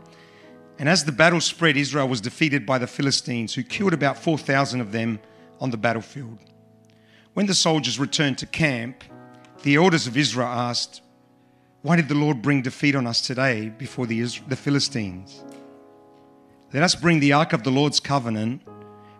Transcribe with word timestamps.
And 0.78 0.88
as 0.88 1.06
the 1.06 1.12
battle 1.12 1.42
spread, 1.42 1.76
Israel 1.76 2.08
was 2.08 2.22
defeated 2.22 2.68
by 2.68 2.78
the 2.78 2.86
Philistines, 2.86 3.56
who 3.56 3.64
killed 3.64 3.94
about 3.96 4.16
4,000 4.16 4.80
of 4.80 4.92
them 4.92 5.20
on 5.60 5.72
the 5.72 5.78
battlefield. 5.78 6.38
When 7.34 7.48
the 7.48 7.56
soldiers 7.56 7.98
returned 7.98 8.38
to 8.38 8.46
camp, 8.46 9.04
the 9.64 9.78
elders 9.78 10.06
of 10.06 10.16
Israel 10.16 10.48
asked, 10.48 11.02
Why 11.84 11.96
did 11.96 12.10
the 12.10 12.16
Lord 12.16 12.44
bring 12.44 12.62
defeat 12.62 12.96
on 12.96 13.08
us 13.08 13.22
today 13.22 13.70
before 13.70 14.06
the, 14.06 14.22
the 14.48 14.56
Philistines? 14.56 15.44
Let 16.72 16.84
us 16.84 16.94
bring 16.94 17.20
the 17.20 17.34
ark 17.34 17.54
of 17.54 17.64
the 17.64 17.72
Lord's 17.72 18.00
covenant 18.00 18.62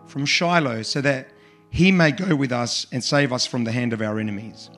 from 0.06 0.24
Shiloh 0.24 0.82
so 0.82 1.00
that 1.00 1.26
he 1.70 1.90
may 1.90 2.12
go 2.12 2.36
with 2.36 2.52
us 2.52 2.86
and 2.92 3.02
save 3.02 3.32
us 3.32 3.46
from 3.46 3.64
the 3.64 3.72
hand 3.72 3.92
of 3.92 4.00
our 4.00 4.20
enemies. 4.20 4.70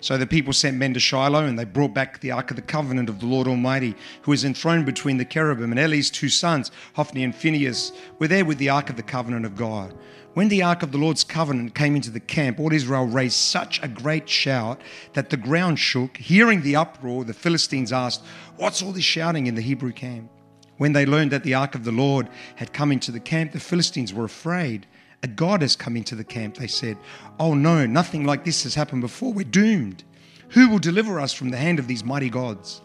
So 0.00 0.18
the 0.18 0.26
people 0.26 0.52
sent 0.52 0.76
men 0.76 0.92
to 0.94 1.00
Shiloh, 1.00 1.46
and 1.46 1.56
they 1.56 1.64
brought 1.64 1.94
back 1.94 2.20
the 2.20 2.32
ark 2.32 2.50
of 2.50 2.56
the 2.56 2.62
covenant 2.62 3.08
of 3.08 3.20
the 3.20 3.26
Lord 3.26 3.46
Almighty, 3.46 3.94
who 4.22 4.32
is 4.32 4.44
enthroned 4.44 4.84
between 4.84 5.16
the 5.16 5.24
cherubim. 5.24 5.70
And 5.70 5.78
Eli's 5.78 6.10
two 6.10 6.28
sons, 6.28 6.72
Hophni 6.94 7.22
and 7.22 7.34
Phinehas, 7.34 7.92
were 8.18 8.28
there 8.28 8.44
with 8.44 8.58
the 8.58 8.70
ark 8.70 8.90
of 8.90 8.96
the 8.96 9.02
covenant 9.02 9.46
of 9.46 9.54
God. 9.54 9.94
When 10.34 10.48
the 10.48 10.64
ark 10.64 10.82
of 10.82 10.90
the 10.90 10.98
Lord's 10.98 11.22
covenant 11.22 11.76
came 11.76 11.94
into 11.94 12.10
the 12.10 12.18
camp, 12.18 12.58
all 12.58 12.72
Israel 12.72 13.06
raised 13.06 13.36
such 13.36 13.80
a 13.80 13.88
great 13.88 14.28
shout 14.28 14.80
that 15.12 15.30
the 15.30 15.36
ground 15.36 15.78
shook. 15.78 16.16
Hearing 16.16 16.62
the 16.62 16.74
uproar, 16.74 17.24
the 17.24 17.32
Philistines 17.32 17.92
asked, 17.92 18.20
What's 18.56 18.82
all 18.82 18.90
this 18.90 19.04
shouting 19.04 19.46
in 19.46 19.54
the 19.54 19.62
Hebrew 19.62 19.92
camp? 19.92 20.28
When 20.76 20.92
they 20.92 21.06
learned 21.06 21.30
that 21.30 21.44
the 21.44 21.54
ark 21.54 21.76
of 21.76 21.84
the 21.84 21.92
Lord 21.92 22.28
had 22.56 22.72
come 22.72 22.90
into 22.90 23.12
the 23.12 23.20
camp, 23.20 23.52
the 23.52 23.60
Philistines 23.60 24.12
were 24.12 24.24
afraid. 24.24 24.88
A 25.22 25.28
God 25.28 25.62
has 25.62 25.76
come 25.76 25.96
into 25.96 26.16
the 26.16 26.24
camp, 26.24 26.56
they 26.56 26.66
said. 26.66 26.96
Oh 27.38 27.54
no, 27.54 27.86
nothing 27.86 28.24
like 28.24 28.44
this 28.44 28.64
has 28.64 28.74
happened 28.74 29.02
before. 29.02 29.32
We're 29.32 29.44
doomed. 29.44 30.02
Who 30.48 30.68
will 30.68 30.80
deliver 30.80 31.20
us 31.20 31.32
from 31.32 31.50
the 31.50 31.56
hand 31.56 31.78
of 31.78 31.86
these 31.86 32.02
mighty 32.02 32.28
gods? 32.28 32.82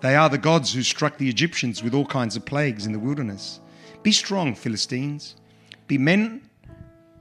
They 0.00 0.16
are 0.16 0.30
the 0.30 0.38
gods 0.38 0.72
who 0.72 0.82
struck 0.82 1.18
the 1.18 1.28
Egyptians 1.28 1.82
with 1.82 1.92
all 1.92 2.06
kinds 2.06 2.36
of 2.36 2.46
plagues 2.46 2.86
in 2.86 2.92
the 2.92 2.98
wilderness. 2.98 3.60
Be 4.02 4.12
strong, 4.12 4.54
Philistines. 4.54 5.36
Be 5.88 5.98
men, 5.98 6.45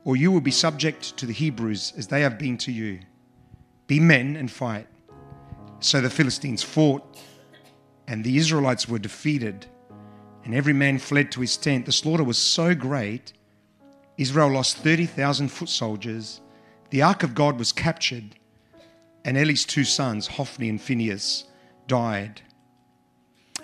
or 0.06 0.16
you 0.16 0.32
will 0.32 0.40
be 0.40 0.52
subject 0.52 1.18
to 1.18 1.26
the 1.26 1.34
Hebrews 1.34 1.92
as 1.98 2.08
they 2.08 2.22
have 2.22 2.40
been 2.40 2.58
to 2.60 2.72
you. 2.72 3.00
Be 3.88 4.00
men 4.00 4.38
and 4.38 4.50
fight. 4.50 4.88
So 5.82 6.00
the 6.00 6.10
Philistines 6.10 6.64
fought, 6.64 7.04
and 8.08 8.24
the 8.24 8.38
Israelites 8.38 8.88
were 8.88 9.00
defeated, 9.00 9.66
and 10.46 10.56
every 10.56 10.74
man 10.74 11.00
fled 11.00 11.32
to 11.34 11.42
his 11.42 11.58
tent. 11.58 11.86
The 11.86 11.92
slaughter 11.92 12.24
was 12.24 12.38
so 12.38 12.74
great 12.74 13.34
Israel 14.18 14.50
lost 14.52 14.78
30,000 14.78 15.50
foot 15.50 15.70
soldiers. 15.70 16.40
The 16.90 17.02
ark 17.02 17.24
of 17.24 17.36
God 17.36 17.60
was 17.60 17.72
captured, 17.72 18.36
and 19.26 19.38
Eli's 19.38 19.66
two 19.66 19.84
sons, 19.84 20.28
Hophni 20.28 20.70
and 20.70 20.80
Phinehas, 20.80 21.46
died. 21.88 22.42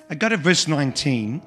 I 0.10 0.16
go 0.16 0.28
to 0.28 0.36
verse 0.36 0.68
19. 0.68 1.42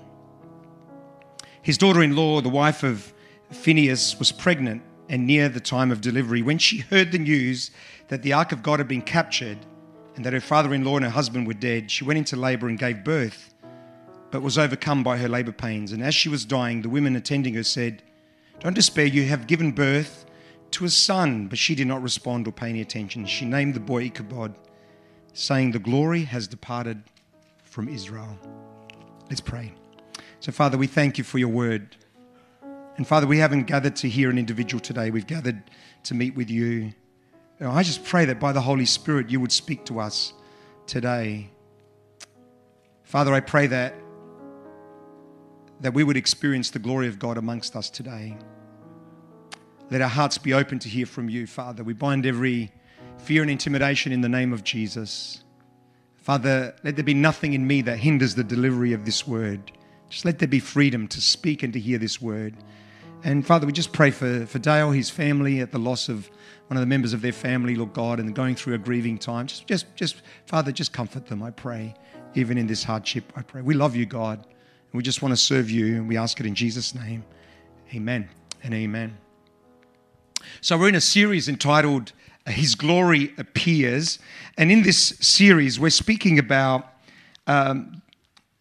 His 1.61 1.77
daughter 1.77 2.03
in 2.03 2.17
law, 2.17 2.41
the 2.41 2.49
wife 2.49 2.83
of 2.83 3.13
Phinehas, 3.51 4.19
was 4.19 4.33
pregnant 4.33 4.83
and 5.09 5.27
near 5.27 5.49
the 5.49 5.61
time 5.61 5.91
of 5.91 6.01
delivery. 6.01 6.43
When 6.43 6.59
she 6.59 6.79
heard 6.79 7.13
the 7.13 7.19
news 7.19 7.71
that 8.09 8.23
the 8.23 8.33
ark 8.33 8.53
of 8.53 8.63
God 8.63 8.81
had 8.81 8.89
been 8.89 9.03
captured 9.03 9.59
and 10.17 10.25
that 10.25 10.33
her 10.33 10.41
father 10.41 10.73
in 10.73 10.85
law 10.85 10.97
and 10.97 11.05
her 11.05 11.11
husband 11.11 11.47
were 11.47 11.55
dead, 11.55 11.91
she 11.91 12.05
went 12.05 12.19
into 12.19 12.37
labor 12.37 12.69
and 12.69 12.79
gave 12.79 13.05
birth, 13.05 13.55
but 14.31 14.43
was 14.43 14.59
overcome 14.59 15.03
by 15.03 15.19
her 15.19 15.29
labor 15.29 15.53
pains. 15.53 15.93
And 15.93 16.03
as 16.03 16.15
she 16.15 16.29
was 16.29 16.45
dying, 16.45 16.83
the 16.83 16.89
women 16.89 17.17
attending 17.17 17.55
her 17.55 17.63
said, 17.63 18.03
don't 18.61 18.75
despair, 18.75 19.05
you 19.05 19.27
have 19.27 19.47
given 19.47 19.73
birth 19.73 20.25
to 20.73 20.85
a 20.85 20.89
son. 20.89 21.49
But 21.49 21.59
she 21.59 21.75
did 21.75 21.87
not 21.87 22.03
respond 22.03 22.47
or 22.49 22.53
pay 22.53 22.71
any 22.71 22.81
attention. 22.81 23.27
She 23.27 23.45
named 23.45 23.75
the 23.75 23.81
boy 23.81 24.05
Ichabod, 24.05 24.55
saying, 25.33 25.73
The 25.73 25.79
glory 25.79 26.25
has 26.25 26.49
departed 26.49 27.03
from 27.63 27.89
Israel. 27.89 28.39
Let's 29.29 29.41
pray. 29.41 29.73
So, 30.41 30.53
Father, 30.53 30.79
we 30.79 30.87
thank 30.87 31.19
you 31.19 31.25
for 31.25 31.39
your 31.39 31.49
word. 31.49 31.97
And 32.97 33.06
Father, 33.06 33.27
we 33.27 33.38
haven't 33.38 33.65
gathered 33.65 33.97
to 33.97 34.09
hear 34.09 34.31
an 34.31 34.38
individual 34.38 34.81
today, 34.81 35.10
we've 35.10 35.27
gathered 35.27 35.62
to 36.05 36.15
meet 36.15 36.34
with 36.37 36.49
you. 36.49 36.93
I 37.60 37.82
just 37.82 38.05
pray 38.05 38.25
that 38.27 38.38
by 38.38 38.53
the 38.53 38.60
Holy 38.60 38.84
Spirit 38.84 39.31
you 39.31 39.41
would 39.41 39.53
speak 39.53 39.84
to 39.87 40.00
us 40.00 40.32
today. 40.87 41.50
Father, 43.03 43.32
I 43.32 43.41
pray 43.41 43.66
that 43.69 43.94
that 45.81 45.93
we 45.93 46.05
would 46.05 46.16
experience 46.16 46.71
the 46.71 46.78
glory 46.78 47.09
of 47.09 47.19
God 47.19 47.37
amongst 47.37 47.77
us 47.77 47.91
today. 47.91 48.37
Let 49.91 50.00
our 50.00 50.09
hearts 50.09 50.38
be 50.38 50.55
open 50.55 50.78
to 50.78 50.88
hear 50.88 51.05
from 51.05 51.28
you, 51.28 51.47
Father. 51.47 51.82
We 51.84 51.93
bind 51.93 52.26
every 52.26 52.72
fear 53.19 53.43
and 53.43 53.50
intimidation 53.50 54.12
in 54.12 54.21
the 54.21 54.28
name 54.28 54.53
of 54.53 54.65
Jesus. 54.65 55.43
Father, 56.16 56.75
let 56.84 56.97
there 56.97 57.05
be 57.05 57.12
nothing 57.12 57.53
in 57.53 57.66
me 57.66 57.82
that 57.82 57.99
hinders 57.99 58.34
the 58.34 58.44
delivery 58.44 58.93
of 58.93 59.05
this 59.05 59.26
word. 59.26 59.72
Just 60.09 60.25
let 60.25 60.38
there 60.38 60.49
be 60.49 60.61
freedom 60.61 61.06
to 61.09 61.21
speak 61.21 61.62
and 61.62 61.72
to 61.72 61.81
hear 61.81 61.99
this 61.99 62.21
word. 62.21 62.55
And 63.25 63.47
Father, 63.47 63.67
we 63.67 63.73
just 63.73 63.91
pray 63.91 64.11
for, 64.11 64.45
for 64.45 64.59
Dale, 64.59 64.91
his 64.91 65.09
family, 65.09 65.61
at 65.61 65.73
the 65.73 65.79
loss 65.79 66.11
of 66.11 66.31
one 66.67 66.77
of 66.77 66.83
the 66.83 66.87
members 66.87 67.15
of 67.15 67.23
their 67.23 67.33
family, 67.33 67.75
Lord 67.75 67.95
God, 67.95 68.21
and 68.21 68.35
going 68.35 68.55
through 68.55 68.75
a 68.75 68.79
grieving 68.79 69.17
time. 69.17 69.47
Just, 69.47 69.67
just, 69.67 69.97
just, 69.97 70.17
Father, 70.45 70.71
just 70.71 70.93
comfort 70.93 71.27
them, 71.27 71.43
I 71.43 71.51
pray, 71.51 71.95
even 72.35 72.59
in 72.59 72.67
this 72.67 72.85
hardship, 72.85 73.33
I 73.35 73.41
pray. 73.41 73.62
We 73.62 73.73
love 73.73 73.97
you, 73.97 74.05
God. 74.05 74.47
We 74.93 75.03
just 75.03 75.23
want 75.23 75.33
to 75.33 75.39
serve 75.39 75.71
you, 75.71 75.97
and 75.97 76.07
we 76.07 76.19
ask 76.19 76.39
it 76.39 76.45
in 76.45 76.55
Jesus' 76.55 76.95
name. 76.95 77.25
Amen 77.95 78.29
and 78.62 78.75
amen. 78.75 79.17
So, 80.61 80.77
we're 80.77 80.91
in 80.91 80.95
a 80.95 81.01
series 81.01 81.49
entitled 81.49 82.12
uh, 82.47 82.51
His 82.51 82.75
Glory 82.75 83.33
Appears. 83.39 84.19
And 84.59 84.71
in 84.71 84.83
this 84.83 85.17
series, 85.21 85.81
we're 85.81 85.89
speaking 85.89 86.39
about 86.39 86.93
um, 87.47 88.03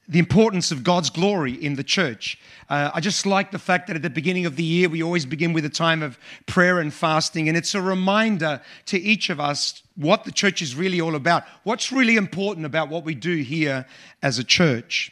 the 0.07 0.19
importance 0.19 0.71
of 0.71 0.83
God's 0.83 1.09
glory 1.09 1.53
in 1.53 1.75
the 1.75 1.83
church. 1.83 2.37
Uh, 2.69 2.91
I 2.93 2.99
just 2.99 3.25
like 3.25 3.51
the 3.51 3.59
fact 3.59 3.87
that 3.87 3.95
at 3.95 4.01
the 4.01 4.09
beginning 4.09 4.45
of 4.45 4.57
the 4.57 4.63
year, 4.63 4.89
we 4.89 5.01
always 5.01 5.25
begin 5.25 5.53
with 5.53 5.63
a 5.63 5.69
time 5.69 6.03
of 6.03 6.17
prayer 6.45 6.79
and 6.79 6.93
fasting. 6.93 7.47
And 7.47 7.55
it's 7.57 7.73
a 7.73 7.81
reminder 7.81 8.61
to 8.87 8.99
each 8.99 9.29
of 9.29 9.39
us 9.39 9.81
what 9.95 10.25
the 10.25 10.31
church 10.31 10.61
is 10.61 10.75
really 10.75 10.99
all 10.99 11.15
about, 11.15 11.43
what's 11.63 11.91
really 11.91 12.17
important 12.17 12.65
about 12.65 12.89
what 12.89 13.05
we 13.05 13.15
do 13.15 13.37
here 13.37 13.85
as 14.21 14.39
a 14.39 14.43
church. 14.43 15.11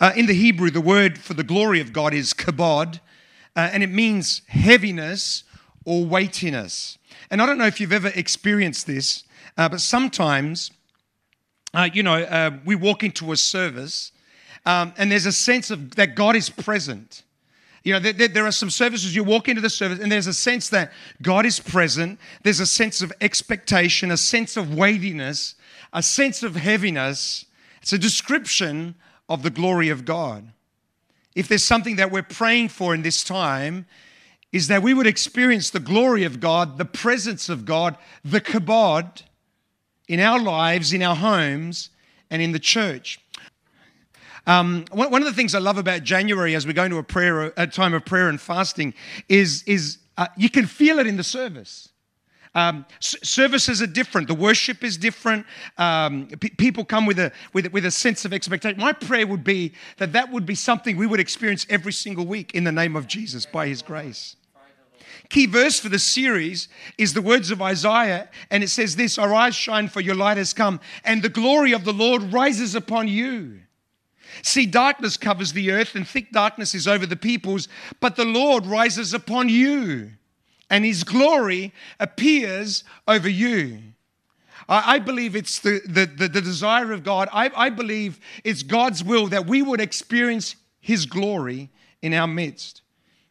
Uh, 0.00 0.12
in 0.14 0.26
the 0.26 0.34
Hebrew, 0.34 0.70
the 0.70 0.80
word 0.80 1.18
for 1.18 1.34
the 1.34 1.42
glory 1.42 1.80
of 1.80 1.92
God 1.92 2.12
is 2.12 2.34
kabod, 2.34 3.00
uh, 3.56 3.70
and 3.72 3.82
it 3.82 3.90
means 3.90 4.42
heaviness 4.46 5.44
or 5.84 6.04
weightiness. 6.04 6.98
And 7.30 7.40
I 7.40 7.46
don't 7.46 7.58
know 7.58 7.66
if 7.66 7.80
you've 7.80 7.92
ever 7.92 8.12
experienced 8.14 8.86
this, 8.86 9.24
uh, 9.56 9.68
but 9.68 9.80
sometimes, 9.80 10.70
uh, 11.74 11.88
you 11.92 12.02
know, 12.02 12.22
uh, 12.22 12.50
we 12.64 12.74
walk 12.74 13.02
into 13.02 13.32
a 13.32 13.36
service 13.36 14.12
um, 14.68 14.92
and 14.98 15.10
there's 15.10 15.24
a 15.24 15.32
sense 15.32 15.70
of 15.70 15.96
that 15.96 16.14
God 16.14 16.36
is 16.36 16.50
present. 16.50 17.22
You 17.84 17.94
know, 17.94 18.00
there, 18.00 18.28
there, 18.28 18.44
are 18.44 18.52
some 18.52 18.68
services 18.68 19.16
you 19.16 19.24
walk 19.24 19.48
into 19.48 19.62
the 19.62 19.70
service 19.70 19.98
and 19.98 20.12
there's 20.12 20.26
a 20.26 20.34
sense 20.34 20.68
that 20.68 20.92
God 21.22 21.46
is 21.46 21.58
present. 21.58 22.20
There's 22.42 22.60
a 22.60 22.66
sense 22.66 23.00
of 23.00 23.10
expectation, 23.22 24.10
a 24.10 24.18
sense 24.18 24.58
of 24.58 24.74
weightiness, 24.74 25.54
a 25.94 26.02
sense 26.02 26.42
of 26.42 26.54
heaviness. 26.54 27.46
It's 27.80 27.94
a 27.94 27.98
description 27.98 28.94
of 29.26 29.42
the 29.42 29.48
glory 29.48 29.88
of 29.88 30.04
God. 30.04 30.52
If 31.34 31.48
there's 31.48 31.64
something 31.64 31.96
that 31.96 32.10
we're 32.10 32.22
praying 32.22 32.68
for 32.68 32.94
in 32.94 33.00
this 33.00 33.24
time, 33.24 33.86
is 34.52 34.68
that 34.68 34.82
we 34.82 34.92
would 34.92 35.06
experience 35.06 35.70
the 35.70 35.80
glory 35.80 36.24
of 36.24 36.40
God, 36.40 36.76
the 36.76 36.84
presence 36.84 37.48
of 37.48 37.64
God, 37.64 37.96
the 38.22 38.42
kabod 38.42 39.22
in 40.08 40.20
our 40.20 40.38
lives, 40.38 40.92
in 40.92 41.02
our 41.02 41.16
homes, 41.16 41.88
and 42.30 42.42
in 42.42 42.52
the 42.52 42.58
church. 42.58 43.18
Um, 44.48 44.86
one 44.92 45.20
of 45.20 45.26
the 45.26 45.34
things 45.34 45.54
I 45.54 45.58
love 45.58 45.76
about 45.76 46.04
January 46.04 46.54
as 46.54 46.66
we 46.66 46.72
go 46.72 46.84
into 46.84 46.96
a 46.96 47.02
prayer, 47.02 47.52
a 47.58 47.66
time 47.66 47.92
of 47.92 48.06
prayer 48.06 48.30
and 48.30 48.40
fasting, 48.40 48.94
is, 49.28 49.62
is 49.66 49.98
uh, 50.16 50.26
you 50.38 50.48
can 50.48 50.64
feel 50.64 50.98
it 50.98 51.06
in 51.06 51.18
the 51.18 51.22
service. 51.22 51.90
Um, 52.54 52.86
services 52.98 53.82
are 53.82 53.86
different. 53.86 54.26
The 54.26 54.34
worship 54.34 54.82
is 54.82 54.96
different. 54.96 55.44
Um, 55.76 56.28
pe- 56.28 56.48
people 56.48 56.86
come 56.86 57.04
with 57.04 57.18
a, 57.18 57.30
with, 57.52 57.70
with 57.74 57.84
a 57.84 57.90
sense 57.90 58.24
of 58.24 58.32
expectation. 58.32 58.80
My 58.80 58.94
prayer 58.94 59.26
would 59.26 59.44
be 59.44 59.74
that 59.98 60.14
that 60.14 60.32
would 60.32 60.46
be 60.46 60.54
something 60.54 60.96
we 60.96 61.06
would 61.06 61.20
experience 61.20 61.66
every 61.68 61.92
single 61.92 62.24
week 62.24 62.54
in 62.54 62.64
the 62.64 62.72
name 62.72 62.96
of 62.96 63.06
Jesus 63.06 63.44
by 63.44 63.68
His 63.68 63.82
grace. 63.82 64.34
Key 65.28 65.44
verse 65.44 65.78
for 65.78 65.90
the 65.90 65.98
series 65.98 66.68
is 66.96 67.12
the 67.12 67.20
words 67.20 67.50
of 67.50 67.60
Isaiah, 67.60 68.30
and 68.50 68.64
it 68.64 68.68
says 68.68 68.96
this 68.96 69.18
Our 69.18 69.34
eyes 69.34 69.54
shine, 69.54 69.88
for 69.88 70.00
your 70.00 70.14
light 70.14 70.38
has 70.38 70.54
come, 70.54 70.80
and 71.04 71.22
the 71.22 71.28
glory 71.28 71.72
of 71.72 71.84
the 71.84 71.92
Lord 71.92 72.32
rises 72.32 72.74
upon 72.74 73.08
you. 73.08 73.60
See, 74.42 74.66
darkness 74.66 75.16
covers 75.16 75.52
the 75.52 75.70
earth, 75.70 75.94
and 75.94 76.06
thick 76.06 76.32
darkness 76.32 76.74
is 76.74 76.86
over 76.88 77.06
the 77.06 77.16
peoples, 77.16 77.68
but 78.00 78.16
the 78.16 78.24
Lord 78.24 78.66
rises 78.66 79.14
upon 79.14 79.48
you, 79.48 80.12
and 80.70 80.84
his 80.84 81.04
glory 81.04 81.72
appears 81.98 82.84
over 83.06 83.28
you. 83.28 83.80
I 84.70 84.98
believe 84.98 85.34
it's 85.34 85.60
the, 85.60 85.80
the, 85.86 86.04
the, 86.04 86.28
the 86.28 86.42
desire 86.42 86.92
of 86.92 87.02
God. 87.02 87.30
I, 87.32 87.50
I 87.56 87.70
believe 87.70 88.20
it's 88.44 88.62
God's 88.62 89.02
will 89.02 89.26
that 89.28 89.46
we 89.46 89.62
would 89.62 89.80
experience 89.80 90.56
his 90.78 91.06
glory 91.06 91.70
in 92.02 92.12
our 92.12 92.26
midst. 92.26 92.82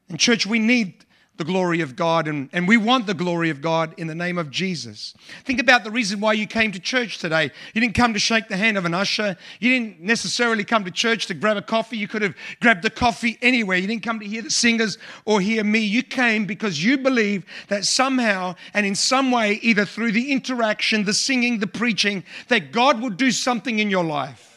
And, 0.10 0.20
church, 0.20 0.48
we 0.48 0.58
need 0.58 1.06
the 1.38 1.44
glory 1.44 1.82
of 1.82 1.96
God, 1.96 2.28
and, 2.28 2.50
and 2.52 2.68
we 2.68 2.78
want 2.78 3.06
the 3.06 3.14
glory 3.14 3.50
of 3.50 3.62
God 3.62 3.94
in 3.98 4.08
the 4.08 4.16
name 4.16 4.38
of 4.38 4.50
Jesus. 4.50 5.14
Think 5.46 5.60
about 5.60 5.84
the 5.84 5.92
reason 5.92 6.20
why 6.20 6.34
you 6.34 6.48
came 6.48 6.72
to 6.72 6.80
church 6.80 7.20
today. 7.20 7.52
You 7.74 7.82
didn't 7.82 7.96
come 7.96 8.14
to 8.14 8.20
shake 8.20 8.48
the 8.48 8.58
hand 8.58 8.78
of 8.78 8.86
an 8.86 8.94
usher, 8.94 9.38
you 9.60 9.70
didn't 9.70 10.02
necessarily 10.02 10.64
come 10.64 10.84
to 10.86 10.92
church 10.92 11.28
to 11.28 11.34
grab 11.34 11.58
a 11.58 11.62
coffee. 11.62 11.98
You 11.98 12.08
could 12.08 12.22
have 12.22 12.36
grabbed 12.60 12.84
a 12.86 12.90
coffee 12.90 13.38
anywhere. 13.42 13.78
You 13.78 13.88
didn't 13.88 14.04
come 14.04 14.20
to 14.20 14.26
hear 14.26 14.42
the 14.42 14.50
singers 14.50 14.98
or 15.26 15.40
hear 15.42 15.64
me. 15.64 15.80
You 15.80 16.04
came 16.04 16.46
because 16.46 16.84
you 16.84 16.98
believe 16.98 17.46
that 17.68 17.86
somehow 17.86 18.56
and 18.74 18.86
in 18.86 18.96
some 18.96 19.32
way, 19.32 19.54
either 19.62 19.86
through 19.86 20.12
the 20.14 20.32
interaction, 20.32 21.06
the 21.06 21.14
singing, 21.14 21.60
the 21.60 21.68
preaching, 21.68 22.24
that 22.48 22.72
God 22.72 23.02
would 23.02 23.18
do 23.18 23.32
something 23.32 23.80
in 23.80 23.90
your 23.90 24.04
life 24.04 24.48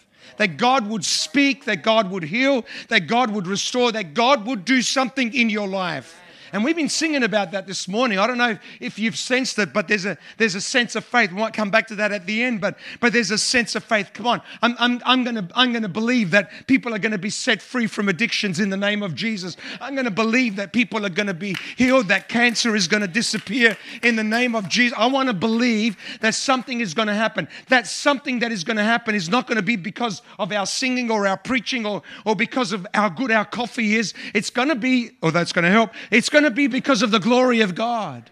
that 0.40 0.56
God 0.56 0.88
would 0.88 1.04
speak, 1.04 1.66
that 1.66 1.82
God 1.82 2.10
would 2.10 2.22
heal, 2.22 2.64
that 2.88 3.00
God 3.00 3.30
would 3.30 3.46
restore, 3.46 3.92
that 3.92 4.14
God 4.14 4.46
would 4.46 4.64
do 4.64 4.80
something 4.80 5.34
in 5.34 5.50
your 5.50 5.68
life. 5.68 6.18
And 6.52 6.64
we've 6.64 6.76
been 6.76 6.88
singing 6.88 7.22
about 7.22 7.52
that 7.52 7.66
this 7.66 7.86
morning. 7.86 8.18
I 8.18 8.26
don't 8.26 8.38
know 8.38 8.58
if 8.80 8.98
you've 8.98 9.16
sensed 9.16 9.58
it, 9.58 9.72
but 9.72 9.88
there's 9.88 10.04
a 10.04 10.18
there's 10.36 10.54
a 10.54 10.60
sense 10.60 10.96
of 10.96 11.04
faith. 11.04 11.30
We 11.30 11.38
might 11.38 11.52
come 11.52 11.70
back 11.70 11.86
to 11.88 11.94
that 11.96 12.12
at 12.12 12.26
the 12.26 12.42
end, 12.42 12.60
but 12.60 12.76
but 13.00 13.12
there's 13.12 13.30
a 13.30 13.38
sense 13.38 13.74
of 13.74 13.84
faith. 13.84 14.10
Come 14.12 14.26
on, 14.26 14.42
I'm 14.62 14.74
I'm, 14.78 15.00
I'm 15.04 15.24
gonna 15.24 15.48
I'm 15.54 15.72
gonna 15.72 15.88
believe 15.88 16.30
that 16.32 16.66
people 16.66 16.94
are 16.94 16.98
gonna 16.98 17.18
be 17.18 17.30
set 17.30 17.62
free 17.62 17.86
from 17.86 18.08
addictions 18.08 18.58
in 18.58 18.70
the 18.70 18.76
name 18.76 19.02
of 19.02 19.14
Jesus. 19.14 19.56
I'm 19.80 19.94
gonna 19.94 20.10
believe 20.10 20.56
that 20.56 20.72
people 20.72 21.06
are 21.06 21.10
gonna 21.10 21.34
be 21.34 21.56
healed, 21.76 22.08
that 22.08 22.28
cancer 22.28 22.74
is 22.74 22.88
gonna 22.88 23.08
disappear 23.08 23.76
in 24.02 24.16
the 24.16 24.24
name 24.24 24.54
of 24.54 24.68
Jesus. 24.68 24.96
I 24.98 25.06
want 25.06 25.28
to 25.28 25.34
believe 25.34 25.96
that 26.20 26.34
something 26.34 26.80
is 26.80 26.94
gonna 26.94 27.14
happen. 27.14 27.48
That 27.68 27.86
something 27.86 28.40
that 28.40 28.52
is 28.52 28.64
gonna 28.64 28.84
happen 28.84 29.14
is 29.14 29.28
not 29.28 29.46
gonna 29.46 29.62
be 29.62 29.76
because 29.76 30.22
of 30.38 30.52
our 30.52 30.66
singing 30.66 31.10
or 31.10 31.26
our 31.26 31.36
preaching 31.36 31.86
or 31.86 32.02
or 32.24 32.34
because 32.34 32.72
of 32.72 32.86
how 32.94 33.08
good 33.08 33.30
our 33.30 33.44
coffee 33.44 33.96
is. 33.96 34.14
It's 34.34 34.50
gonna 34.50 34.74
be, 34.74 35.12
or 35.22 35.30
that's 35.30 35.52
gonna 35.52 35.70
help. 35.70 35.90
It's 36.10 36.28
going 36.28 36.39
to 36.44 36.50
be 36.50 36.66
because 36.66 37.02
of 37.02 37.10
the 37.10 37.20
glory 37.20 37.60
of 37.60 37.74
God. 37.74 38.30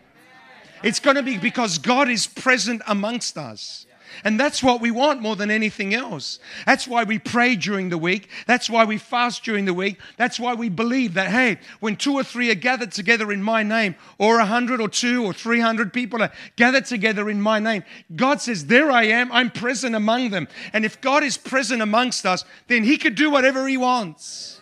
It's 0.82 1.00
going 1.00 1.16
to 1.16 1.22
be 1.22 1.38
because 1.38 1.78
God 1.78 2.08
is 2.08 2.26
present 2.26 2.82
amongst 2.86 3.36
us. 3.36 3.86
And 4.24 4.38
that's 4.38 4.62
what 4.62 4.80
we 4.80 4.90
want 4.90 5.20
more 5.20 5.36
than 5.36 5.50
anything 5.50 5.94
else. 5.94 6.38
That's 6.66 6.88
why 6.88 7.04
we 7.04 7.18
pray 7.18 7.56
during 7.56 7.88
the 7.88 7.98
week. 7.98 8.28
That's 8.46 8.68
why 8.68 8.84
we 8.84 8.98
fast 8.98 9.44
during 9.44 9.64
the 9.64 9.74
week. 9.74 9.98
That's 10.16 10.40
why 10.40 10.54
we 10.54 10.68
believe 10.68 11.14
that, 11.14 11.30
hey, 11.30 11.58
when 11.80 11.96
two 11.96 12.14
or 12.14 12.24
three 12.24 12.50
are 12.50 12.56
gathered 12.56 12.92
together 12.92 13.30
in 13.30 13.42
my 13.42 13.62
name, 13.62 13.94
or 14.18 14.38
a 14.38 14.46
hundred 14.46 14.80
or 14.80 14.88
two 14.88 15.24
or 15.24 15.32
three 15.32 15.60
hundred 15.60 15.92
people 15.92 16.22
are 16.22 16.32
gathered 16.56 16.86
together 16.86 17.30
in 17.30 17.40
my 17.40 17.58
name, 17.58 17.84
God 18.14 18.40
says, 18.40 18.66
There 18.66 18.90
I 18.90 19.04
am. 19.04 19.30
I'm 19.32 19.50
present 19.50 19.94
among 19.94 20.30
them. 20.30 20.48
And 20.72 20.84
if 20.84 21.00
God 21.00 21.22
is 21.22 21.36
present 21.36 21.82
amongst 21.82 22.26
us, 22.26 22.44
then 22.66 22.84
He 22.84 22.98
could 22.98 23.14
do 23.14 23.30
whatever 23.30 23.68
He 23.68 23.76
wants. 23.76 24.57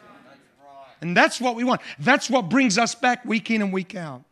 And 1.01 1.17
that's 1.17 1.41
what 1.41 1.57
we 1.57 1.65
want. 1.65 1.81
That's 1.99 2.31
what 2.31 2.49
brings 2.49 2.79
us 2.79 2.95
back 2.95 3.25
week 3.25 3.51
in 3.51 3.63
and 3.63 3.73
week 3.73 3.95
out. 3.95 4.25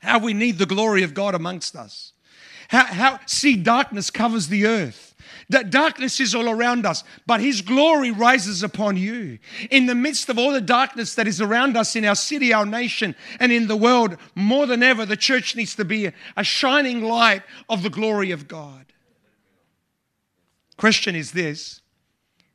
How 0.00 0.18
we 0.18 0.34
need 0.34 0.58
the 0.58 0.66
glory 0.66 1.02
of 1.02 1.14
God 1.14 1.34
amongst 1.34 1.76
us. 1.76 2.12
How, 2.68 2.84
how 2.84 3.20
see, 3.26 3.56
darkness 3.56 4.10
covers 4.10 4.48
the 4.48 4.66
earth. 4.66 5.14
That 5.50 5.70
darkness 5.70 6.18
is 6.20 6.34
all 6.34 6.48
around 6.48 6.86
us, 6.86 7.04
but 7.26 7.40
His 7.40 7.60
glory 7.60 8.10
rises 8.10 8.62
upon 8.62 8.96
you. 8.96 9.38
In 9.70 9.84
the 9.84 9.94
midst 9.94 10.30
of 10.30 10.38
all 10.38 10.52
the 10.52 10.60
darkness 10.62 11.14
that 11.16 11.28
is 11.28 11.40
around 11.40 11.76
us 11.76 11.94
in 11.94 12.06
our 12.06 12.14
city, 12.14 12.52
our 12.52 12.64
nation, 12.64 13.14
and 13.38 13.52
in 13.52 13.66
the 13.66 13.76
world, 13.76 14.16
more 14.34 14.66
than 14.66 14.82
ever, 14.82 15.04
the 15.04 15.16
church 15.16 15.54
needs 15.54 15.74
to 15.74 15.84
be 15.84 16.10
a, 16.36 16.44
shining 16.44 17.02
light 17.02 17.42
of 17.68 17.82
the 17.82 17.90
glory 17.90 18.30
of 18.30 18.48
God. 18.48 18.86
Question 20.78 21.14
is 21.14 21.32
this 21.32 21.81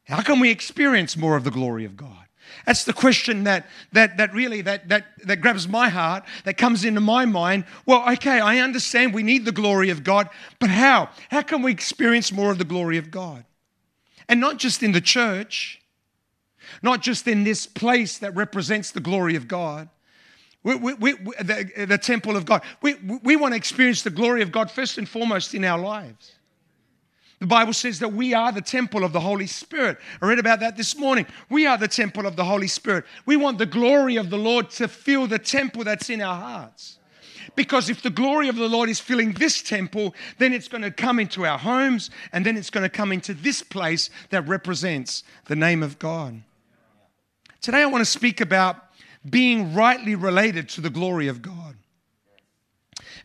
how 0.08 0.22
can 0.22 0.40
we 0.40 0.50
experience 0.50 1.18
more 1.18 1.36
of 1.36 1.44
the 1.44 1.52
glory 1.52 1.86
of 1.86 1.98
God? 1.98 2.28
That's 2.66 2.86
the 2.86 2.94
question 2.94 3.44
that, 3.44 3.68
that, 3.92 4.18
that 4.18 4.34
really 4.34 4.62
that, 4.62 4.88
that, 4.90 5.06
that 5.26 5.42
grabs 5.42 5.68
my 5.68 5.90
heart, 5.90 6.24
that 6.46 6.58
comes 6.58 6.86
into 6.86 7.02
my 7.02 7.26
mind. 7.26 7.66
Well, 7.86 8.10
okay, 8.14 8.40
I 8.40 8.60
understand 8.60 9.14
we 9.14 9.24
need 9.24 9.46
the 9.46 9.52
glory 9.52 9.90
of 9.90 10.04
God, 10.04 10.30
but 10.60 10.70
how? 10.70 11.10
How 11.30 11.42
can 11.42 11.62
we 11.62 11.72
experience 11.72 12.32
more 12.32 12.52
of 12.52 12.58
the 12.58 12.64
glory 12.64 12.98
of 12.98 13.12
God? 13.12 13.44
And 14.30 14.40
not 14.40 14.58
just 14.58 14.82
in 14.82 14.94
the 14.94 15.02
church, 15.02 15.82
not 16.82 17.02
just 17.02 17.28
in 17.28 17.44
this 17.44 17.66
place 17.66 18.18
that 18.20 18.36
represents 18.36 18.92
the 18.92 19.00
glory 19.00 19.36
of 19.36 19.48
God, 19.48 19.90
we, 20.64 20.76
we, 20.76 20.94
we, 20.96 21.14
the, 21.14 21.86
the 21.88 21.98
temple 21.98 22.36
of 22.36 22.46
God. 22.46 22.62
We, 22.82 22.96
we 23.24 23.36
want 23.36 23.54
to 23.54 23.58
experience 23.58 24.04
the 24.04 24.10
glory 24.10 24.42
of 24.42 24.52
God 24.52 24.70
first 24.70 24.98
and 24.98 25.08
foremost 25.08 25.54
in 25.54 25.64
our 25.64 25.80
lives. 25.80 26.37
The 27.40 27.46
Bible 27.46 27.74
says 27.74 28.00
that 28.00 28.14
we 28.14 28.34
are 28.34 28.52
the 28.52 28.62
temple 28.62 29.04
of 29.04 29.14
the 29.14 29.20
Holy 29.20 29.46
Spirit. 29.46 30.00
I 30.22 30.26
read 30.26 30.40
about 30.40 30.60
that 30.62 30.76
this 30.76 30.98
morning. 30.98 31.28
We 31.50 31.68
are 31.68 31.78
the 31.78 31.88
temple 31.88 32.26
of 32.26 32.36
the 32.36 32.46
Holy 32.46 32.68
Spirit. 32.68 33.06
We 33.28 33.36
want 33.36 33.60
the 33.60 33.68
glory 33.68 34.16
of 34.16 34.32
the 34.32 34.38
Lord 34.38 34.72
to 34.72 34.88
fill 34.88 35.28
the 35.28 35.38
temple 35.38 35.84
that's 35.84 36.10
in 36.10 36.22
our 36.22 36.36
hearts. 36.36 36.98
Because 37.56 37.90
if 37.90 38.02
the 38.02 38.10
glory 38.10 38.50
of 38.50 38.56
the 38.56 38.68
Lord 38.68 38.90
is 38.90 39.00
filling 39.00 39.34
this 39.34 39.62
temple, 39.62 40.16
then 40.40 40.52
it's 40.52 40.68
going 40.68 40.82
to 40.82 40.92
come 40.92 41.20
into 41.20 41.46
our 41.46 41.58
homes 41.58 42.10
and 42.34 42.46
then 42.46 42.58
it's 42.58 42.70
going 42.70 42.84
to 42.84 42.90
come 42.90 43.12
into 43.12 43.34
this 43.34 43.62
place 43.62 44.10
that 44.32 44.48
represents 44.48 45.24
the 45.46 45.56
name 45.56 45.84
of 45.84 46.00
God. 46.00 46.42
Today 47.62 47.84
I 47.84 47.86
want 47.86 48.02
to 48.02 48.10
speak 48.10 48.42
about 48.42 48.78
being 49.30 49.74
rightly 49.74 50.16
related 50.16 50.70
to 50.70 50.82
the 50.82 50.90
glory 50.90 51.28
of 51.28 51.42
God. 51.42 51.76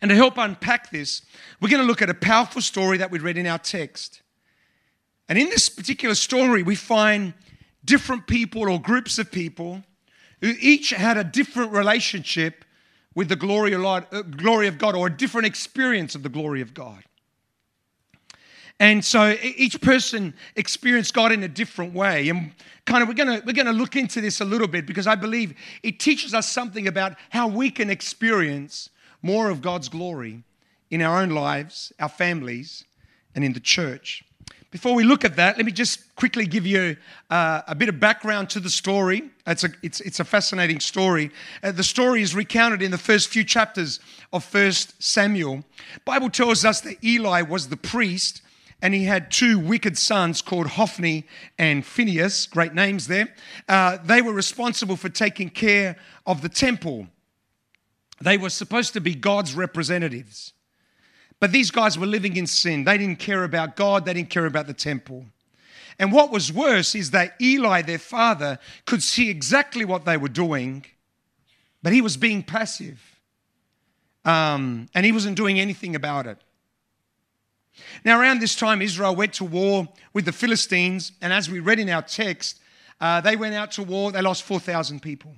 And 0.03 0.09
to 0.09 0.17
help 0.17 0.37
unpack 0.37 0.91
this, 0.91 1.23
we're 1.61 1.69
going 1.69 1.81
to 1.81 1.87
look 1.87 2.03
at 2.03 2.11
a 2.11 2.15
powerful 2.15 2.61
story 2.61 2.99
that 2.99 3.13
we 3.13 3.21
read 3.21 3.39
in 3.39 3.47
our 3.47 3.59
text. 3.59 4.21
And 5.29 5.39
in 5.39 5.49
this 5.49 5.69
particular 5.69 6.17
story, 6.17 6.65
we 6.65 6.75
find 6.75 7.35
different 7.85 8.27
people 8.27 8.69
or 8.69 8.81
groups 8.81 9.21
of 9.21 9.31
people 9.31 9.85
who 10.41 10.55
each 10.61 10.91
had 10.91 11.17
a 11.17 11.23
different 11.23 11.71
relationship 11.71 12.65
with 13.15 13.29
the 13.29 13.37
glory 13.37 13.73
of, 13.75 13.83
God, 13.83 14.07
uh, 14.11 14.23
God 14.23 14.97
or 14.97 15.07
a 15.07 15.17
different 15.17 15.47
experience 15.47 16.17
of 16.17 16.25
the 16.25 16.29
glory 16.29 16.61
of 16.61 16.75
God. 16.75 17.05
And 18.81 19.05
so 19.05 19.37
each 19.41 19.81
person 19.81 20.35
experienced 20.57 21.15
God 21.15 21.31
in 21.31 21.45
a 21.45 21.49
different 21.49 21.95
way. 21.95 22.29
And 22.29 22.53
kind 22.85 23.03
of 23.03 23.09
we're 23.09 23.15
gonna 23.15 23.41
we're 23.47 23.53
gonna 23.53 23.73
look 23.73 23.95
into 23.95 24.21
this 24.21 24.41
a 24.41 24.45
little 24.45 24.67
bit 24.67 24.87
because 24.87 25.07
I 25.07 25.15
believe 25.15 25.55
it 25.85 26.01
teaches 26.01 26.35
us 26.35 26.51
something 26.51 26.89
about 26.89 27.15
how 27.31 27.47
we 27.47 27.71
can 27.71 27.91
experience 27.91 28.91
more 29.23 29.49
of 29.51 29.63
God's 29.63 29.89
glory 29.89 30.43
in 30.91 31.01
our 31.01 31.23
own 31.23 31.31
lives, 31.31 31.93
our 31.99 32.09
families, 32.09 32.85
and 33.35 33.45
in 33.45 33.53
the 33.53 33.61
church. 33.61 34.25
Before 34.71 34.95
we 34.95 35.05
look 35.05 35.23
at 35.23 35.37
that, 35.37 35.59
let 35.59 35.67
me 35.67 35.73
just 35.73 36.15
quickly 36.17 36.47
give 36.47 36.67
you 36.67 36.97
uh, 37.31 37.61
a 37.69 37.75
bit 37.75 37.91
of 37.91 38.01
background 38.01 38.49
to 38.51 38.61
the 38.61 38.71
story. 38.71 39.31
It's 39.47 39.65
a, 39.65 39.71
it's, 39.83 40.01
it's 40.01 40.19
a 40.19 40.25
fascinating 40.25 40.81
story. 40.81 41.31
Uh, 41.63 41.73
the 41.73 41.85
story 41.85 42.23
is 42.23 42.35
recounted 42.35 42.81
in 42.81 42.91
the 42.91 42.99
first 42.99 43.29
few 43.29 43.45
chapters 43.45 44.01
of 44.33 44.45
First 44.45 45.03
Samuel. 45.03 45.63
Bible 46.07 46.31
tells 46.31 46.65
us 46.65 46.81
that 46.81 47.05
Eli 47.05 47.43
was 47.43 47.69
the 47.69 47.77
priest 47.77 48.41
and 48.81 48.95
he 48.95 49.05
had 49.05 49.31
two 49.31 49.59
wicked 49.59 49.97
sons 49.99 50.41
called 50.41 50.69
Hophni 50.69 51.27
and 51.59 51.85
Phinehas, 51.85 52.47
great 52.47 52.73
names 52.73 53.07
there. 53.07 53.29
Uh, 53.69 53.99
they 54.03 54.23
were 54.23 54.33
responsible 54.33 54.97
for 54.97 55.11
taking 55.11 55.51
care 55.51 55.97
of 56.27 56.41
the 56.41 56.49
temple. 56.49 57.07
They 58.23 58.39
were 58.39 58.51
supposed 58.51 58.93
to 58.93 59.01
be 59.01 59.15
God's 59.15 59.55
representatives. 59.55 60.53
But 61.41 61.51
these 61.51 61.73
guys 61.73 61.99
were 61.99 62.07
living 62.07 62.37
in 62.37 62.47
sin. 62.47 62.85
They 62.85 62.97
didn't 62.97 63.19
care 63.19 63.43
about 63.43 63.75
God, 63.75 64.05
they 64.05 64.15
didn't 64.15 64.31
care 64.31 64.47
about 64.47 64.67
the 64.67 64.75
temple. 64.75 65.27
And 65.99 66.13
what 66.13 66.31
was 66.31 66.53
worse 66.53 66.95
is 66.95 67.11
that 67.11 67.35
Eli, 67.41 67.83
their 67.83 67.99
father, 67.99 68.59
could 68.87 69.03
see 69.03 69.29
exactly 69.29 69.85
what 69.85 70.05
they 70.05 70.17
were 70.17 70.29
doing, 70.29 70.85
but 71.83 71.93
he 71.93 72.01
was 72.01 72.17
being 72.17 72.43
passive. 72.43 73.01
Um, 74.25 74.89
and 74.95 75.05
he 75.05 75.13
wasn't 75.13 75.37
doing 75.37 75.59
anything 75.59 75.97
about 75.97 76.27
it. 76.27 76.39
Now, 78.05 78.21
around 78.21 78.41
this 78.41 78.55
time, 78.55 78.81
Israel 78.81 79.17
went 79.17 79.35
to 79.35 79.45
war 79.45 79.89
with 80.13 80.25
the 80.25 80.33
Philistines, 80.33 81.13
and 81.21 81.33
as 81.33 81.51
we 81.51 81.59
read 81.59 81.79
in 81.79 81.89
our 81.89 82.03
text, 82.03 82.61
uh, 83.01 83.21
they 83.21 83.35
went 83.35 83.55
out 83.55 83.73
to 83.73 83.83
war, 83.83 84.13
they 84.13 84.23
lost 84.23 84.45
4,000 84.45 85.03
people. 85.03 85.35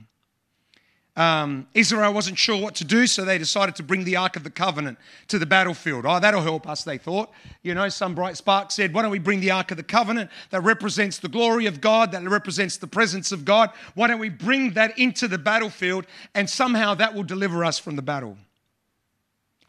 Um, 1.16 1.68
Israel 1.74 2.12
wasn't 2.12 2.38
sure 2.38 2.60
what 2.60 2.74
to 2.76 2.84
do, 2.84 3.06
so 3.06 3.24
they 3.24 3.38
decided 3.38 3.76
to 3.76 3.84
bring 3.84 4.02
the 4.02 4.16
Ark 4.16 4.34
of 4.34 4.42
the 4.42 4.50
Covenant 4.50 4.98
to 5.28 5.38
the 5.38 5.46
battlefield. 5.46 6.04
Oh, 6.06 6.18
that'll 6.18 6.42
help 6.42 6.68
us, 6.68 6.82
they 6.82 6.98
thought. 6.98 7.30
You 7.62 7.72
know, 7.74 7.88
some 7.88 8.16
bright 8.16 8.36
spark 8.36 8.72
said, 8.72 8.92
Why 8.92 9.02
don't 9.02 9.12
we 9.12 9.20
bring 9.20 9.40
the 9.40 9.52
Ark 9.52 9.70
of 9.70 9.76
the 9.76 9.84
Covenant 9.84 10.28
that 10.50 10.62
represents 10.62 11.18
the 11.18 11.28
glory 11.28 11.66
of 11.66 11.80
God, 11.80 12.10
that 12.12 12.22
represents 12.24 12.78
the 12.78 12.88
presence 12.88 13.30
of 13.30 13.44
God? 13.44 13.70
Why 13.94 14.08
don't 14.08 14.18
we 14.18 14.28
bring 14.28 14.72
that 14.72 14.98
into 14.98 15.28
the 15.28 15.38
battlefield 15.38 16.06
and 16.34 16.50
somehow 16.50 16.94
that 16.94 17.14
will 17.14 17.22
deliver 17.22 17.64
us 17.64 17.78
from 17.78 17.94
the 17.94 18.02
battle? 18.02 18.36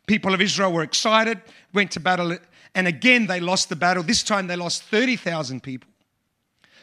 People 0.07 0.33
of 0.33 0.41
Israel 0.41 0.71
were 0.71 0.83
excited, 0.83 1.41
went 1.73 1.91
to 1.91 1.99
battle, 1.99 2.35
and 2.73 2.87
again 2.87 3.27
they 3.27 3.39
lost 3.39 3.69
the 3.69 3.75
battle. 3.75 4.01
This 4.01 4.23
time 4.23 4.47
they 4.47 4.55
lost 4.55 4.83
30,000 4.83 5.61
people. 5.61 5.89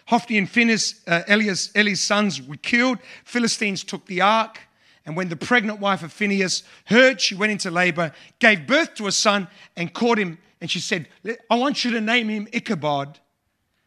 Hophni 0.07 0.39
and 0.39 0.49
Phinehas, 0.49 1.01
uh, 1.07 1.23
Eli's 1.29 2.01
sons, 2.01 2.43
were 2.43 2.57
killed. 2.57 2.99
Philistines 3.25 3.85
took 3.85 4.07
the 4.07 4.21
ark. 4.21 4.61
And 5.05 5.17
when 5.17 5.29
the 5.29 5.37
pregnant 5.37 5.81
wife 5.81 6.03
of 6.03 6.13
Phinehas 6.13 6.63
heard, 6.87 7.21
she 7.21 7.35
went 7.35 7.53
into 7.53 7.71
labor, 7.71 8.13
gave 8.39 8.67
birth 8.67 8.95
to 8.95 9.07
a 9.07 9.13
son, 9.13 9.49
and 9.77 9.93
caught 9.93 10.19
him. 10.19 10.39
And 10.61 10.71
she 10.71 10.79
said, 10.79 11.09
I 11.51 11.57
want 11.57 11.85
you 11.85 11.91
to 11.93 12.01
name 12.01 12.29
him 12.29 12.47
Ichabod, 12.53 13.19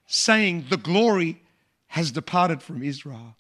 saying, 0.08 0.66
The 0.70 0.78
glory 0.78 1.42
has 1.88 2.12
departed 2.12 2.62
from 2.62 2.84
Israel. 2.84 3.36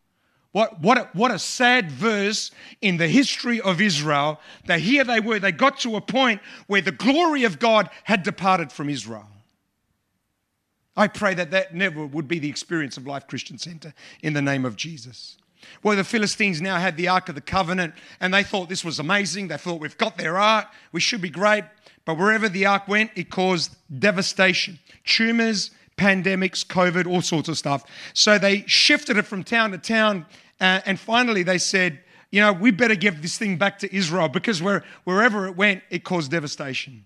What, 0.53 0.79
what, 0.79 0.98
a, 0.98 1.10
what 1.12 1.32
a 1.32 1.39
sad 1.39 1.91
verse 1.91 2.50
in 2.82 2.96
the 2.96 3.10
history 3.10 3.60
of 3.60 3.82
Israel 3.82 4.39
that 4.67 4.79
here 4.79 5.03
they 5.03 5.20
were, 5.20 5.38
they 5.38 5.51
got 5.51 5.79
to 5.79 5.98
a 5.98 6.01
point 6.01 6.39
where 6.67 6.79
the 6.79 6.94
glory 6.94 7.44
of 7.44 7.60
God 7.60 7.89
had 8.05 8.24
departed 8.24 8.72
from 8.72 8.89
Israel. 8.89 9.27
I 10.98 11.08
pray 11.08 11.34
that 11.34 11.52
that 11.52 11.75
never 11.75 12.06
would 12.06 12.28
be 12.28 12.40
the 12.40 12.50
experience 12.50 12.98
of 12.98 13.06
Life 13.06 13.28
Christian 13.28 13.58
Center 13.58 13.94
in 14.22 14.34
the 14.34 14.42
name 14.42 14.66
of 14.66 14.75
Jesus. 14.75 15.38
Well, 15.84 15.98
the 15.98 16.04
Philistines 16.04 16.62
now 16.62 16.78
had 16.78 16.96
the 16.96 17.08
Ark 17.08 17.30
of 17.30 17.36
the 17.36 17.42
Covenant 17.42 17.96
and 18.20 18.34
they 18.34 18.44
thought 18.44 18.70
this 18.70 18.86
was 18.86 19.00
amazing. 19.00 19.48
They 19.48 19.58
thought, 19.58 19.82
we've 19.82 19.98
got 19.98 20.18
their 20.18 20.38
Ark, 20.38 20.68
we 20.92 21.02
should 21.02 21.22
be 21.22 21.30
great. 21.30 21.64
But 22.06 22.18
wherever 22.18 22.48
the 22.48 22.66
Ark 22.68 22.88
went, 22.88 23.12
it 23.16 23.30
caused 23.30 23.75
devastation, 24.00 24.80
tumors, 25.06 25.72
pandemics, 25.98 26.66
COVID, 26.66 27.08
all 27.08 27.22
sorts 27.22 27.50
of 27.50 27.58
stuff. 27.58 27.84
So 28.14 28.38
they 28.38 28.64
shifted 28.68 29.18
it 29.18 29.25
from 29.25 29.44
town 29.44 29.72
to 29.72 29.78
town. 29.78 30.25
Uh, 30.62 30.82
and 30.86 31.00
finally, 31.00 31.44
they 31.44 31.58
said, 31.58 32.00
you 32.32 32.42
know, 32.42 32.54
we 32.54 32.72
better 32.72 32.96
give 32.96 33.22
this 33.22 33.38
thing 33.38 33.58
back 33.58 33.80
to 33.80 33.96
Israel 33.96 34.28
because 34.28 34.62
where, 34.62 34.84
wherever 35.04 35.48
it 35.48 35.56
went, 35.56 35.84
it 35.90 36.04
caused 36.04 36.32
devastation. 36.32 37.06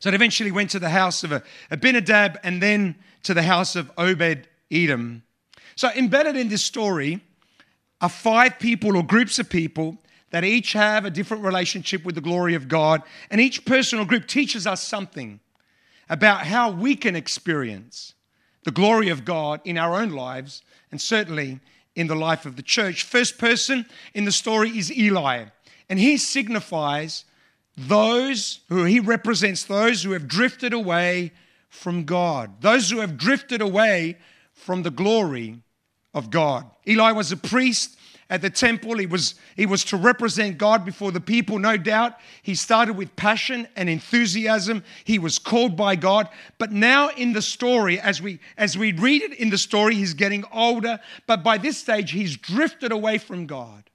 So 0.00 0.08
it 0.08 0.14
eventually 0.14 0.50
went 0.50 0.70
to 0.70 0.78
the 0.78 0.90
house 0.90 1.24
of 1.24 1.32
uh, 1.32 1.40
Abinadab 1.70 2.38
and 2.42 2.62
then 2.62 2.96
to 3.24 3.34
the 3.34 3.42
house 3.42 3.76
of 3.76 3.90
Obed 3.98 4.48
Edom. 4.70 5.22
So 5.76 5.90
embedded 5.96 6.36
in 6.36 6.48
this 6.48 6.64
story 6.64 7.20
are 8.00 8.08
five 8.08 8.58
people 8.58 8.96
or 8.96 9.02
groups 9.02 9.38
of 9.38 9.50
people 9.50 9.98
that 10.30 10.44
each 10.44 10.72
have 10.72 11.04
a 11.04 11.10
different 11.10 11.42
relationship 11.42 12.04
with 12.04 12.14
the 12.14 12.20
glory 12.20 12.54
of 12.54 12.68
God. 12.68 13.02
And 13.30 13.40
each 13.40 13.64
person 13.64 13.98
or 13.98 14.04
group 14.04 14.26
teaches 14.26 14.66
us 14.66 14.82
something 14.82 15.40
about 16.08 16.46
how 16.46 16.70
we 16.70 16.94
can 16.96 17.16
experience 17.16 18.14
the 18.64 18.70
glory 18.70 19.08
of 19.08 19.24
God 19.24 19.60
in 19.64 19.78
our 19.78 19.94
own 19.94 20.10
lives 20.10 20.62
and 20.90 21.00
certainly 21.00 21.60
in 21.94 22.06
the 22.06 22.14
life 22.14 22.46
of 22.46 22.56
the 22.56 22.62
church. 22.62 23.02
First 23.02 23.38
person 23.38 23.86
in 24.14 24.24
the 24.24 24.32
story 24.32 24.70
is 24.76 24.92
Eli, 24.92 25.46
and 25.88 25.98
he 25.98 26.16
signifies 26.16 27.24
those 27.78 28.60
who 28.68 28.84
he 28.84 29.00
represents 29.00 29.64
those 29.64 30.02
who 30.02 30.12
have 30.12 30.26
drifted 30.26 30.72
away 30.72 31.32
from 31.68 32.04
God, 32.04 32.60
those 32.60 32.90
who 32.90 32.98
have 32.98 33.16
drifted 33.16 33.60
away 33.60 34.18
from 34.52 34.82
the 34.82 34.90
glory 34.90 35.60
of 36.12 36.30
God. 36.30 36.68
Eli 36.86 37.12
was 37.12 37.30
a 37.30 37.36
priest 37.36 37.96
at 38.30 38.42
the 38.42 38.50
temple. 38.50 38.98
He 38.98 39.06
was, 39.06 39.36
he 39.56 39.66
was 39.66 39.84
to 39.84 39.96
represent 39.96 40.58
God 40.58 40.84
before 40.84 41.12
the 41.12 41.20
people, 41.20 41.58
no 41.58 41.76
doubt. 41.76 42.14
He 42.42 42.54
started 42.54 42.94
with 42.94 43.14
passion 43.16 43.68
and 43.76 43.88
enthusiasm. 43.88 44.84
He 45.04 45.18
was 45.18 45.38
called 45.38 45.76
by 45.76 45.96
God. 45.96 46.28
But 46.58 46.72
now 46.72 47.10
in 47.10 47.32
the 47.32 47.42
story, 47.42 48.00
as 48.00 48.20
we 48.20 48.40
as 48.56 48.76
we 48.76 48.92
read 48.92 49.22
it 49.22 49.34
in 49.34 49.50
the 49.50 49.58
story, 49.58 49.94
he's 49.94 50.14
getting 50.14 50.44
older. 50.52 51.00
But 51.26 51.42
by 51.42 51.58
this 51.58 51.78
stage, 51.78 52.10
he's 52.10 52.36
drifted 52.36 52.92
away 52.92 53.18
from 53.18 53.46
God. 53.46 53.88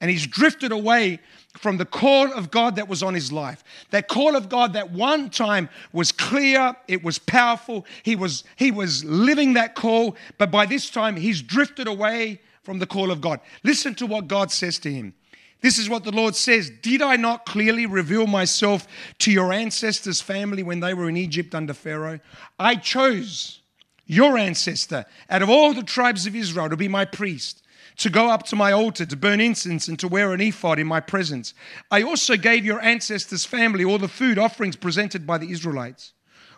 And 0.00 0.10
he's 0.10 0.26
drifted 0.26 0.70
away 0.70 1.20
from 1.58 1.76
the 1.76 1.84
call 1.84 2.32
of 2.32 2.50
God 2.50 2.76
that 2.76 2.88
was 2.88 3.02
on 3.02 3.14
his 3.14 3.32
life. 3.32 3.64
That 3.90 4.08
call 4.08 4.36
of 4.36 4.48
God 4.48 4.74
that 4.74 4.92
one 4.92 5.28
time 5.28 5.68
was 5.92 6.12
clear, 6.12 6.76
it 6.86 7.02
was 7.02 7.18
powerful. 7.18 7.84
He 8.02 8.14
was 8.14 8.44
he 8.56 8.70
was 8.70 9.04
living 9.04 9.54
that 9.54 9.74
call, 9.74 10.16
but 10.38 10.50
by 10.50 10.66
this 10.66 10.88
time 10.88 11.16
he's 11.16 11.42
drifted 11.42 11.88
away 11.88 12.40
from 12.62 12.78
the 12.78 12.86
call 12.86 13.10
of 13.10 13.20
God. 13.20 13.40
Listen 13.64 13.94
to 13.96 14.06
what 14.06 14.28
God 14.28 14.52
says 14.52 14.78
to 14.80 14.92
him. 14.92 15.14
This 15.60 15.78
is 15.78 15.88
what 15.88 16.04
the 16.04 16.12
Lord 16.12 16.36
says 16.36 16.70
Did 16.70 17.02
I 17.02 17.16
not 17.16 17.44
clearly 17.44 17.86
reveal 17.86 18.26
myself 18.26 18.86
to 19.18 19.32
your 19.32 19.52
ancestors' 19.52 20.20
family 20.20 20.62
when 20.62 20.80
they 20.80 20.94
were 20.94 21.08
in 21.08 21.16
Egypt 21.16 21.54
under 21.54 21.74
Pharaoh? 21.74 22.20
I 22.58 22.76
chose 22.76 23.60
your 24.06 24.38
ancestor 24.38 25.04
out 25.28 25.42
of 25.42 25.50
all 25.50 25.74
the 25.74 25.82
tribes 25.82 26.26
of 26.26 26.36
Israel 26.36 26.70
to 26.70 26.76
be 26.76 26.88
my 26.88 27.04
priest 27.04 27.62
to 27.98 28.10
go 28.10 28.30
up 28.30 28.44
to 28.44 28.56
my 28.56 28.72
altar 28.72 29.04
to 29.04 29.16
burn 29.16 29.40
incense 29.40 29.88
and 29.88 29.98
to 29.98 30.08
wear 30.08 30.32
an 30.32 30.40
ephod 30.40 30.78
in 30.78 30.86
my 30.86 31.00
presence. 31.00 31.52
I 31.90 32.02
also 32.02 32.36
gave 32.36 32.64
your 32.64 32.80
ancestors' 32.80 33.44
family 33.44 33.84
all 33.84 33.98
the 33.98 34.08
food 34.08 34.38
offerings 34.38 34.76
presented 34.76 35.26
by 35.26 35.38
the 35.38 35.50
Israelites. 35.50 36.12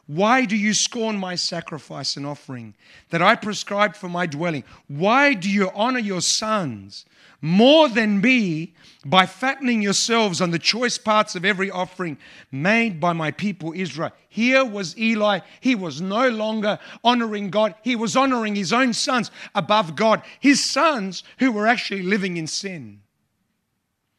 Why 0.07 0.45
do 0.45 0.57
you 0.57 0.75
scorn 0.75 1.17
my 1.17 1.37
sacrifice 1.37 2.17
and 2.17 2.27
offering 2.27 2.75
that 3.11 3.23
I 3.23 3.37
prescribed 3.37 3.97
for 3.97 4.09
my 4.09 4.27
dwelling? 4.27 4.65
Why 4.89 5.35
do 5.35 5.49
you 5.49 5.71
honor 5.75 6.01
your 6.01 6.21
sons 6.21 7.05
more 7.41 7.89
than 7.89 8.21
me 8.21 8.75
by 9.05 9.25
fattening 9.25 9.81
yourselves 9.81 10.41
on 10.41 10.51
the 10.51 10.59
choice 10.59 10.99
parts 10.99 11.35
of 11.35 11.45
every 11.45 11.71
offering 11.71 12.19
made 12.53 13.01
by 13.01 13.13
my 13.13 13.31
people 13.31 13.73
Israel. 13.75 14.13
Here 14.29 14.65
was 14.65 14.97
Eli. 14.99 15.41
He 15.61 15.75
was 15.75 16.01
no 16.01 16.29
longer 16.29 16.79
honoring 17.03 17.51
God, 17.51 17.75
he 17.83 17.97
was 17.97 18.17
honoring 18.17 18.55
his 18.55 18.73
own 18.73 18.93
sons 18.93 19.31
above 19.55 19.97
God, 19.97 20.23
his 20.39 20.63
sons 20.63 21.25
who 21.39 21.51
were 21.51 21.67
actually 21.67 22.03
living 22.03 22.37
in 22.37 22.47
sin. 22.47 23.01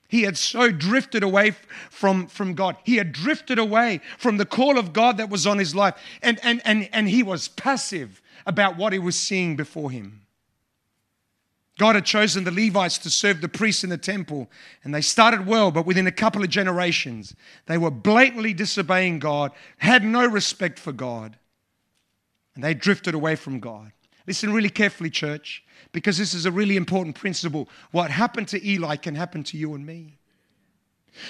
He 0.08 0.24
had 0.24 0.38
so 0.38 0.72
drifted 0.72 1.24
away 1.24 1.52
from, 1.90 2.28
from 2.28 2.54
God. 2.54 2.76
He 2.84 2.98
had 2.98 3.14
drifted 3.14 3.58
away 3.58 4.02
from 4.18 4.36
the 4.36 4.46
call 4.46 4.78
of 4.78 4.92
God 4.92 5.16
that 5.18 5.30
was 5.30 5.48
on 5.48 5.58
his 5.58 5.74
life. 5.74 5.96
And, 6.22 6.38
and, 6.44 6.62
and, 6.66 6.90
and 6.92 7.08
he 7.08 7.24
was 7.24 7.48
passive 7.48 8.22
about 8.46 8.76
what 8.76 8.92
he 8.92 9.00
was 9.00 9.16
seeing 9.16 9.56
before 9.56 9.90
him. 9.90 10.24
God 11.82 11.96
had 11.96 12.06
chosen 12.06 12.44
the 12.44 12.52
Levites 12.52 13.00
to 13.00 13.10
serve 13.10 13.42
the 13.42 13.50
priests 13.50 13.84
in 13.84 13.90
the 13.90 13.98
temple, 13.98 14.52
and 14.84 14.94
they 14.94 15.02
started 15.02 15.48
well, 15.48 15.72
but 15.72 15.88
within 15.88 16.06
a 16.06 16.12
couple 16.12 16.44
of 16.44 16.50
generations, 16.50 17.36
they 17.66 17.76
were 17.80 17.90
blatantly 17.90 18.54
disobeying 18.54 19.18
God, 19.18 19.52
had 19.80 20.04
no 20.04 20.24
respect 20.28 20.78
for 20.78 20.92
God, 20.92 21.38
and 22.54 22.64
they 22.64 22.76
drifted 22.76 23.16
away 23.16 23.36
from 23.36 23.60
God. 23.60 23.94
Listen 24.28 24.54
really 24.54 24.70
carefully, 24.70 25.10
church, 25.10 25.64
because 25.92 26.20
this 26.20 26.36
is 26.36 26.46
a 26.46 26.52
really 26.52 26.78
important 26.78 27.16
principle. 27.16 27.68
What 27.90 28.12
happened 28.12 28.50
to 28.50 28.64
Eli 28.64 28.96
can 28.98 29.16
happen 29.16 29.42
to 29.46 29.58
you 29.58 29.74
and 29.74 29.84
me. 29.84 30.20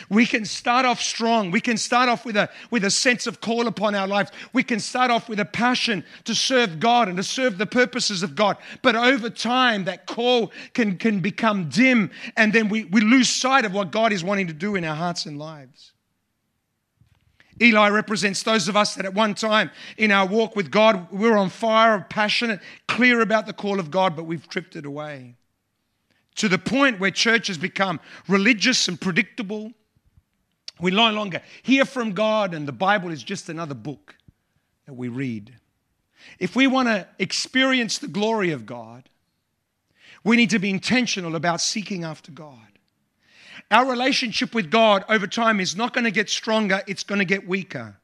We 0.10 0.26
can 0.26 0.46
start 0.46 0.86
off 0.86 1.02
strong. 1.02 1.52
We 1.52 1.62
can 1.62 1.78
start 1.78 2.08
off 2.08 2.26
with 2.26 2.38
a, 2.38 2.50
with 2.70 2.86
a 2.86 2.92
sense 2.92 3.28
of 3.28 3.42
call 3.42 3.68
upon 3.68 3.96
our 3.96 4.08
lives. 4.08 4.32
We 4.54 4.64
can 4.64 4.80
start 4.80 5.10
off 5.10 5.28
with 5.28 5.40
a 5.40 5.46
passion 5.46 6.04
to 6.26 6.36
serve 6.36 6.80
God 6.80 7.08
and 7.08 7.18
to 7.18 7.24
serve 7.24 7.58
the 7.58 7.66
purposes 7.66 8.24
of 8.24 8.36
God. 8.36 8.58
But 8.82 8.96
over 8.96 9.30
time, 9.30 9.86
that 9.86 10.06
call 10.06 10.52
can, 10.74 10.98
can 10.98 11.20
become 11.20 11.70
dim, 11.70 12.12
and 12.38 12.54
then 12.54 12.70
we, 12.70 12.86
we 12.86 13.02
lose 13.02 13.30
sight 13.30 13.66
of 13.66 13.74
what 13.74 13.92
God 13.92 14.14
is 14.14 14.24
wanting 14.24 14.48
to 14.48 14.54
do 14.54 14.76
in 14.76 14.84
our 14.84 14.96
hearts 14.96 15.26
and 15.26 15.40
lives. 15.40 15.94
Eli 17.62 17.90
represents 17.90 18.44
those 18.44 18.68
of 18.68 18.76
us 18.76 18.96
that 18.96 19.06
at 19.06 19.14
one 19.14 19.36
time 19.36 19.70
in 19.98 20.12
our 20.12 20.26
walk 20.26 20.56
with 20.56 20.72
God, 20.72 21.12
we 21.12 21.20
we're 21.20 21.38
on 21.38 21.50
fire, 21.50 22.06
passionate, 22.10 22.60
clear 22.88 23.22
about 23.22 23.46
the 23.46 23.54
call 23.54 23.80
of 23.80 23.92
God, 23.92 24.16
but 24.16 24.24
we've 24.24 24.48
drifted 24.48 24.86
away 24.86 25.36
to 26.36 26.48
the 26.48 26.58
point 26.58 27.00
where 27.00 27.12
church 27.12 27.48
has 27.48 27.58
become 27.58 28.00
religious 28.28 28.88
and 28.88 29.00
predictable. 29.00 29.72
We 30.80 30.92
no 30.92 31.12
longer 31.12 31.42
hear 31.62 31.86
from 31.86 32.14
God, 32.14 32.54
and 32.54 32.68
the 32.68 32.72
Bible 32.72 33.12
is 33.12 33.24
just 33.24 33.50
another 33.50 33.76
book 33.76 34.16
that 34.86 34.94
we 34.94 35.08
read. 35.08 35.54
If 36.40 36.56
we 36.56 36.68
want 36.68 36.88
to 36.88 37.08
experience 37.20 37.98
the 37.98 38.08
glory 38.08 38.52
of 38.52 38.66
God, 38.66 39.10
we 40.24 40.38
need 40.38 40.52
to 40.52 40.60
be 40.60 40.70
intentional 40.70 41.36
about 41.36 41.62
seeking 41.62 42.04
after 42.04 42.32
God. 42.32 42.58
Our 43.70 43.90
relationship 43.90 44.54
with 44.54 44.70
God 44.70 45.06
over 45.10 45.28
time 45.28 45.60
is 45.60 45.76
not 45.76 45.94
going 45.94 46.04
to 46.04 46.12
get 46.12 46.30
stronger, 46.30 46.82
it's 46.88 47.04
going 47.04 47.20
to 47.20 47.26
get 47.26 47.48
weaker. 47.48 47.98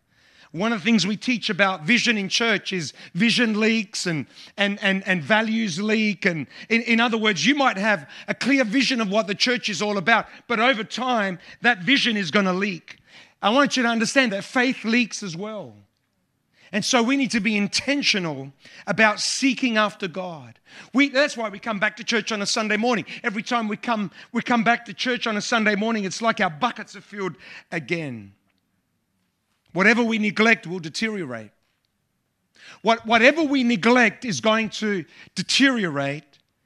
One 0.57 0.73
of 0.73 0.79
the 0.79 0.85
things 0.85 1.05
we 1.05 1.17
teach 1.17 1.49
about 1.49 1.83
vision 1.83 2.17
in 2.17 2.29
church 2.29 2.73
is 2.73 2.93
vision 3.13 3.59
leaks 3.59 4.05
and, 4.05 4.25
and, 4.57 4.79
and, 4.81 5.07
and 5.07 5.21
values 5.21 5.81
leak. 5.81 6.25
And 6.25 6.47
in, 6.69 6.81
in 6.81 6.99
other 6.99 7.17
words, 7.17 7.45
you 7.45 7.55
might 7.55 7.77
have 7.77 8.09
a 8.27 8.33
clear 8.33 8.63
vision 8.63 8.99
of 8.99 9.09
what 9.09 9.27
the 9.27 9.35
church 9.35 9.69
is 9.69 9.81
all 9.81 9.97
about, 9.97 10.27
but 10.47 10.59
over 10.59 10.83
time, 10.83 11.39
that 11.61 11.83
vision 11.83 12.17
is 12.17 12.31
going 12.31 12.45
to 12.45 12.53
leak. 12.53 12.97
I 13.41 13.51
want 13.51 13.77
you 13.77 13.83
to 13.83 13.89
understand 13.89 14.33
that 14.33 14.43
faith 14.43 14.83
leaks 14.83 15.21
as 15.21 15.35
well. 15.37 15.73
And 16.71 16.83
so 16.83 17.01
we 17.01 17.15
need 17.15 17.31
to 17.31 17.39
be 17.39 17.55
intentional 17.55 18.51
about 18.87 19.19
seeking 19.19 19.77
after 19.77 20.07
God. 20.07 20.59
We, 20.93 21.09
that's 21.09 21.37
why 21.37 21.49
we 21.49 21.59
come 21.59 21.79
back 21.79 21.95
to 21.97 22.03
church 22.03 22.31
on 22.31 22.41
a 22.41 22.45
Sunday 22.45 22.77
morning. 22.77 23.05
Every 23.23 23.43
time 23.43 23.67
we 23.67 23.77
come, 23.77 24.11
we 24.33 24.41
come 24.41 24.63
back 24.63 24.85
to 24.85 24.93
church 24.93 25.27
on 25.27 25.37
a 25.37 25.41
Sunday 25.41 25.75
morning, 25.75 26.03
it's 26.03 26.21
like 26.21 26.41
our 26.41 26.49
buckets 26.49 26.95
are 26.95 27.01
filled 27.01 27.35
again. 27.71 28.33
Whatever 29.77 30.03
we 30.03 30.17
neglect 30.17 30.65
will 30.65 30.79
deteriorate. 30.79 31.51
What, 32.81 33.05
whatever 33.05 33.43
we 33.43 33.63
neglect 33.63 34.25
is 34.25 34.41
going 34.41 34.69
to 34.81 35.05
deteriorate. 35.36 36.24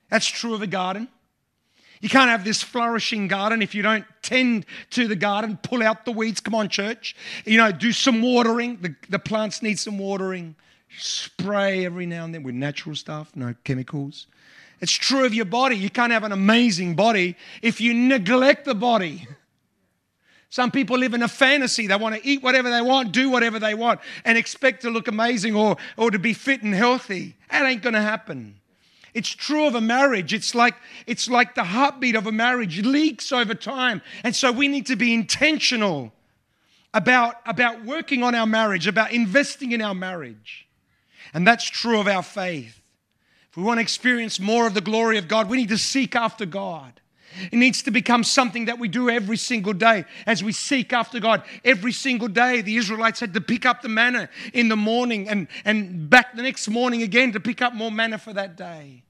That's 0.10 0.26
true 0.26 0.54
of 0.54 0.62
a 0.62 0.68
garden. 0.68 1.10
You 2.00 2.08
can't 2.08 2.30
have 2.30 2.46
this 2.46 2.64
flourishing 2.64 3.28
garden 3.28 3.62
if 3.62 3.76
you 3.76 3.82
don't 3.82 4.06
tend 4.22 4.66
to 4.92 5.10
the 5.10 5.18
garden, 5.18 5.60
pull 5.62 5.84
out 5.84 6.06
the 6.06 6.14
weeds. 6.14 6.40
Come 6.40 6.56
on, 6.56 6.70
church. 6.70 7.18
You 7.44 7.58
know, 7.58 7.74
do 7.74 7.92
some 7.92 8.22
watering. 8.22 8.78
The, 8.78 8.96
the 9.10 9.20
plants 9.20 9.62
need 9.62 9.78
some 9.78 9.98
watering. 9.98 10.56
Spray 10.98 11.84
every 11.84 12.06
now 12.06 12.24
and 12.24 12.34
then 12.34 12.44
with 12.44 12.56
natural 12.56 12.96
stuff, 12.96 13.36
no 13.36 13.54
chemicals. 13.66 14.28
It's 14.80 14.94
true 14.94 15.26
of 15.26 15.34
your 15.34 15.44
body. 15.44 15.76
You 15.76 15.90
can't 15.90 16.14
have 16.14 16.24
an 16.24 16.32
amazing 16.32 16.96
body 16.96 17.36
if 17.62 17.82
you 17.82 17.94
neglect 17.94 18.64
the 18.64 18.74
body. 18.74 19.28
Some 20.52 20.70
people 20.70 20.98
live 20.98 21.14
in 21.14 21.24
a 21.24 21.30
fantasy. 21.30 21.88
They 21.88 21.96
want 21.96 22.14
to 22.14 22.28
eat 22.28 22.44
whatever 22.44 22.70
they 22.70 22.82
want, 22.82 23.14
do 23.14 23.30
whatever 23.30 23.58
they 23.58 23.74
want, 23.74 24.02
and 24.26 24.38
expect 24.38 24.82
to 24.82 24.90
look 24.90 25.08
amazing 25.08 25.56
or, 25.56 25.78
or 25.96 26.12
to 26.12 26.20
be 26.20 26.34
fit 26.34 26.62
and 26.62 26.76
healthy. 26.76 27.38
That 27.50 27.66
ain't 27.66 27.82
going 27.82 27.94
to 27.94 28.02
happen. 28.02 28.60
It's 29.14 29.30
true 29.30 29.66
of 29.66 29.76
a 29.76 29.82
marriage. 29.82 30.34
It's 30.34 30.54
like, 30.54 30.76
it's 31.08 31.30
like 31.30 31.56
the 31.56 31.64
heartbeat 31.64 32.16
of 32.16 32.28
a 32.28 32.34
marriage 32.34 32.86
leaks 32.86 33.32
over 33.32 33.54
time. 33.54 34.02
And 34.26 34.36
so 34.36 34.52
we 34.52 34.68
need 34.68 34.88
to 34.88 34.98
be 34.98 35.14
intentional 35.14 36.12
about, 36.94 37.36
about 37.46 37.86
working 37.86 38.22
on 38.22 38.36
our 38.36 38.46
marriage, 38.46 38.88
about 38.88 39.14
investing 39.14 39.72
in 39.72 39.82
our 39.82 39.96
marriage. 39.96 40.68
And 41.34 41.48
that's 41.48 41.64
true 41.64 42.02
of 42.02 42.10
our 42.10 42.24
faith. 42.24 42.82
If 43.50 43.56
we 43.56 43.64
want 43.64 43.78
to 43.78 43.82
experience 43.82 44.38
more 44.38 44.68
of 44.68 44.74
the 44.74 44.82
glory 44.82 45.18
of 45.18 45.30
God, 45.30 45.50
we 45.50 45.56
need 45.56 45.70
to 45.70 45.78
seek 45.78 46.14
after 46.14 46.46
God. 46.46 47.01
It 47.52 47.56
needs 47.56 47.82
to 47.84 47.92
become 47.92 48.24
something 48.24 48.66
that 48.66 48.80
we 48.80 48.88
do 48.88 49.10
every 49.10 49.38
single 49.38 49.74
day 49.74 50.06
as 50.26 50.44
we 50.44 50.52
seek 50.52 50.94
after 50.94 51.20
God. 51.20 51.44
Every 51.64 51.92
single 51.92 52.28
day, 52.28 52.62
the 52.62 52.78
Israelites 52.78 53.20
had 53.20 53.34
to 53.34 53.42
pick 53.42 53.66
up 53.66 53.82
the 53.82 53.90
manna 53.90 54.30
in 54.54 54.70
the 54.70 54.76
morning 54.76 55.30
and, 55.30 55.48
and 55.66 56.10
back 56.10 56.36
the 56.36 56.44
next 56.44 56.68
morning 56.68 57.02
again 57.02 57.32
to 57.34 57.40
pick 57.40 57.62
up 57.62 57.74
more 57.74 57.92
manna 57.92 58.18
for 58.18 58.34
that 58.34 58.56
day. 58.56 59.04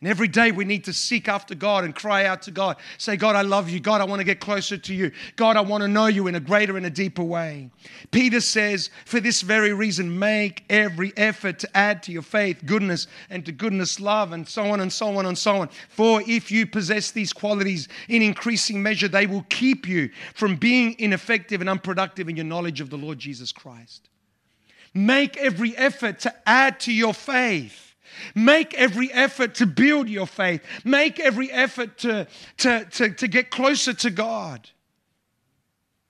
And 0.00 0.08
every 0.08 0.28
day 0.28 0.50
we 0.50 0.64
need 0.64 0.84
to 0.84 0.94
seek 0.94 1.28
after 1.28 1.54
God 1.54 1.84
and 1.84 1.94
cry 1.94 2.24
out 2.24 2.40
to 2.42 2.50
God. 2.50 2.78
Say, 2.96 3.16
God, 3.16 3.36
I 3.36 3.42
love 3.42 3.68
you. 3.68 3.80
God, 3.80 4.00
I 4.00 4.04
want 4.04 4.20
to 4.20 4.24
get 4.24 4.40
closer 4.40 4.78
to 4.78 4.94
you. 4.94 5.12
God, 5.36 5.58
I 5.58 5.60
want 5.60 5.82
to 5.82 5.88
know 5.88 6.06
you 6.06 6.26
in 6.26 6.34
a 6.34 6.40
greater 6.40 6.78
and 6.78 6.86
a 6.86 6.90
deeper 6.90 7.22
way. 7.22 7.68
Peter 8.10 8.40
says, 8.40 8.88
for 9.04 9.20
this 9.20 9.42
very 9.42 9.74
reason, 9.74 10.18
make 10.18 10.64
every 10.70 11.12
effort 11.18 11.58
to 11.58 11.76
add 11.76 12.02
to 12.04 12.12
your 12.12 12.22
faith 12.22 12.64
goodness, 12.64 13.08
and 13.28 13.44
to 13.44 13.52
goodness, 13.52 14.00
love, 14.00 14.32
and 14.32 14.48
so 14.48 14.64
on 14.70 14.80
and 14.80 14.90
so 14.90 15.18
on 15.18 15.26
and 15.26 15.36
so 15.36 15.56
on. 15.56 15.68
For 15.90 16.22
if 16.26 16.50
you 16.50 16.66
possess 16.66 17.10
these 17.10 17.34
qualities 17.34 17.86
in 18.08 18.22
increasing 18.22 18.82
measure, 18.82 19.08
they 19.08 19.26
will 19.26 19.44
keep 19.50 19.86
you 19.86 20.08
from 20.32 20.56
being 20.56 20.96
ineffective 20.98 21.60
and 21.60 21.68
unproductive 21.68 22.26
in 22.26 22.36
your 22.36 22.46
knowledge 22.46 22.80
of 22.80 22.88
the 22.88 22.96
Lord 22.96 23.18
Jesus 23.18 23.52
Christ. 23.52 24.08
Make 24.94 25.36
every 25.36 25.76
effort 25.76 26.20
to 26.20 26.34
add 26.48 26.80
to 26.80 26.92
your 26.92 27.12
faith. 27.12 27.89
Make 28.34 28.74
every 28.74 29.12
effort 29.12 29.54
to 29.56 29.66
build 29.66 30.08
your 30.08 30.26
faith. 30.26 30.62
Make 30.84 31.20
every 31.20 31.50
effort 31.50 31.98
to, 31.98 32.26
to, 32.58 32.84
to, 32.84 33.10
to 33.10 33.28
get 33.28 33.50
closer 33.50 33.92
to 33.94 34.10
God. 34.10 34.68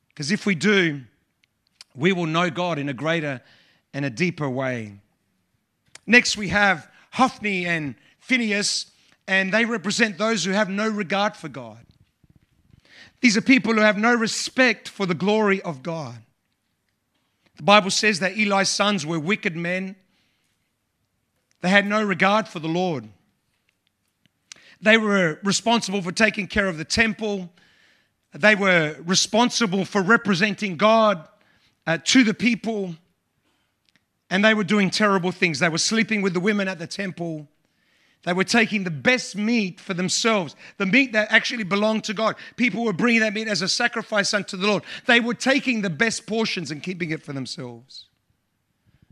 Because 0.09 0.31
if 0.31 0.47
we 0.47 0.55
do, 0.55 1.03
we 1.95 2.13
will 2.13 2.27
know 2.27 2.51
God 2.51 2.79
in 2.79 2.89
a 2.89 2.95
greater 2.95 3.41
and 3.93 4.05
a 4.05 4.11
deeper 4.11 4.49
way. 4.49 4.95
Next, 6.07 6.37
we 6.37 6.49
have 6.49 6.91
Hophni 7.13 7.67
and 7.67 7.95
Phinehas, 8.19 8.87
and 9.27 9.53
they 9.53 9.65
represent 9.65 10.19
those 10.19 10.45
who 10.45 10.53
have 10.53 10.69
no 10.69 10.89
regard 10.89 11.37
for 11.37 11.49
God. 11.49 11.85
These 13.21 13.37
are 13.37 13.43
people 13.43 13.75
who 13.75 13.81
have 13.81 13.99
no 13.99 14.15
respect 14.15 14.89
for 14.89 15.07
the 15.07 15.15
glory 15.15 15.61
of 15.63 15.83
God. 15.83 16.17
The 17.57 17.63
Bible 17.63 17.91
says 17.91 18.21
that 18.21 18.39
Eli's 18.39 18.71
sons 18.71 19.05
were 19.05 19.19
wicked 19.19 19.57
men 19.57 19.97
they 21.61 21.69
had 21.69 21.87
no 21.87 22.03
regard 22.03 22.49
for 22.49 22.59
the 22.59 22.69
Lord. 22.69 23.09
They 24.81 24.97
were 24.97 25.39
responsible 25.43 26.01
for 26.01 26.13
taking 26.13 26.47
care 26.47 26.67
of 26.67 26.79
the 26.79 26.85
temple. 26.85 27.51
They 28.33 28.55
were 28.55 28.97
responsible 29.05 29.85
for 29.85 30.03
representing 30.03 30.77
God 30.77 31.27
uh, 31.87 31.99
to 32.05 32.25
the 32.25 32.35
people. 32.35 32.95
And 34.31 34.45
they 34.45 34.55
were 34.55 34.65
doing 34.65 34.91
terrible 34.91 35.33
things. 35.33 35.59
They 35.59 35.69
were 35.69 35.79
sleeping 35.79 36.23
with 36.23 36.33
the 36.33 36.41
women 36.41 36.69
at 36.69 36.79
the 36.79 36.87
temple. 36.87 37.49
They 38.23 38.33
were 38.33 38.45
taking 38.45 38.85
the 38.85 38.91
best 38.91 39.35
meat 39.35 39.81
for 39.81 39.95
themselves, 39.95 40.55
the 40.77 40.87
meat 40.87 41.13
that 41.13 41.33
actually 41.33 41.65
belonged 41.65 42.05
to 42.05 42.15
God. 42.15 42.37
People 42.57 42.85
were 42.85 42.93
bringing 42.93 43.21
that 43.21 43.33
meat 43.33 43.49
as 43.49 43.63
a 43.63 43.69
sacrifice 43.69 44.35
unto 44.35 44.57
the 44.57 44.67
Lord. 44.67 44.83
They 45.07 45.21
were 45.21 45.35
taking 45.35 45.81
the 45.81 45.91
best 45.91 46.27
portions 46.27 46.71
and 46.71 46.83
keeping 46.83 47.11
it 47.11 47.23
for 47.23 47.33
themselves. 47.33 48.10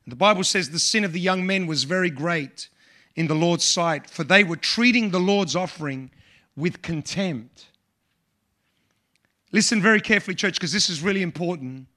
The 0.09 0.17
Bible 0.17 0.45
says 0.45 0.71
the 0.71 0.79
sin 0.79 1.05
of 1.05 1.13
the 1.13 1.21
young 1.21 1.47
men 1.47 1.67
was 1.67 1.85
very 1.85 2.11
great 2.11 2.69
in 3.15 3.27
the 3.27 3.35
Lord's 3.35 3.65
sight, 3.65 4.09
for 4.09 4.25
they 4.25 4.43
were 4.43 4.57
treating 4.57 5.11
the 5.11 5.21
Lord's 5.21 5.55
offering 5.55 6.11
with 6.57 6.83
contempt. 6.83 7.67
Listen 9.53 9.83
very 9.83 10.01
carefully, 10.01 10.35
church, 10.35 10.55
because 10.55 10.73
this 10.73 10.89
is 10.89 11.03
really 11.03 11.23
important. 11.23 11.89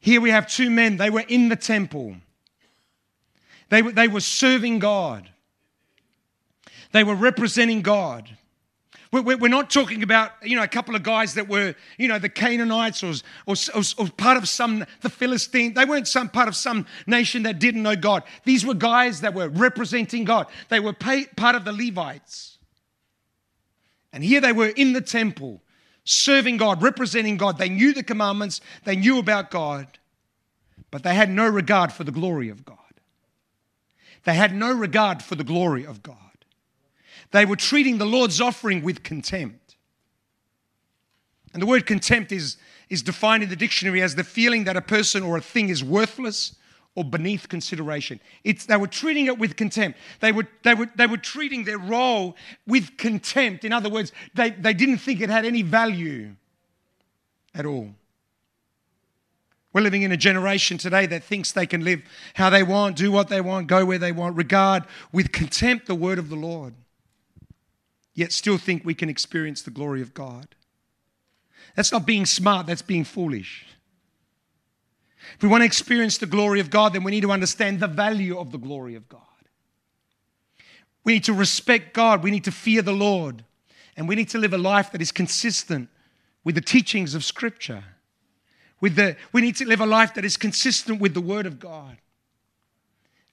Here 0.00 0.20
we 0.20 0.30
have 0.30 0.48
two 0.48 0.68
men, 0.68 0.96
they 0.96 1.10
were 1.10 1.24
in 1.28 1.48
the 1.48 1.56
temple, 1.56 2.16
they 3.68 3.82
were, 3.82 3.92
they 3.92 4.08
were 4.08 4.20
serving 4.20 4.80
God, 4.80 5.28
they 6.90 7.04
were 7.04 7.14
representing 7.14 7.82
God. 7.82 8.36
We're 9.12 9.48
not 9.48 9.68
talking 9.68 10.02
about, 10.02 10.32
you 10.42 10.56
know, 10.56 10.62
a 10.62 10.68
couple 10.68 10.96
of 10.96 11.02
guys 11.02 11.34
that 11.34 11.46
were, 11.46 11.74
you 11.98 12.08
know, 12.08 12.18
the 12.18 12.30
Canaanites 12.30 13.04
or, 13.04 13.12
or, 13.46 13.54
or, 13.98 14.06
part 14.08 14.38
of 14.38 14.48
some, 14.48 14.86
the 15.02 15.10
Philistine. 15.10 15.74
They 15.74 15.84
weren't 15.84 16.08
some 16.08 16.30
part 16.30 16.48
of 16.48 16.56
some 16.56 16.86
nation 17.06 17.42
that 17.42 17.58
didn't 17.58 17.82
know 17.82 17.94
God. 17.94 18.22
These 18.44 18.64
were 18.64 18.72
guys 18.72 19.20
that 19.20 19.34
were 19.34 19.50
representing 19.50 20.24
God. 20.24 20.46
They 20.70 20.80
were 20.80 20.94
part 20.94 21.54
of 21.54 21.66
the 21.66 21.72
Levites. 21.72 22.56
And 24.14 24.24
here 24.24 24.40
they 24.40 24.52
were 24.52 24.68
in 24.68 24.94
the 24.94 25.02
temple, 25.02 25.62
serving 26.04 26.56
God, 26.56 26.82
representing 26.82 27.36
God. 27.36 27.58
They 27.58 27.68
knew 27.68 27.92
the 27.92 28.02
commandments, 28.02 28.62
they 28.84 28.96
knew 28.96 29.18
about 29.18 29.50
God, 29.50 29.98
but 30.90 31.02
they 31.02 31.14
had 31.14 31.28
no 31.28 31.46
regard 31.46 31.92
for 31.92 32.04
the 32.04 32.12
glory 32.12 32.48
of 32.48 32.64
God. 32.64 32.78
They 34.24 34.34
had 34.34 34.54
no 34.54 34.72
regard 34.72 35.22
for 35.22 35.34
the 35.34 35.44
glory 35.44 35.84
of 35.84 36.02
God. 36.02 36.16
They 37.32 37.44
were 37.44 37.56
treating 37.56 37.98
the 37.98 38.06
Lord's 38.06 38.40
offering 38.40 38.82
with 38.82 39.02
contempt. 39.02 39.76
And 41.52 41.60
the 41.60 41.66
word 41.66 41.86
contempt 41.86 42.30
is, 42.30 42.56
is 42.88 43.02
defined 43.02 43.42
in 43.42 43.48
the 43.48 43.56
dictionary 43.56 44.00
as 44.00 44.14
the 44.14 44.24
feeling 44.24 44.64
that 44.64 44.76
a 44.76 44.82
person 44.82 45.22
or 45.22 45.36
a 45.36 45.40
thing 45.40 45.68
is 45.68 45.82
worthless 45.82 46.54
or 46.94 47.04
beneath 47.04 47.48
consideration. 47.48 48.20
It's, 48.44 48.66
they 48.66 48.76
were 48.76 48.86
treating 48.86 49.26
it 49.26 49.38
with 49.38 49.56
contempt. 49.56 49.98
They 50.20 50.30
were, 50.30 50.46
they, 50.62 50.74
were, 50.74 50.88
they 50.94 51.06
were 51.06 51.16
treating 51.16 51.64
their 51.64 51.78
role 51.78 52.36
with 52.66 52.98
contempt. 52.98 53.64
In 53.64 53.72
other 53.72 53.88
words, 53.88 54.12
they, 54.34 54.50
they 54.50 54.74
didn't 54.74 54.98
think 54.98 55.20
it 55.20 55.30
had 55.30 55.46
any 55.46 55.62
value 55.62 56.34
at 57.54 57.64
all. 57.64 57.88
We're 59.72 59.80
living 59.80 60.02
in 60.02 60.12
a 60.12 60.18
generation 60.18 60.76
today 60.76 61.06
that 61.06 61.24
thinks 61.24 61.52
they 61.52 61.66
can 61.66 61.82
live 61.82 62.02
how 62.34 62.50
they 62.50 62.62
want, 62.62 62.96
do 62.96 63.10
what 63.10 63.28
they 63.28 63.40
want, 63.40 63.68
go 63.68 63.86
where 63.86 63.96
they 63.96 64.12
want, 64.12 64.36
regard 64.36 64.84
with 65.12 65.32
contempt 65.32 65.86
the 65.86 65.94
word 65.94 66.18
of 66.18 66.28
the 66.28 66.36
Lord 66.36 66.74
yet 68.14 68.32
still 68.32 68.58
think 68.58 68.84
we 68.84 68.94
can 68.94 69.08
experience 69.08 69.62
the 69.62 69.70
glory 69.70 70.02
of 70.02 70.14
God. 70.14 70.54
That's 71.76 71.92
not 71.92 72.06
being 72.06 72.26
smart, 72.26 72.66
that's 72.66 72.82
being 72.82 73.04
foolish. 73.04 73.66
If 75.36 75.42
we 75.42 75.48
want 75.48 75.62
to 75.62 75.66
experience 75.66 76.18
the 76.18 76.26
glory 76.26 76.60
of 76.60 76.70
God, 76.70 76.92
then 76.92 77.04
we 77.04 77.12
need 77.12 77.22
to 77.22 77.32
understand 77.32 77.80
the 77.80 77.86
value 77.86 78.38
of 78.38 78.50
the 78.50 78.58
glory 78.58 78.94
of 78.94 79.08
God. 79.08 79.20
We 81.04 81.14
need 81.14 81.24
to 81.24 81.32
respect 81.32 81.94
God, 81.94 82.22
we 82.22 82.30
need 82.30 82.44
to 82.44 82.52
fear 82.52 82.82
the 82.82 82.92
Lord, 82.92 83.44
and 83.96 84.08
we 84.08 84.14
need 84.14 84.28
to 84.30 84.38
live 84.38 84.52
a 84.52 84.58
life 84.58 84.92
that 84.92 85.02
is 85.02 85.12
consistent 85.12 85.88
with 86.44 86.54
the 86.54 86.60
teachings 86.60 87.14
of 87.14 87.24
Scripture. 87.24 87.84
With 88.80 88.96
the, 88.96 89.16
we 89.32 89.40
need 89.40 89.56
to 89.56 89.64
live 89.64 89.80
a 89.80 89.86
life 89.86 90.14
that 90.14 90.24
is 90.24 90.36
consistent 90.36 91.00
with 91.00 91.14
the 91.14 91.20
Word 91.20 91.46
of 91.46 91.58
God. 91.58 91.98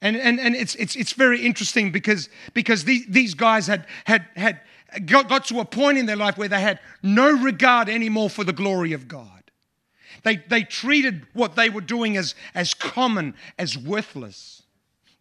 And, 0.02 0.16
and, 0.16 0.40
and 0.40 0.56
it's, 0.56 0.76
it's, 0.76 0.96
it's 0.96 1.14
very 1.14 1.46
interesting 1.46 1.92
because, 1.92 2.30
because 2.54 2.86
these, 2.86 3.06
these 3.08 3.34
guys 3.34 3.68
had, 3.68 3.86
had, 4.06 4.26
had 4.36 4.62
got, 5.06 5.28
got 5.28 5.46
to 5.46 5.60
a 5.60 5.66
point 5.66 5.98
in 5.98 6.06
their 6.06 6.16
life 6.16 6.38
where 6.38 6.48
they 6.48 6.62
had 6.62 6.80
no 7.04 7.32
regard 7.32 7.90
anymore 7.90 8.30
for 8.30 8.44
the 8.44 8.54
glory 8.54 8.94
of 8.94 9.08
God. 9.08 9.44
They, 10.24 10.38
they 10.38 10.64
treated 10.64 11.28
what 11.34 11.56
they 11.56 11.70
were 11.70 11.82
doing 11.82 12.18
as, 12.18 12.36
as 12.56 12.74
common, 12.74 13.36
as 13.58 13.78
worthless. 13.78 14.59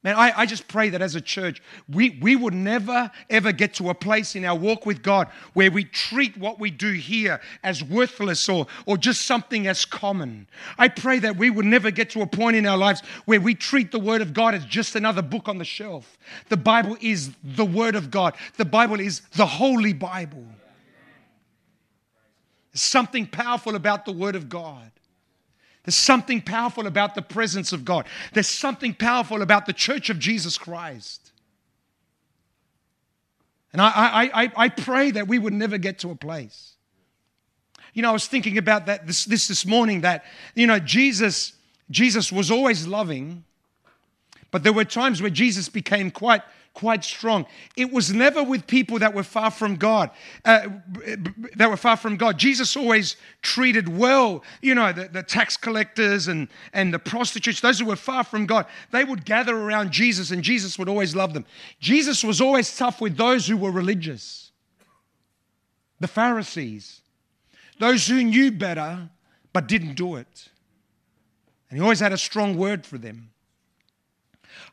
Man, 0.08 0.16
I, 0.16 0.32
I 0.34 0.46
just 0.46 0.66
pray 0.68 0.88
that 0.88 1.02
as 1.02 1.16
a 1.16 1.20
church, 1.20 1.60
we, 1.86 2.18
we 2.22 2.34
would 2.34 2.54
never, 2.54 3.10
ever 3.28 3.52
get 3.52 3.74
to 3.74 3.90
a 3.90 3.94
place 3.94 4.34
in 4.36 4.46
our 4.46 4.56
walk 4.56 4.86
with 4.86 5.02
God 5.02 5.28
where 5.52 5.70
we 5.70 5.84
treat 5.84 6.34
what 6.38 6.58
we 6.58 6.70
do 6.70 6.92
here 6.92 7.42
as 7.62 7.84
worthless 7.84 8.48
or, 8.48 8.66
or 8.86 8.96
just 8.96 9.26
something 9.26 9.66
as 9.66 9.84
common. 9.84 10.48
I 10.78 10.88
pray 10.88 11.18
that 11.18 11.36
we 11.36 11.50
would 11.50 11.66
never 11.66 11.90
get 11.90 12.08
to 12.10 12.22
a 12.22 12.26
point 12.26 12.56
in 12.56 12.64
our 12.64 12.78
lives 12.78 13.02
where 13.26 13.38
we 13.38 13.54
treat 13.54 13.92
the 13.92 13.98
Word 13.98 14.22
of 14.22 14.32
God 14.32 14.54
as 14.54 14.64
just 14.64 14.96
another 14.96 15.20
book 15.20 15.46
on 15.46 15.58
the 15.58 15.64
shelf. 15.66 16.16
The 16.48 16.56
Bible 16.56 16.96
is 17.02 17.32
the 17.44 17.66
Word 17.66 17.94
of 17.94 18.10
God, 18.10 18.34
the 18.56 18.64
Bible 18.64 19.00
is 19.00 19.20
the 19.36 19.44
Holy 19.44 19.92
Bible. 19.92 20.46
There's 22.72 22.80
something 22.80 23.26
powerful 23.26 23.74
about 23.74 24.06
the 24.06 24.12
Word 24.12 24.36
of 24.36 24.48
God. 24.48 24.90
There's 25.84 25.94
something 25.94 26.42
powerful 26.42 26.86
about 26.86 27.14
the 27.14 27.22
presence 27.22 27.72
of 27.72 27.84
God. 27.84 28.06
There's 28.32 28.48
something 28.48 28.94
powerful 28.94 29.42
about 29.42 29.66
the 29.66 29.72
church 29.72 30.10
of 30.10 30.18
Jesus 30.18 30.58
Christ. 30.58 31.32
And 33.72 33.82
I, 33.82 33.88
I, 33.88 34.42
I, 34.42 34.52
I 34.56 34.68
pray 34.68 35.10
that 35.12 35.28
we 35.28 35.38
would 35.38 35.52
never 35.52 35.78
get 35.78 35.98
to 36.00 36.10
a 36.10 36.14
place. 36.14 36.74
You 37.94 38.02
know, 38.02 38.10
I 38.10 38.12
was 38.12 38.26
thinking 38.26 38.58
about 38.58 38.86
that 38.86 39.06
this, 39.06 39.24
this 39.24 39.48
this 39.48 39.66
morning 39.66 40.02
that, 40.02 40.24
you 40.54 40.66
know, 40.66 40.78
Jesus, 40.78 41.54
Jesus 41.90 42.30
was 42.30 42.50
always 42.50 42.86
loving, 42.86 43.44
but 44.50 44.62
there 44.62 44.72
were 44.72 44.84
times 44.84 45.20
where 45.20 45.30
Jesus 45.30 45.68
became 45.68 46.10
quite 46.10 46.42
quite 46.74 47.02
strong. 47.02 47.46
It 47.76 47.92
was 47.92 48.12
never 48.12 48.42
with 48.42 48.66
people 48.66 48.98
that 49.00 49.12
were 49.12 49.22
far 49.22 49.50
from 49.50 49.76
God. 49.76 50.10
Uh, 50.44 50.68
that 51.56 51.68
were 51.68 51.76
far 51.76 51.96
from 51.96 52.16
God. 52.16 52.38
Jesus 52.38 52.76
always 52.76 53.16
treated 53.42 53.88
well, 53.88 54.44
you 54.62 54.74
know, 54.74 54.92
the, 54.92 55.08
the 55.08 55.22
tax 55.22 55.56
collectors 55.56 56.28
and, 56.28 56.48
and 56.72 56.94
the 56.94 56.98
prostitutes, 56.98 57.60
those 57.60 57.80
who 57.80 57.86
were 57.86 57.96
far 57.96 58.22
from 58.22 58.46
God. 58.46 58.66
They 58.90 59.04
would 59.04 59.24
gather 59.24 59.56
around 59.56 59.90
Jesus 59.90 60.30
and 60.30 60.42
Jesus 60.42 60.78
would 60.78 60.88
always 60.88 61.16
love 61.16 61.34
them. 61.34 61.44
Jesus 61.80 62.22
was 62.22 62.40
always 62.40 62.76
tough 62.76 63.00
with 63.00 63.16
those 63.16 63.46
who 63.46 63.56
were 63.56 63.72
religious. 63.72 64.52
The 66.00 66.08
Pharisees, 66.08 67.00
those 67.80 68.06
who 68.06 68.22
knew 68.22 68.52
better 68.52 69.10
but 69.52 69.66
didn't 69.66 69.94
do 69.94 70.16
it. 70.16 70.48
And 71.70 71.78
he 71.78 71.82
always 71.82 72.00
had 72.00 72.12
a 72.12 72.18
strong 72.18 72.56
word 72.56 72.86
for 72.86 72.98
them. 72.98 73.30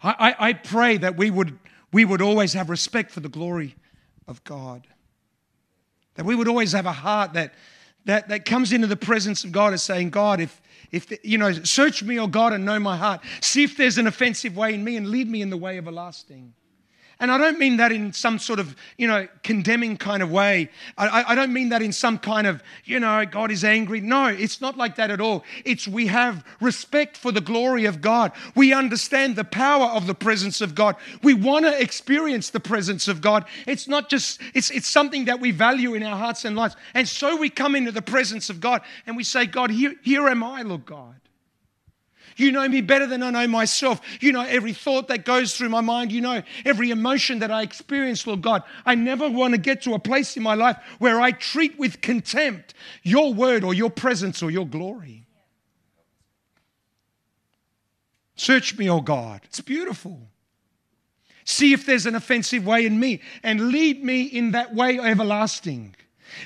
I, 0.01 0.35
I, 0.39 0.49
I 0.49 0.53
pray 0.53 0.97
that 0.97 1.17
we 1.17 1.31
would 1.31 1.57
we 1.95 2.03
would 2.03 2.21
always 2.21 2.51
have 2.51 2.69
respect 2.69 3.09
for 3.09 3.21
the 3.21 3.29
glory 3.29 3.73
of 4.27 4.43
God. 4.43 4.85
That 6.15 6.25
we 6.25 6.35
would 6.35 6.49
always 6.49 6.73
have 6.73 6.85
a 6.85 6.91
heart 6.91 7.31
that, 7.35 7.53
that, 8.03 8.27
that 8.27 8.43
comes 8.43 8.73
into 8.73 8.85
the 8.85 8.97
presence 8.97 9.45
of 9.45 9.53
God 9.53 9.71
as 9.71 9.81
saying, 9.81 10.09
God, 10.09 10.41
if, 10.41 10.61
if 10.91 11.07
the, 11.07 11.17
you 11.23 11.37
know, 11.37 11.53
search 11.53 12.03
me, 12.03 12.19
O 12.19 12.27
God, 12.27 12.51
and 12.51 12.65
know 12.65 12.81
my 12.81 12.97
heart. 12.97 13.21
See 13.39 13.63
if 13.63 13.77
there's 13.77 13.97
an 13.97 14.07
offensive 14.07 14.57
way 14.57 14.73
in 14.73 14.83
me 14.83 14.97
and 14.97 15.07
lead 15.07 15.29
me 15.29 15.41
in 15.41 15.49
the 15.49 15.55
way 15.55 15.77
everlasting. 15.77 16.53
And 17.19 17.31
I 17.31 17.37
don't 17.37 17.57
mean 17.57 17.77
that 17.77 17.91
in 17.91 18.11
some 18.11 18.39
sort 18.39 18.59
of, 18.59 18.75
you 18.97 19.07
know, 19.07 19.27
condemning 19.41 19.95
kind 19.95 20.21
of 20.21 20.31
way. 20.31 20.69
I, 20.97 21.23
I, 21.29 21.35
don't 21.35 21.53
mean 21.53 21.69
that 21.69 21.81
in 21.81 21.93
some 21.93 22.17
kind 22.17 22.45
of, 22.45 22.61
you 22.83 22.99
know, 22.99 23.25
God 23.25 23.51
is 23.51 23.63
angry. 23.63 24.01
No, 24.01 24.27
it's 24.27 24.59
not 24.59 24.77
like 24.77 24.97
that 24.97 25.09
at 25.09 25.21
all. 25.21 25.45
It's 25.63 25.87
we 25.87 26.07
have 26.07 26.43
respect 26.59 27.15
for 27.15 27.31
the 27.31 27.39
glory 27.39 27.85
of 27.85 28.01
God. 28.01 28.33
We 28.53 28.73
understand 28.73 29.37
the 29.37 29.45
power 29.45 29.85
of 29.87 30.07
the 30.07 30.15
presence 30.15 30.59
of 30.59 30.75
God. 30.75 30.97
We 31.23 31.33
want 31.33 31.65
to 31.65 31.81
experience 31.81 32.49
the 32.49 32.59
presence 32.59 33.07
of 33.07 33.21
God. 33.21 33.45
It's 33.65 33.87
not 33.87 34.09
just, 34.09 34.41
it's, 34.53 34.69
it's 34.69 34.87
something 34.87 35.25
that 35.25 35.39
we 35.39 35.51
value 35.51 35.93
in 35.93 36.03
our 36.03 36.17
hearts 36.17 36.43
and 36.43 36.55
lives. 36.55 36.75
And 36.93 37.07
so 37.07 37.37
we 37.37 37.49
come 37.49 37.75
into 37.75 37.91
the 37.91 38.01
presence 38.01 38.49
of 38.49 38.59
God 38.59 38.81
and 39.05 39.15
we 39.15 39.23
say, 39.23 39.45
God, 39.45 39.71
here, 39.71 39.95
here 40.03 40.27
am 40.27 40.43
I, 40.43 40.63
Lord 40.63 40.85
God. 40.85 41.15
You 42.35 42.51
know 42.51 42.67
me 42.67 42.81
better 42.81 43.07
than 43.07 43.23
I 43.23 43.29
know 43.29 43.47
myself. 43.47 44.01
You 44.19 44.33
know 44.33 44.41
every 44.41 44.73
thought 44.73 45.07
that 45.07 45.23
goes 45.23 45.55
through 45.55 45.69
my 45.69 45.81
mind. 45.81 46.11
You 46.11 46.21
know 46.21 46.43
every 46.65 46.91
emotion 46.91 47.39
that 47.39 47.51
I 47.51 47.61
experience, 47.61 48.27
Lord 48.27 48.41
God. 48.41 48.63
I 48.85 48.95
never 48.95 49.29
want 49.29 49.53
to 49.53 49.57
get 49.57 49.83
to 49.83 49.93
a 49.93 49.99
place 49.99 50.35
in 50.35 50.43
my 50.43 50.55
life 50.55 50.77
where 50.99 51.21
I 51.21 51.31
treat 51.31 51.79
with 51.79 52.01
contempt 52.01 52.73
your 53.03 53.33
word 53.33 53.63
or 53.63 53.73
your 53.73 53.89
presence 53.89 54.43
or 54.43 54.51
your 54.51 54.67
glory. 54.67 55.25
Search 58.35 58.77
me, 58.77 58.89
O 58.89 58.97
oh 58.97 59.01
God. 59.01 59.41
It's 59.45 59.61
beautiful. 59.61 60.27
See 61.45 61.71
if 61.71 61.85
there's 61.85 62.05
an 62.05 62.15
offensive 62.15 62.65
way 62.65 62.85
in 62.85 62.99
me 62.99 63.21
and 63.43 63.69
lead 63.69 64.03
me 64.03 64.23
in 64.23 64.51
that 64.51 64.75
way 64.75 64.99
everlasting. 64.99 65.95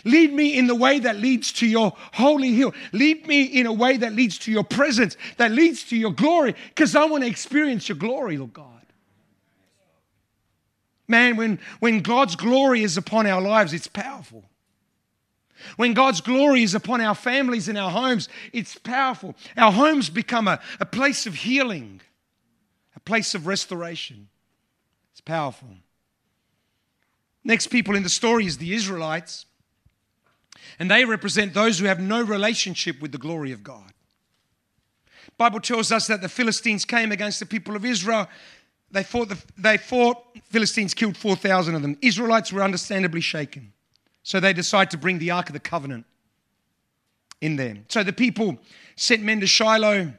Lead 0.05 0.33
me 0.33 0.57
in 0.57 0.67
the 0.67 0.75
way 0.75 0.99
that 0.99 1.17
leads 1.17 1.51
to 1.53 1.67
your 1.67 1.93
holy 2.13 2.53
hill. 2.53 2.73
Lead 2.91 3.27
me 3.27 3.43
in 3.43 3.65
a 3.65 3.73
way 3.73 3.97
that 3.97 4.13
leads 4.13 4.37
to 4.39 4.51
your 4.51 4.63
presence, 4.63 5.17
that 5.37 5.51
leads 5.51 5.83
to 5.85 5.97
your 5.97 6.11
glory, 6.11 6.55
because 6.69 6.95
I 6.95 7.05
want 7.05 7.23
to 7.23 7.29
experience 7.29 7.89
your 7.89 7.97
glory, 7.97 8.37
Lord 8.37 8.53
God. 8.53 8.65
Man, 11.07 11.37
when, 11.37 11.59
when 11.79 12.01
God's 12.01 12.35
glory 12.35 12.83
is 12.83 12.95
upon 12.95 13.25
our 13.25 13.41
lives, 13.41 13.73
it's 13.73 13.87
powerful. 13.87 14.43
When 15.75 15.93
God's 15.93 16.21
glory 16.21 16.63
is 16.63 16.75
upon 16.75 17.01
our 17.01 17.15
families 17.15 17.67
and 17.67 17.77
our 17.77 17.91
homes, 17.91 18.29
it's 18.53 18.75
powerful. 18.75 19.35
Our 19.57 19.71
homes 19.71 20.09
become 20.09 20.47
a, 20.47 20.59
a 20.79 20.85
place 20.85 21.25
of 21.25 21.33
healing, 21.35 22.01
a 22.95 22.99
place 22.99 23.35
of 23.35 23.47
restoration. 23.47 24.29
It's 25.11 25.21
powerful. 25.21 25.69
Next 27.43 27.67
people 27.67 27.95
in 27.95 28.03
the 28.03 28.09
story 28.09 28.45
is 28.45 28.57
the 28.57 28.73
Israelites. 28.73 29.45
And 30.77 30.89
they 30.89 31.05
represent 31.05 31.53
those 31.53 31.79
who 31.79 31.85
have 31.85 31.99
no 31.99 32.21
relationship 32.21 33.01
with 33.01 33.11
the 33.11 33.17
glory 33.17 33.51
of 33.51 33.63
God. 33.63 33.91
Bible 35.37 35.61
tells 35.61 35.91
us 35.91 36.07
that 36.07 36.21
the 36.21 36.29
Philistines 36.29 36.85
came 36.85 37.11
against 37.11 37.39
the 37.39 37.45
people 37.45 37.75
of 37.75 37.85
Israel. 37.85 38.27
They 38.91 39.03
fought, 39.03 39.29
the, 39.29 39.37
they 39.57 39.77
fought 39.77 40.17
Philistines 40.45 40.93
killed 40.93 41.15
4,000 41.15 41.75
of 41.75 41.81
them. 41.81 41.97
Israelites 42.01 42.51
were 42.51 42.61
understandably 42.61 43.21
shaken. 43.21 43.71
So 44.23 44.39
they 44.39 44.53
decide 44.53 44.91
to 44.91 44.97
bring 44.97 45.17
the 45.17 45.31
Ark 45.31 45.47
of 45.47 45.53
the 45.53 45.59
Covenant 45.59 46.05
in 47.41 47.55
there. 47.55 47.77
So 47.87 48.03
the 48.03 48.13
people 48.13 48.57
sent 48.95 49.23
men 49.23 49.39
to 49.39 49.47
Shiloh 49.47 50.13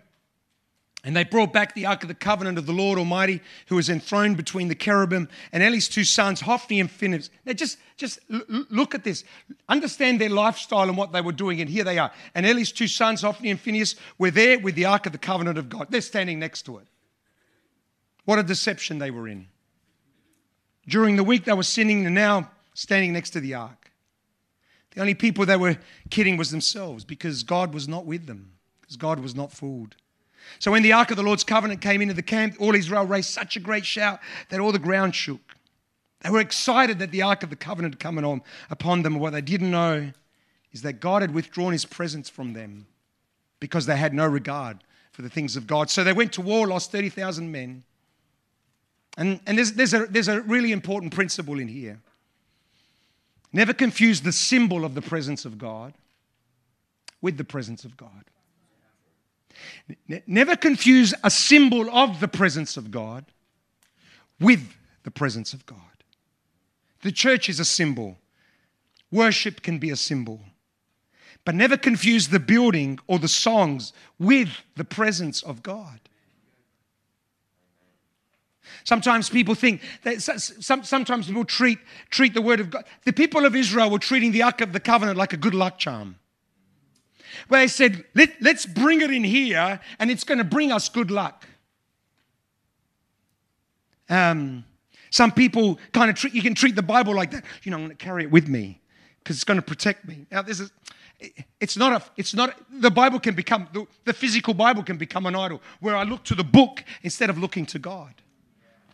and 1.02 1.16
they 1.16 1.24
brought 1.24 1.52
back 1.52 1.74
the 1.74 1.86
Ark 1.86 2.02
of 2.02 2.08
the 2.08 2.14
Covenant 2.14 2.58
of 2.58 2.66
the 2.66 2.72
Lord 2.72 2.98
Almighty, 2.98 3.40
who 3.66 3.76
was 3.76 3.88
enthroned 3.88 4.36
between 4.36 4.68
the 4.68 4.74
cherubim, 4.74 5.28
and 5.52 5.62
Eli's 5.62 5.88
two 5.88 6.04
sons, 6.04 6.40
Hophni 6.40 6.78
and 6.78 6.90
Phinehas. 6.90 7.30
Now, 7.46 7.54
just, 7.54 7.78
just 7.96 8.18
look 8.28 8.94
at 8.94 9.02
this. 9.02 9.24
Understand 9.68 10.20
their 10.20 10.28
lifestyle 10.28 10.88
and 10.88 10.96
what 10.96 11.12
they 11.12 11.22
were 11.22 11.32
doing, 11.32 11.60
and 11.60 11.70
here 11.70 11.84
they 11.84 11.98
are. 11.98 12.12
And 12.34 12.44
Eli's 12.44 12.72
two 12.72 12.86
sons, 12.86 13.22
Hophni 13.22 13.50
and 13.50 13.58
Phinehas, 13.58 13.96
were 14.18 14.30
there 14.30 14.58
with 14.58 14.74
the 14.74 14.84
Ark 14.84 15.06
of 15.06 15.12
the 15.12 15.18
Covenant 15.18 15.56
of 15.56 15.70
God. 15.70 15.86
They're 15.88 16.02
standing 16.02 16.38
next 16.38 16.62
to 16.62 16.78
it. 16.78 16.86
What 18.26 18.38
a 18.38 18.42
deception 18.42 18.98
they 18.98 19.10
were 19.10 19.26
in. 19.26 19.46
During 20.86 21.16
the 21.16 21.24
week, 21.24 21.44
they 21.44 21.52
were 21.54 21.62
sinning, 21.62 22.04
and 22.04 22.14
now 22.14 22.50
standing 22.74 23.12
next 23.14 23.30
to 23.30 23.40
the 23.40 23.54
Ark. 23.54 23.90
The 24.90 25.00
only 25.00 25.14
people 25.14 25.46
they 25.46 25.56
were 25.56 25.78
kidding 26.10 26.36
was 26.36 26.50
themselves 26.50 27.04
because 27.04 27.42
God 27.42 27.72
was 27.72 27.88
not 27.88 28.04
with 28.04 28.26
them, 28.26 28.52
because 28.82 28.96
God 28.96 29.20
was 29.20 29.34
not 29.34 29.52
fooled. 29.52 29.96
So 30.58 30.70
when 30.70 30.82
the 30.82 30.92
ark 30.92 31.10
of 31.10 31.16
the 31.16 31.22
Lord's 31.22 31.44
covenant 31.44 31.80
came 31.80 32.02
into 32.02 32.14
the 32.14 32.22
camp, 32.22 32.56
all 32.58 32.74
Israel 32.74 33.06
raised 33.06 33.30
such 33.30 33.56
a 33.56 33.60
great 33.60 33.86
shout 33.86 34.20
that 34.48 34.60
all 34.60 34.72
the 34.72 34.78
ground 34.78 35.14
shook. 35.14 35.56
They 36.20 36.30
were 36.30 36.40
excited 36.40 36.98
that 36.98 37.12
the 37.12 37.22
ark 37.22 37.42
of 37.42 37.50
the 37.50 37.56
covenant 37.56 37.94
had 37.94 38.00
come 38.00 38.18
on, 38.18 38.42
upon 38.68 39.02
them. 39.02 39.18
What 39.18 39.32
they 39.32 39.40
didn't 39.40 39.70
know 39.70 40.12
is 40.72 40.82
that 40.82 40.94
God 40.94 41.22
had 41.22 41.34
withdrawn 41.34 41.72
his 41.72 41.84
presence 41.84 42.28
from 42.28 42.52
them 42.52 42.86
because 43.58 43.86
they 43.86 43.96
had 43.96 44.14
no 44.14 44.26
regard 44.26 44.78
for 45.12 45.22
the 45.22 45.30
things 45.30 45.56
of 45.56 45.66
God. 45.66 45.90
So 45.90 46.04
they 46.04 46.12
went 46.12 46.32
to 46.34 46.40
war, 46.40 46.66
lost 46.66 46.92
30,000 46.92 47.50
men. 47.50 47.84
And, 49.16 49.40
and 49.46 49.58
there's, 49.58 49.72
there's, 49.72 49.94
a, 49.94 50.06
there's 50.06 50.28
a 50.28 50.40
really 50.42 50.72
important 50.72 51.12
principle 51.12 51.58
in 51.58 51.68
here. 51.68 51.98
Never 53.52 53.72
confuse 53.72 54.20
the 54.20 54.32
symbol 54.32 54.84
of 54.84 54.94
the 54.94 55.02
presence 55.02 55.44
of 55.44 55.58
God 55.58 55.94
with 57.20 57.36
the 57.36 57.44
presence 57.44 57.84
of 57.84 57.96
God. 57.96 58.24
Never 60.26 60.56
confuse 60.56 61.14
a 61.24 61.30
symbol 61.30 61.90
of 61.90 62.20
the 62.20 62.28
presence 62.28 62.76
of 62.76 62.90
God 62.90 63.24
with 64.40 64.76
the 65.02 65.10
presence 65.10 65.52
of 65.52 65.66
God. 65.66 65.78
The 67.02 67.12
church 67.12 67.48
is 67.48 67.58
a 67.60 67.64
symbol, 67.64 68.18
worship 69.10 69.62
can 69.62 69.78
be 69.78 69.90
a 69.90 69.96
symbol. 69.96 70.40
But 71.44 71.54
never 71.54 71.78
confuse 71.78 72.28
the 72.28 72.38
building 72.38 72.98
or 73.06 73.18
the 73.18 73.26
songs 73.26 73.94
with 74.18 74.50
the 74.76 74.84
presence 74.84 75.42
of 75.42 75.62
God. 75.62 76.00
Sometimes 78.84 79.28
people 79.28 79.54
think 79.54 79.80
that 80.02 80.20
sometimes 80.20 81.26
people 81.26 81.44
treat, 81.44 81.78
treat 82.10 82.34
the 82.34 82.42
word 82.42 82.60
of 82.60 82.70
God. 82.70 82.84
The 83.04 83.12
people 83.12 83.44
of 83.46 83.56
Israel 83.56 83.90
were 83.90 83.98
treating 83.98 84.32
the 84.32 84.42
Ark 84.42 84.60
of 84.60 84.72
the 84.72 84.80
Covenant 84.80 85.18
like 85.18 85.32
a 85.32 85.36
good 85.36 85.54
luck 85.54 85.78
charm 85.78 86.19
where 87.48 87.60
they 87.60 87.68
said, 87.68 88.04
Let, 88.14 88.40
let's 88.40 88.66
bring 88.66 89.00
it 89.00 89.10
in 89.10 89.24
here 89.24 89.80
and 89.98 90.10
it's 90.10 90.24
going 90.24 90.38
to 90.38 90.44
bring 90.44 90.72
us 90.72 90.88
good 90.88 91.10
luck. 91.10 91.46
Um, 94.08 94.64
some 95.10 95.32
people 95.32 95.78
kind 95.92 96.10
of 96.10 96.16
treat, 96.16 96.34
you 96.34 96.42
can 96.42 96.54
treat 96.54 96.76
the 96.76 96.82
Bible 96.82 97.14
like 97.14 97.30
that. 97.32 97.44
You 97.62 97.70
know, 97.70 97.78
I'm 97.78 97.84
going 97.84 97.96
to 97.96 98.04
carry 98.04 98.24
it 98.24 98.30
with 98.30 98.48
me 98.48 98.80
because 99.18 99.36
it's 99.36 99.44
going 99.44 99.58
to 99.58 99.62
protect 99.62 100.06
me. 100.06 100.26
Now, 100.30 100.42
this 100.42 100.60
is, 100.60 100.72
it's 101.60 101.76
not 101.76 102.00
a, 102.00 102.04
it's 102.16 102.34
not, 102.34 102.56
the 102.70 102.90
Bible 102.90 103.20
can 103.20 103.34
become, 103.34 103.68
the, 103.72 103.86
the 104.04 104.12
physical 104.12 104.54
Bible 104.54 104.82
can 104.82 104.96
become 104.96 105.26
an 105.26 105.36
idol 105.36 105.60
where 105.80 105.96
I 105.96 106.04
look 106.04 106.24
to 106.24 106.34
the 106.34 106.44
book 106.44 106.84
instead 107.02 107.30
of 107.30 107.38
looking 107.38 107.66
to 107.66 107.78
God. 107.78 108.14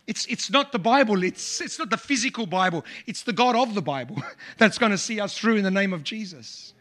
It's, 0.07 0.25
it's 0.27 0.49
not 0.49 0.71
the 0.71 0.79
Bible, 0.79 1.23
it's, 1.23 1.59
it's 1.61 1.77
not 1.77 1.89
the 1.89 1.97
physical 1.97 2.45
Bible, 2.45 2.85
it's 3.05 3.23
the 3.23 3.33
God 3.33 3.55
of 3.55 3.75
the 3.75 3.81
Bible 3.81 4.21
that's 4.57 4.77
going 4.77 4.91
to 4.91 4.97
see 4.97 5.19
us 5.19 5.37
through 5.37 5.57
in 5.57 5.63
the 5.63 5.71
name 5.71 5.93
of 5.93 6.03
Jesus. 6.03 6.73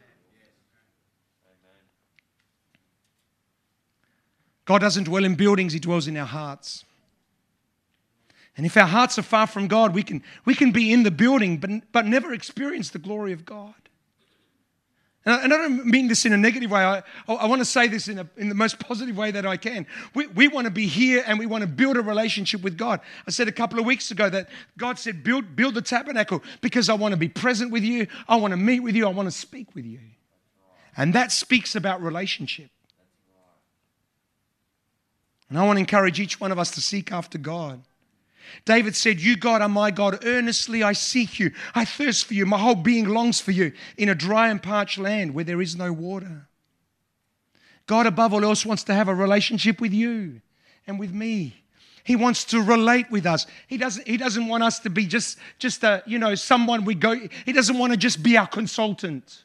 God 4.67 4.81
doesn't 4.81 5.05
dwell 5.05 5.25
in 5.25 5.35
buildings, 5.35 5.73
He 5.73 5.79
dwells 5.79 6.07
in 6.07 6.17
our 6.17 6.27
hearts. 6.27 6.85
And 8.57 8.65
if 8.65 8.77
our 8.77 8.87
hearts 8.87 9.19
are 9.19 9.23
far 9.23 9.47
from 9.47 9.69
God, 9.69 9.95
we 9.95 10.03
can, 10.03 10.23
we 10.45 10.55
can 10.55 10.73
be 10.73 10.93
in 10.93 11.03
the 11.03 11.11
building 11.11 11.59
but, 11.59 11.71
but 11.93 12.07
never 12.07 12.33
experience 12.33 12.91
the 12.91 12.99
glory 12.99 13.33
of 13.33 13.45
God. 13.45 13.75
And 15.27 15.35
I, 15.35 15.43
and 15.43 15.53
I 15.53 15.57
don't 15.59 15.85
mean 15.85 16.09
this 16.09 16.25
in 16.25 16.33
a 16.33 16.37
negative 16.37 16.71
way. 16.71 16.83
I, 16.83 17.03
I 17.29 17.47
want 17.47 17.61
to 17.61 17.67
say 17.67 17.89
this 17.89 18.09
in, 18.09 18.21
a, 18.21 18.27
in 18.37 18.49
the 18.49 18.55
most 18.55 18.79
positive 18.79 19.17
way 19.17 19.33
that 19.33 19.45
I 19.45 19.57
can. 19.57 19.87
We, 20.15 20.29
we 20.29 20.49
want 20.49 20.67
to 20.67 20.71
be 20.71 20.87
here 20.87 21.23
and 21.27 21.39
we 21.39 21.47
want 21.47 21.63
to 21.63 21.69
build 21.69 21.97
a 21.97 22.01
relationship 22.01 22.63
with 22.63 22.79
God. 22.79 23.01
I 23.27 23.31
said 23.33 23.49
a 23.49 23.53
couple 23.53 23.79
of 23.79 23.85
weeks 23.85 24.11
ago 24.11 24.31
that 24.31 24.49
God 24.79 24.99
said, 24.99 25.23
build, 25.23 25.57
build 25.57 25.75
the 25.75 25.83
tabernacle 25.83 26.43
because 26.61 26.89
I 26.89 26.95
want 26.95 27.13
to 27.13 27.19
be 27.19 27.29
present 27.29 27.73
with 27.73 27.83
you. 27.83 28.07
I 28.29 28.37
want 28.37 28.53
to 28.53 28.57
meet 28.57 28.81
with 28.81 28.95
you. 28.95 29.07
I 29.07 29.11
want 29.11 29.27
to 29.27 29.37
speak 29.37 29.75
with 29.75 29.85
you. 29.85 29.99
And 30.97 31.13
that 31.13 31.31
speaks 31.31 31.75
about 31.75 32.01
relationship. 32.03 32.71
And 35.49 35.59
I 35.59 35.65
want 35.65 35.77
to 35.77 35.81
encourage 35.81 36.21
each 36.21 36.41
one 36.41 36.53
of 36.53 36.59
us 36.59 36.73
to 36.73 36.81
seek 36.81 37.13
after 37.13 37.39
God. 37.39 37.83
David 38.65 38.97
said, 38.97 39.21
You, 39.21 39.37
God, 39.37 39.63
are 39.63 39.69
my 39.69 39.91
God. 39.91 40.25
Earnestly 40.25 40.83
I 40.83 40.93
seek 40.93 41.39
you. 41.39 41.53
I 41.75 41.85
thirst 41.85 42.27
for 42.27 42.35
you. 42.35 42.47
My 42.47 42.59
whole 42.59 42.75
being 42.75 43.09
longs 43.09 43.41
for 43.41 43.53
you 43.53 43.73
in 43.97 44.09
a 44.09 44.15
dry 44.15 44.49
and 44.49 44.63
parched 44.63 44.99
land 44.99 45.35
where 45.35 45.45
there 45.45 45.61
is 45.61 45.77
no 45.77 45.93
water. 45.93 46.49
God, 47.87 48.07
above 48.07 48.33
all 48.33 48.45
else, 48.45 48.67
wants 48.67 48.85
to 48.85 48.95
have 48.95 49.09
a 49.09 49.15
relationship 49.15 49.81
with 49.81 49.93
you 49.93 50.41
and 50.87 50.99
with 50.99 51.13
me. 51.13 51.63
He 52.03 52.15
wants 52.15 52.45
to 52.47 52.63
relate 52.63 53.11
with 53.11 53.27
us. 53.27 53.47
He 53.67 53.79
doesn't, 53.79 54.07
he 54.07 54.17
doesn't 54.17 54.47
want 54.47 54.63
us 54.63 54.79
to 54.81 54.91
be 54.91 55.07
just, 55.07 55.39
just 55.59 55.83
a, 55.83 56.03
you 56.07 56.19
know, 56.19 56.37
someone 56.37 56.85
we 56.85 56.95
go, 56.95 57.17
he 57.45 57.53
doesn't 57.53 57.77
want 57.79 57.93
to 57.93 57.97
just 57.97 58.23
be 58.23 58.37
our 58.37 58.47
consultant. 58.47 59.45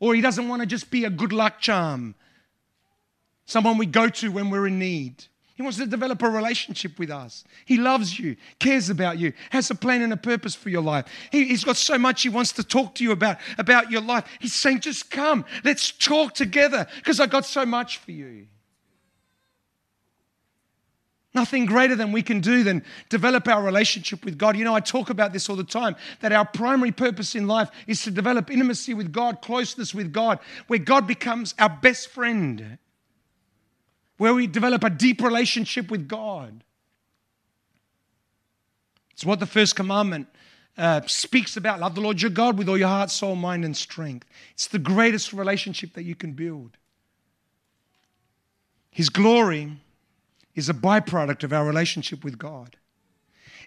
Or 0.00 0.14
he 0.14 0.20
doesn't 0.20 0.48
want 0.48 0.60
to 0.60 0.66
just 0.66 0.90
be 0.90 1.04
a 1.04 1.10
good 1.10 1.32
luck 1.32 1.60
charm. 1.60 2.14
Someone 3.46 3.78
we 3.78 3.86
go 3.86 4.08
to 4.08 4.30
when 4.30 4.50
we're 4.50 4.66
in 4.66 4.78
need. 4.78 5.24
He 5.54 5.62
wants 5.62 5.78
to 5.78 5.86
develop 5.86 6.22
a 6.22 6.30
relationship 6.30 6.98
with 6.98 7.10
us. 7.10 7.44
He 7.66 7.76
loves 7.76 8.18
you, 8.18 8.36
cares 8.58 8.88
about 8.88 9.18
you, 9.18 9.32
has 9.50 9.70
a 9.70 9.74
plan 9.74 10.02
and 10.02 10.12
a 10.12 10.16
purpose 10.16 10.54
for 10.54 10.70
your 10.70 10.82
life. 10.82 11.04
He, 11.30 11.48
has 11.50 11.62
got 11.62 11.76
so 11.76 11.98
much 11.98 12.22
he 12.22 12.30
wants 12.30 12.52
to 12.52 12.64
talk 12.64 12.94
to 12.96 13.04
you 13.04 13.12
about, 13.12 13.36
about 13.58 13.90
your 13.90 14.00
life. 14.00 14.24
He's 14.40 14.54
saying, 14.54 14.80
just 14.80 15.10
come, 15.10 15.44
let's 15.62 15.92
talk 15.92 16.34
together 16.34 16.86
because 16.96 17.20
I 17.20 17.26
got 17.26 17.44
so 17.44 17.66
much 17.66 17.98
for 17.98 18.12
you. 18.12 18.46
Nothing 21.34 21.64
greater 21.64 21.96
than 21.96 22.12
we 22.12 22.22
can 22.22 22.40
do 22.40 22.62
than 22.62 22.84
develop 23.08 23.48
our 23.48 23.62
relationship 23.62 24.24
with 24.24 24.36
God. 24.36 24.56
You 24.56 24.64
know, 24.64 24.74
I 24.74 24.80
talk 24.80 25.10
about 25.10 25.32
this 25.32 25.48
all 25.48 25.56
the 25.56 25.64
time 25.64 25.96
that 26.20 26.32
our 26.32 26.44
primary 26.44 26.92
purpose 26.92 27.34
in 27.34 27.46
life 27.46 27.70
is 27.86 28.02
to 28.02 28.10
develop 28.10 28.50
intimacy 28.50 28.94
with 28.94 29.12
God, 29.12 29.40
closeness 29.40 29.94
with 29.94 30.12
God, 30.12 30.40
where 30.66 30.78
God 30.78 31.06
becomes 31.06 31.54
our 31.58 31.70
best 31.70 32.08
friend 32.08 32.78
where 34.22 34.34
we 34.34 34.46
develop 34.46 34.84
a 34.84 34.88
deep 34.88 35.20
relationship 35.20 35.90
with 35.90 36.06
God. 36.06 36.62
It's 39.10 39.24
what 39.24 39.40
the 39.40 39.46
first 39.46 39.74
commandment 39.74 40.28
uh, 40.78 41.00
speaks 41.06 41.56
about 41.56 41.80
love 41.80 41.96
the 41.96 42.00
Lord 42.00 42.22
your 42.22 42.30
God 42.30 42.56
with 42.56 42.68
all 42.68 42.78
your 42.78 42.86
heart, 42.86 43.10
soul, 43.10 43.34
mind, 43.34 43.64
and 43.64 43.76
strength. 43.76 44.28
It's 44.52 44.68
the 44.68 44.78
greatest 44.78 45.32
relationship 45.32 45.94
that 45.94 46.04
you 46.04 46.14
can 46.14 46.34
build. 46.34 46.76
His 48.92 49.08
glory 49.08 49.72
is 50.54 50.68
a 50.68 50.74
byproduct 50.74 51.42
of 51.42 51.52
our 51.52 51.66
relationship 51.66 52.22
with 52.22 52.38
God. 52.38 52.76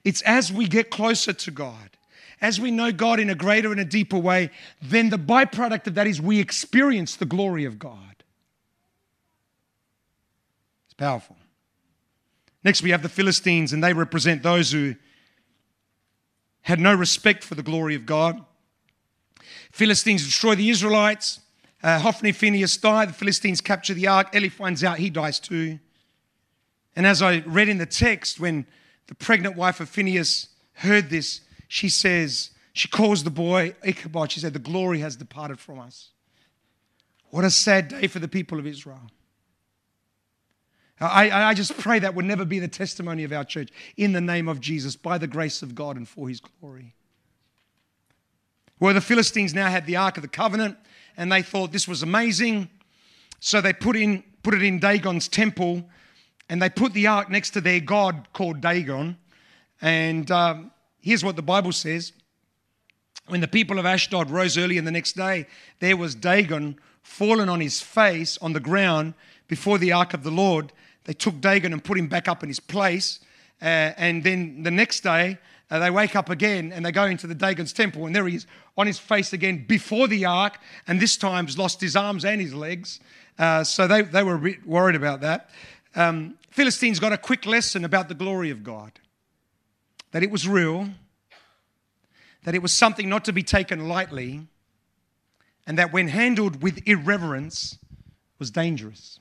It's 0.05 0.21
as 0.21 0.53
we 0.53 0.69
get 0.69 0.89
closer 0.89 1.33
to 1.33 1.51
God, 1.51 1.97
as 2.39 2.61
we 2.61 2.71
know 2.71 2.93
God 2.93 3.19
in 3.19 3.29
a 3.29 3.35
greater 3.35 3.73
and 3.73 3.81
a 3.81 3.85
deeper 3.85 4.17
way, 4.17 4.51
then 4.81 5.09
the 5.09 5.19
byproduct 5.19 5.87
of 5.87 5.95
that 5.95 6.07
is 6.07 6.21
we 6.21 6.39
experience 6.39 7.17
the 7.17 7.25
glory 7.25 7.65
of 7.65 7.77
God. 7.77 8.14
Powerful. 10.97 11.35
Next, 12.63 12.81
we 12.81 12.91
have 12.91 13.03
the 13.03 13.09
Philistines, 13.09 13.73
and 13.73 13.83
they 13.83 13.93
represent 13.93 14.43
those 14.43 14.71
who 14.71 14.95
had 16.61 16.79
no 16.79 16.95
respect 16.95 17.43
for 17.43 17.55
the 17.55 17.63
glory 17.63 17.95
of 17.95 18.05
God. 18.05 18.43
Philistines 19.71 20.23
destroy 20.25 20.55
the 20.55 20.69
Israelites. 20.69 21.41
Uh, 21.83 21.99
Hophni 21.99 22.31
Phinehas 22.31 22.77
die. 22.77 23.05
The 23.05 23.13
Philistines 23.13 23.61
capture 23.61 23.93
the 23.93 24.07
ark. 24.07 24.35
Eli 24.35 24.49
finds 24.49 24.83
out 24.83 24.97
he 24.97 25.09
dies 25.09 25.39
too. 25.39 25.79
And 26.95 27.05
as 27.05 27.21
I 27.21 27.43
read 27.45 27.69
in 27.69 27.77
the 27.77 27.85
text, 27.85 28.39
when 28.39 28.65
the 29.07 29.15
pregnant 29.15 29.55
wife 29.55 29.79
of 29.79 29.89
Phinehas 29.89 30.47
heard 30.73 31.09
this, 31.09 31.41
she 31.67 31.89
says, 31.89 32.51
she 32.75 32.89
calls 32.89 33.23
the 33.23 33.29
boy 33.29 33.73
Ichabod. 33.83 34.31
She 34.31 34.41
said, 34.41 34.51
The 34.51 34.59
glory 34.59 34.99
has 34.99 35.15
departed 35.15 35.59
from 35.59 35.79
us. 35.79 36.09
What 37.29 37.45
a 37.45 37.49
sad 37.49 37.87
day 37.87 38.07
for 38.07 38.19
the 38.19 38.27
people 38.27 38.59
of 38.59 38.67
Israel. 38.67 39.11
I, 40.99 41.49
I 41.49 41.53
just 41.53 41.77
pray 41.77 41.99
that 41.99 42.15
would 42.15 42.25
never 42.25 42.45
be 42.45 42.59
the 42.59 42.67
testimony 42.67 43.23
of 43.25 43.33
our 43.33 43.43
church 43.43 43.69
in 43.97 44.13
the 44.13 44.21
name 44.21 44.47
of 44.47 44.61
Jesus, 44.61 44.95
by 44.95 45.17
the 45.17 45.27
grace 45.27 45.61
of 45.61 45.75
God 45.75 45.97
and 45.97 46.07
for 46.07 46.29
his 46.29 46.39
glory. 46.39 46.93
Well, 48.79 48.93
the 48.93 49.01
Philistines 49.01 49.53
now 49.53 49.69
had 49.69 49.85
the 49.85 49.97
Ark 49.97 50.17
of 50.17 50.21
the 50.21 50.29
Covenant 50.29 50.77
and 51.17 51.31
they 51.31 51.41
thought 51.41 51.71
this 51.71 51.87
was 51.87 52.03
amazing. 52.03 52.69
So 53.39 53.61
they 53.61 53.73
put, 53.73 53.95
in, 53.95 54.23
put 54.43 54.53
it 54.53 54.63
in 54.63 54.79
Dagon's 54.79 55.27
temple 55.27 55.85
and 56.49 56.61
they 56.61 56.69
put 56.69 56.93
the 56.93 57.07
ark 57.07 57.29
next 57.29 57.51
to 57.51 57.61
their 57.61 57.79
god 57.79 58.27
called 58.33 58.61
Dagon. 58.61 59.17
And 59.81 60.29
um, 60.31 60.71
here's 61.01 61.23
what 61.23 61.35
the 61.35 61.41
Bible 61.41 61.71
says 61.71 62.13
When 63.27 63.41
the 63.41 63.47
people 63.47 63.79
of 63.79 63.85
Ashdod 63.85 64.29
rose 64.29 64.57
early 64.57 64.77
in 64.77 64.85
the 64.85 64.91
next 64.91 65.13
day, 65.13 65.47
there 65.79 65.97
was 65.97 66.15
Dagon 66.15 66.77
fallen 67.01 67.49
on 67.49 67.61
his 67.61 67.81
face 67.81 68.37
on 68.39 68.53
the 68.53 68.59
ground 68.59 69.13
before 69.47 69.77
the 69.77 69.91
ark 69.91 70.13
of 70.13 70.23
the 70.23 70.31
Lord 70.31 70.71
they 71.05 71.13
took 71.13 71.39
Dagon 71.39 71.73
and 71.73 71.83
put 71.83 71.97
him 71.97 72.07
back 72.07 72.27
up 72.27 72.43
in 72.43 72.49
his 72.49 72.59
place. 72.59 73.19
Uh, 73.61 73.93
and 73.97 74.23
then 74.23 74.63
the 74.63 74.71
next 74.71 75.01
day, 75.01 75.37
uh, 75.71 75.79
they 75.79 75.89
wake 75.89 76.15
up 76.15 76.29
again 76.29 76.71
and 76.71 76.85
they 76.85 76.91
go 76.91 77.05
into 77.05 77.25
the 77.25 77.35
Dagon's 77.35 77.73
temple, 77.73 78.05
and 78.05 78.15
there 78.15 78.27
he 78.27 78.35
is 78.35 78.45
on 78.77 78.87
his 78.87 78.99
face 78.99 79.33
again 79.33 79.65
before 79.67 80.07
the 80.07 80.25
ark, 80.25 80.57
and 80.87 80.99
this 80.99 81.17
time 81.17 81.45
he's 81.45 81.57
lost 81.57 81.81
his 81.81 81.95
arms 81.95 82.25
and 82.25 82.41
his 82.41 82.53
legs. 82.53 82.99
Uh, 83.39 83.63
so 83.63 83.87
they, 83.87 84.01
they 84.01 84.23
were 84.23 84.35
a 84.35 84.39
bit 84.39 84.65
worried 84.67 84.95
about 84.95 85.21
that. 85.21 85.49
Um, 85.95 86.37
Philistines 86.49 86.99
got 86.99 87.13
a 87.13 87.17
quick 87.17 87.45
lesson 87.45 87.85
about 87.85 88.09
the 88.09 88.15
glory 88.15 88.49
of 88.49 88.63
God 88.63 88.91
that 90.11 90.23
it 90.23 90.31
was 90.31 90.47
real, 90.47 90.87
that 92.45 92.55
it 92.55 92.61
was 92.61 92.71
something 92.71 93.09
not 93.09 93.25
to 93.25 93.33
be 93.33 93.43
taken 93.43 93.89
lightly, 93.89 94.47
and 95.67 95.77
that 95.77 95.91
when 95.91 96.07
handled 96.07 96.61
with 96.61 96.87
irreverence 96.87 97.77
was 98.39 98.49
dangerous. 98.49 99.19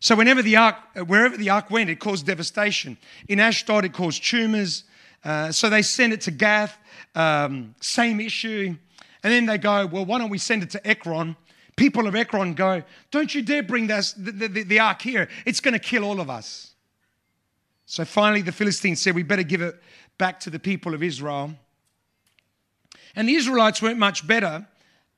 So 0.00 0.14
whenever 0.14 0.42
the 0.42 0.56
ark, 0.56 0.76
wherever 1.06 1.36
the 1.36 1.50
ark 1.50 1.70
went, 1.70 1.90
it 1.90 2.00
caused 2.00 2.26
devastation. 2.26 2.98
In 3.28 3.40
Ashdod, 3.40 3.84
it 3.84 3.92
caused 3.92 4.24
tumors. 4.24 4.84
Uh, 5.24 5.50
so 5.50 5.68
they 5.68 5.82
send 5.82 6.12
it 6.12 6.20
to 6.22 6.30
Gath, 6.30 6.78
um, 7.14 7.74
same 7.80 8.20
issue. 8.20 8.76
And 9.22 9.32
then 9.32 9.46
they 9.46 9.58
go, 9.58 9.86
well, 9.86 10.04
why 10.04 10.18
don't 10.18 10.30
we 10.30 10.38
send 10.38 10.62
it 10.62 10.70
to 10.70 10.86
Ekron? 10.86 11.36
People 11.74 12.06
of 12.06 12.14
Ekron 12.14 12.54
go, 12.54 12.82
don't 13.10 13.34
you 13.34 13.42
dare 13.42 13.62
bring 13.62 13.86
this, 13.86 14.12
the, 14.12 14.30
the, 14.30 14.62
the 14.62 14.80
ark 14.80 15.02
here. 15.02 15.28
It's 15.44 15.60
going 15.60 15.74
to 15.74 15.80
kill 15.80 16.04
all 16.04 16.20
of 16.20 16.30
us. 16.30 16.74
So 17.86 18.04
finally, 18.04 18.42
the 18.42 18.52
Philistines 18.52 19.00
said, 19.00 19.14
we 19.14 19.22
better 19.22 19.42
give 19.42 19.62
it 19.62 19.80
back 20.18 20.40
to 20.40 20.50
the 20.50 20.58
people 20.58 20.94
of 20.94 21.02
Israel. 21.02 21.54
And 23.14 23.28
the 23.28 23.34
Israelites 23.34 23.80
weren't 23.80 23.98
much 23.98 24.26
better 24.26 24.66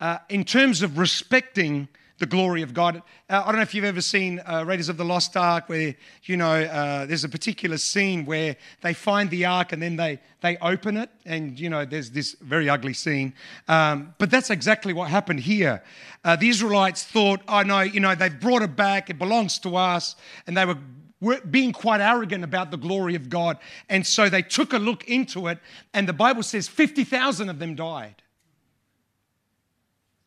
uh, 0.00 0.18
in 0.28 0.44
terms 0.44 0.82
of 0.82 0.98
respecting 0.98 1.88
the 2.18 2.26
glory 2.26 2.62
of 2.62 2.74
God. 2.74 3.02
Uh, 3.30 3.42
I 3.44 3.46
don't 3.46 3.56
know 3.56 3.62
if 3.62 3.74
you've 3.74 3.84
ever 3.84 4.00
seen 4.00 4.40
uh, 4.40 4.64
Raiders 4.66 4.88
of 4.88 4.96
the 4.96 5.04
Lost 5.04 5.36
Ark, 5.36 5.68
where 5.68 5.94
you 6.24 6.36
know 6.36 6.52
uh, 6.52 7.06
there's 7.06 7.24
a 7.24 7.28
particular 7.28 7.78
scene 7.78 8.24
where 8.24 8.56
they 8.82 8.92
find 8.92 9.30
the 9.30 9.44
ark 9.44 9.72
and 9.72 9.80
then 9.80 9.96
they 9.96 10.20
they 10.40 10.56
open 10.58 10.96
it, 10.96 11.10
and 11.24 11.58
you 11.58 11.70
know 11.70 11.84
there's 11.84 12.10
this 12.10 12.36
very 12.40 12.68
ugly 12.68 12.92
scene. 12.92 13.34
Um, 13.68 14.14
but 14.18 14.30
that's 14.30 14.50
exactly 14.50 14.92
what 14.92 15.08
happened 15.08 15.40
here. 15.40 15.82
Uh, 16.24 16.36
the 16.36 16.48
Israelites 16.48 17.04
thought, 17.04 17.40
"Oh 17.48 17.62
no, 17.62 17.80
you 17.80 18.00
know 18.00 18.14
they've 18.14 18.40
brought 18.40 18.62
it 18.62 18.76
back; 18.76 19.10
it 19.10 19.18
belongs 19.18 19.58
to 19.60 19.76
us," 19.76 20.16
and 20.46 20.56
they 20.56 20.64
were 20.64 20.78
were 21.20 21.40
being 21.40 21.72
quite 21.72 22.00
arrogant 22.00 22.44
about 22.44 22.70
the 22.70 22.76
glory 22.76 23.14
of 23.14 23.28
God. 23.28 23.58
And 23.88 24.06
so 24.06 24.28
they 24.28 24.42
took 24.42 24.72
a 24.72 24.78
look 24.78 25.08
into 25.08 25.48
it, 25.48 25.58
and 25.92 26.08
the 26.08 26.12
Bible 26.12 26.44
says 26.44 26.68
50,000 26.68 27.48
of 27.48 27.58
them 27.58 27.74
died. 27.74 28.22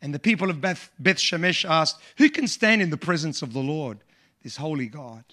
And 0.02 0.14
the 0.14 0.20
people 0.20 0.50
of 0.50 0.62
Beth, 0.62 0.90
Beth 1.00 1.18
Shemesh 1.18 1.70
asked, 1.70 1.98
Who 2.18 2.30
can 2.30 2.48
stand 2.48 2.82
in 2.82 2.90
the 2.90 2.98
presence 2.98 3.42
of 3.42 3.54
the 3.54 3.60
Lord, 3.60 4.00
this 4.44 4.58
holy 4.58 4.88
God? 4.88 5.24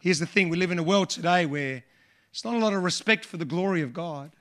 Here's 0.00 0.18
the 0.18 0.26
thing 0.26 0.48
we 0.48 0.56
live 0.56 0.70
in 0.70 0.78
a 0.78 0.82
world 0.82 1.10
today 1.10 1.46
where 1.46 1.84
it's 2.30 2.44
not 2.44 2.54
a 2.54 2.58
lot 2.58 2.72
of 2.72 2.82
respect 2.82 3.24
for 3.24 3.36
the 3.36 3.44
glory 3.44 3.82
of 3.82 3.92
God. 3.92 4.32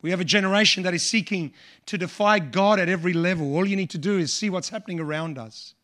We 0.00 0.10
have 0.10 0.20
a 0.20 0.24
generation 0.24 0.82
that 0.84 0.94
is 0.94 1.08
seeking 1.08 1.52
to 1.86 1.98
defy 1.98 2.38
God 2.38 2.80
at 2.80 2.88
every 2.88 3.12
level. 3.12 3.54
All 3.54 3.66
you 3.66 3.76
need 3.76 3.90
to 3.90 3.98
do 3.98 4.18
is 4.18 4.32
see 4.32 4.50
what's 4.50 4.68
happening 4.68 4.98
around 4.98 5.38
us. 5.38 5.74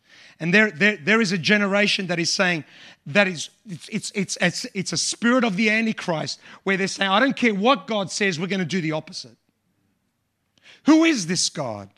And 0.41 0.55
there, 0.55 0.71
there, 0.71 0.97
there 0.97 1.21
is 1.21 1.33
a 1.33 1.39
generation 1.39 2.07
that 2.07 2.19
is 2.19 2.33
saying 2.33 2.65
that 3.07 3.29
is 3.29 3.51
it's, 3.69 3.89
it's, 3.89 4.13
it's, 4.15 4.39
it's, 4.41 4.67
it's 4.75 4.93
a 4.93 4.97
spirit 4.97 5.45
of 5.45 5.57
the 5.57 5.71
Antichrist 5.71 6.41
where 6.63 6.77
they're 6.77 6.89
saying, 6.89 7.11
I 7.11 7.21
don't 7.21 7.37
care 7.37 7.55
what 7.55 7.87
God 7.87 8.11
says, 8.11 8.39
we're 8.39 8.47
going 8.47 8.61
to 8.61 8.67
do 8.67 8.81
the 8.81 8.93
opposite. 8.93 9.37
Who 10.85 11.05
is 11.05 11.27
this 11.27 11.49
God? 11.49 11.89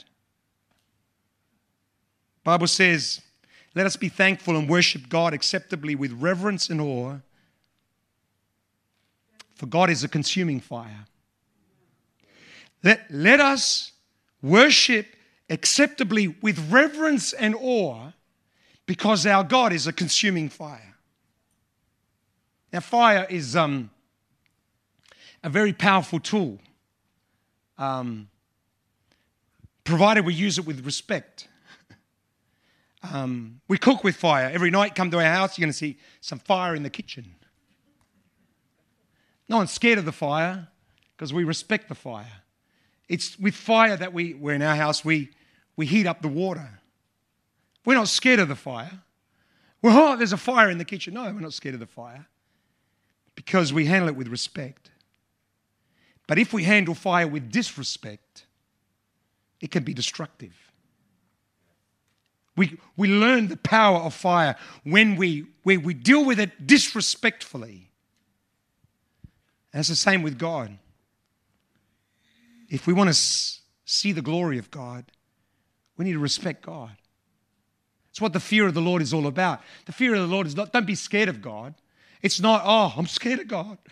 Bible 2.45 2.67
says, 2.67 3.21
let 3.75 3.87
us 3.87 3.97
be 3.97 4.09
thankful 4.09 4.57
and 4.57 4.69
worship 4.69 5.09
God 5.09 5.33
acceptably 5.33 5.95
with 5.95 6.13
reverence 6.13 6.69
and 6.71 6.81
awe. 6.81 7.19
For 9.55 9.67
God 9.67 9.91
is 9.91 10.03
a 10.03 10.09
consuming 10.09 10.61
fire. 10.61 11.07
Let, 12.83 13.03
let 13.11 13.41
us 13.41 13.93
worship 14.43 15.07
acceptably 15.51 16.29
with 16.29 16.71
reverence 16.71 17.33
and 17.33 17.55
awe 17.55 18.13
because 18.87 19.27
our 19.27 19.45
God 19.45 19.73
is 19.73 19.87
a 19.87 19.93
consuming 19.93 20.49
fire. 20.49 20.97
Now, 22.73 22.81
fire 22.81 23.27
is 23.29 23.55
um, 23.55 23.91
a 25.43 25.51
very 25.51 25.73
powerful 25.73 26.21
tool, 26.21 26.59
um, 27.79 28.29
provided 29.91 30.25
we 30.25 30.35
use 30.35 30.59
it 30.59 30.65
with 30.65 30.85
respect. 30.87 31.49
Um, 33.03 33.61
we 33.67 33.79
cook 33.79 34.05
with 34.05 34.17
fire. 34.17 34.51
Every 34.53 34.71
night, 34.71 34.95
come 34.95 35.11
to 35.11 35.19
our 35.19 35.25
house, 35.25 35.59
you're 35.59 35.65
going 35.65 35.73
to 35.73 35.79
see 35.79 35.99
some 36.21 36.39
fire 36.39 36.75
in 36.75 36.83
the 36.83 36.91
kitchen. 36.91 37.35
No 39.49 39.57
one's 39.57 39.73
scared 39.73 39.99
of 39.99 40.05
the 40.05 40.13
fire 40.13 40.69
because 41.17 41.33
we 41.33 41.45
respect 41.45 41.89
the 41.89 41.95
fire. 41.95 42.43
It's 43.09 43.39
with 43.39 43.55
fire 43.55 43.97
that 43.97 44.13
we, 44.13 44.35
we're 44.35 44.55
in 44.55 44.63
our 44.63 44.77
house, 44.77 45.05
we, 45.05 45.31
we 45.77 45.87
heat 45.87 46.07
up 46.07 46.23
the 46.23 46.29
water. 46.29 46.81
We're 47.85 47.95
not 47.95 48.09
scared 48.09 48.39
of 48.39 48.49
the 48.49 48.55
fire. 48.55 49.01
Well, 49.83 50.13
oh, 50.13 50.17
there's 50.17 50.35
a 50.35 50.37
fire 50.37 50.71
in 50.71 50.79
the 50.79 50.85
kitchen. 50.85 51.15
No, 51.15 51.25
we're 51.25 51.41
not 51.41 51.55
scared 51.55 51.75
of 51.75 51.81
the 51.81 51.87
fire 51.87 52.27
because 53.35 53.73
we 53.73 53.87
handle 53.87 54.09
it 54.09 54.17
with 54.17 54.29
respect. 54.29 54.91
But 56.27 56.39
if 56.39 56.53
we 56.53 56.65
handle 56.65 56.95
fire 56.95 57.27
with 57.27 57.51
disrespect, 57.51 58.45
it 59.61 59.71
can 59.71 59.85
be 59.85 59.95
destructive. 59.95 60.55
We, 62.57 62.79
we 62.97 63.09
learn 63.09 63.49
the 63.49 63.57
power 63.57 63.99
of 63.99 64.15
fire 64.15 64.57
when 64.85 65.17
we, 65.17 65.47
when 65.63 65.83
we 65.83 65.95
deal 65.95 66.25
with 66.25 66.41
it 66.41 66.67
disrespectfully. 66.67 67.91
And 69.73 69.81
it's 69.81 69.89
the 69.89 69.97
same 69.97 70.23
with 70.23 70.39
God. 70.39 70.77
If 72.69 72.87
we 72.87 72.93
want 72.93 73.09
to 73.09 73.15
see 73.15 74.13
the 74.13 74.23
glory 74.23 74.59
of 74.59 74.71
God, 74.71 75.05
we 75.97 76.05
need 76.05 76.13
to 76.13 76.19
respect 76.19 76.63
God. 76.63 76.91
It's 78.11 78.21
what 78.21 78.33
the 78.33 78.41
fear 78.41 78.67
of 78.67 78.75
the 78.75 78.81
Lord 78.81 79.03
is 79.03 79.15
all 79.15 79.27
about. 79.27 79.61
The 79.87 79.93
fear 79.93 80.15
of 80.15 80.21
the 80.21 80.27
Lord 80.27 80.47
is 80.47 80.57
not, 80.57 80.73
don't 80.73 80.87
be 80.87 80.95
scared 80.95 81.29
of 81.29 81.41
God. 81.41 81.75
It's 82.23 82.41
not, 82.41 82.63
oh, 82.65 82.93
I'm 82.97 83.07
scared 83.07 83.41
of 83.41 83.49
God. 83.49 83.79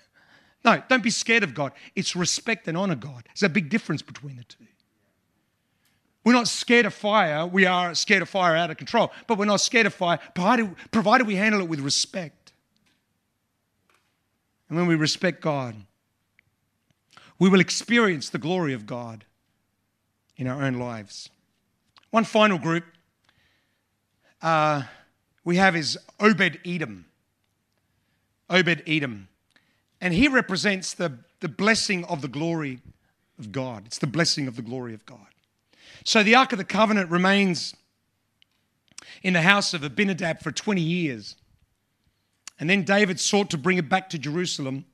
No, 0.64 0.82
don't 0.88 1.04
be 1.04 1.10
scared 1.10 1.44
of 1.44 1.54
God. 1.54 1.70
It's 1.94 2.16
respect 2.16 2.66
and 2.66 2.76
honor 2.76 2.96
God. 2.96 3.22
There's 3.26 3.44
a 3.44 3.48
big 3.48 3.70
difference 3.70 4.02
between 4.02 4.34
the 4.36 4.42
two. 4.42 4.66
We're 6.28 6.34
not 6.34 6.46
scared 6.46 6.84
of 6.84 6.92
fire. 6.92 7.46
We 7.46 7.64
are 7.64 7.94
scared 7.94 8.20
of 8.20 8.28
fire 8.28 8.54
out 8.54 8.70
of 8.70 8.76
control, 8.76 9.10
but 9.26 9.38
we're 9.38 9.46
not 9.46 9.62
scared 9.62 9.86
of 9.86 9.94
fire 9.94 10.18
provided, 10.34 10.74
provided 10.90 11.26
we 11.26 11.36
handle 11.36 11.62
it 11.62 11.70
with 11.70 11.80
respect. 11.80 12.52
And 14.68 14.76
when 14.76 14.86
we 14.86 14.94
respect 14.94 15.40
God, 15.40 15.74
we 17.38 17.48
will 17.48 17.60
experience 17.60 18.28
the 18.28 18.36
glory 18.36 18.74
of 18.74 18.84
God 18.84 19.24
in 20.36 20.46
our 20.46 20.62
own 20.62 20.74
lives. 20.74 21.30
One 22.10 22.24
final 22.24 22.58
group 22.58 22.84
uh, 24.42 24.82
we 25.44 25.56
have 25.56 25.74
is 25.74 25.96
Obed 26.20 26.60
Edom. 26.62 27.06
Obed 28.50 28.82
Edom. 28.86 29.28
And 29.98 30.12
he 30.12 30.28
represents 30.28 30.92
the, 30.92 31.20
the 31.40 31.48
blessing 31.48 32.04
of 32.04 32.20
the 32.20 32.28
glory 32.28 32.80
of 33.38 33.50
God. 33.50 33.86
It's 33.86 33.98
the 33.98 34.06
blessing 34.06 34.46
of 34.46 34.56
the 34.56 34.62
glory 34.62 34.92
of 34.92 35.06
God. 35.06 35.20
So 36.04 36.22
the 36.22 36.34
Ark 36.34 36.52
of 36.52 36.58
the 36.58 36.64
Covenant 36.64 37.10
remains 37.10 37.74
in 39.22 39.32
the 39.32 39.42
house 39.42 39.74
of 39.74 39.82
Abinadab 39.82 40.40
for 40.40 40.52
20 40.52 40.80
years. 40.80 41.36
And 42.60 42.68
then 42.68 42.82
David 42.82 43.20
sought 43.20 43.50
to 43.50 43.58
bring 43.58 43.78
it 43.78 43.88
back 43.88 44.10
to 44.10 44.18
Jerusalem. 44.18 44.84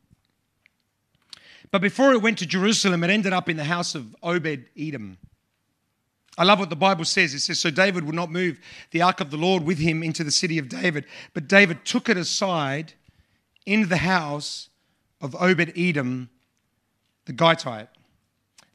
But 1.71 1.83
before 1.83 2.13
it 2.13 2.23
went 2.23 2.39
to 2.39 2.47
Jerusalem, 2.47 3.03
it 3.05 3.11
ended 3.11 3.33
up 3.33 3.49
in 3.49 3.57
the 3.57 3.65
house 3.65 3.95
of 3.95 4.15
Obed 4.23 4.67
Edom. 4.79 5.19
I 6.37 6.45
love 6.45 6.59
what 6.59 6.71
the 6.71 6.77
Bible 6.77 7.05
says. 7.05 7.33
It 7.33 7.41
says, 7.41 7.61
So 7.61 7.71
David 7.71 8.05
would 8.05 8.15
not 8.15 8.31
move 8.31 8.59
the 8.91 9.03
ark 9.03 9.21
of 9.21 9.31
the 9.31 9.37
Lord 9.37 9.65
with 9.65 9.79
him 9.79 10.03
into 10.03 10.25
the 10.25 10.31
city 10.31 10.59
of 10.59 10.69
David, 10.69 11.05
but 11.33 11.49
David 11.49 11.85
took 11.85 12.09
it 12.09 12.17
aside 12.17 12.95
into 13.67 13.87
the 13.87 13.99
house 13.99 14.69
of 15.21 15.35
Obed 15.41 15.73
Edom 15.77 16.29
the 17.27 17.33
Gittite. 17.33 17.89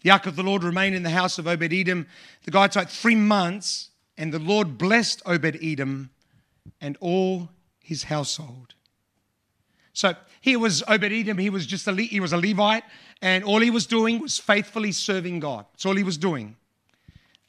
The 0.01 0.12
ark 0.12 0.25
of 0.25 0.35
the 0.35 0.43
Lord 0.43 0.63
remained 0.63 0.95
in 0.95 1.03
the 1.03 1.09
house 1.09 1.38
of 1.38 1.47
Obed 1.47 1.73
Edom 1.73 2.07
the 2.43 2.51
Gittite 2.51 2.89
three 2.89 3.15
months, 3.15 3.89
and 4.17 4.33
the 4.33 4.39
Lord 4.39 4.77
blessed 4.77 5.21
Obed 5.25 5.57
Edom 5.62 6.09
and 6.79 6.97
all 7.01 7.49
his 7.81 8.03
household. 8.03 8.75
So 9.93 10.13
here 10.39 10.59
was 10.59 10.83
Obed 10.88 11.12
Edom. 11.12 11.38
He 11.38 11.49
was 11.49 11.65
just 11.65 11.88
a 11.88 11.93
he 11.93 12.19
was 12.19 12.31
a 12.31 12.38
Levite, 12.38 12.83
and 13.21 13.43
all 13.43 13.59
he 13.59 13.71
was 13.71 13.85
doing 13.85 14.19
was 14.19 14.38
faithfully 14.38 14.91
serving 14.91 15.39
God. 15.39 15.65
That's 15.73 15.85
all 15.85 15.95
he 15.95 16.03
was 16.03 16.17
doing. 16.17 16.55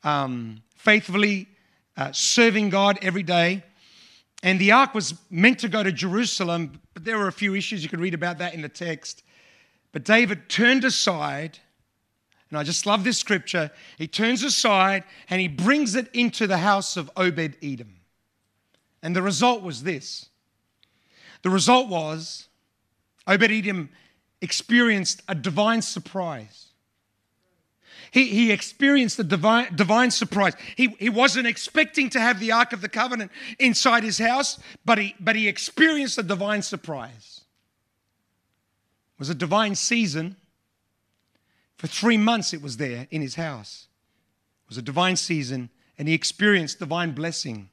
Um, 0.02 0.62
faithfully 0.74 1.46
uh, 1.96 2.10
serving 2.12 2.70
God 2.70 2.98
every 3.02 3.22
day. 3.22 3.62
And 4.42 4.58
the 4.58 4.72
ark 4.72 4.94
was 4.94 5.14
meant 5.30 5.58
to 5.60 5.68
go 5.68 5.82
to 5.82 5.92
Jerusalem, 5.92 6.80
but 6.94 7.04
there 7.04 7.18
were 7.18 7.28
a 7.28 7.32
few 7.32 7.54
issues. 7.54 7.82
You 7.82 7.90
can 7.90 8.00
read 8.00 8.14
about 8.14 8.38
that 8.38 8.54
in 8.54 8.62
the 8.62 8.70
text. 8.70 9.22
But 9.92 10.04
David 10.04 10.48
turned 10.48 10.84
aside 10.84 11.58
and 12.50 12.58
I 12.58 12.64
just 12.64 12.84
love 12.84 13.04
this 13.04 13.18
scripture. 13.18 13.70
He 13.96 14.08
turns 14.08 14.42
aside 14.42 15.04
and 15.28 15.40
he 15.40 15.48
brings 15.48 15.94
it 15.94 16.10
into 16.12 16.46
the 16.46 16.58
house 16.58 16.96
of 16.96 17.10
Obed 17.16 17.56
Edom. 17.62 17.96
And 19.02 19.14
the 19.14 19.22
result 19.22 19.62
was 19.62 19.84
this 19.84 20.28
the 21.42 21.50
result 21.50 21.88
was 21.88 22.48
Obed 23.26 23.50
Edom 23.50 23.90
experienced 24.40 25.22
a 25.28 25.34
divine 25.34 25.82
surprise. 25.82 26.66
He, 28.12 28.26
he 28.26 28.50
experienced 28.50 29.20
a 29.20 29.24
divine, 29.24 29.76
divine 29.76 30.10
surprise. 30.10 30.54
He, 30.74 30.88
he 30.98 31.08
wasn't 31.08 31.46
expecting 31.46 32.10
to 32.10 32.20
have 32.20 32.40
the 32.40 32.50
Ark 32.50 32.72
of 32.72 32.80
the 32.80 32.88
Covenant 32.88 33.30
inside 33.60 34.02
his 34.02 34.18
house, 34.18 34.58
but 34.84 34.98
he, 34.98 35.14
but 35.20 35.36
he 35.36 35.46
experienced 35.46 36.18
a 36.18 36.24
divine 36.24 36.62
surprise. 36.62 37.42
It 39.14 39.20
was 39.20 39.30
a 39.30 39.34
divine 39.34 39.76
season 39.76 40.34
for 41.80 41.86
three 41.86 42.18
months 42.18 42.52
it 42.52 42.60
was 42.60 42.76
there 42.76 43.06
in 43.10 43.22
his 43.22 43.36
house. 43.36 43.86
It 44.66 44.68
was 44.68 44.76
a 44.76 44.82
divine 44.82 45.16
season, 45.16 45.70
and 45.96 46.08
he 46.08 46.12
experienced 46.12 46.78
divine 46.78 47.12
blessing. 47.12 47.70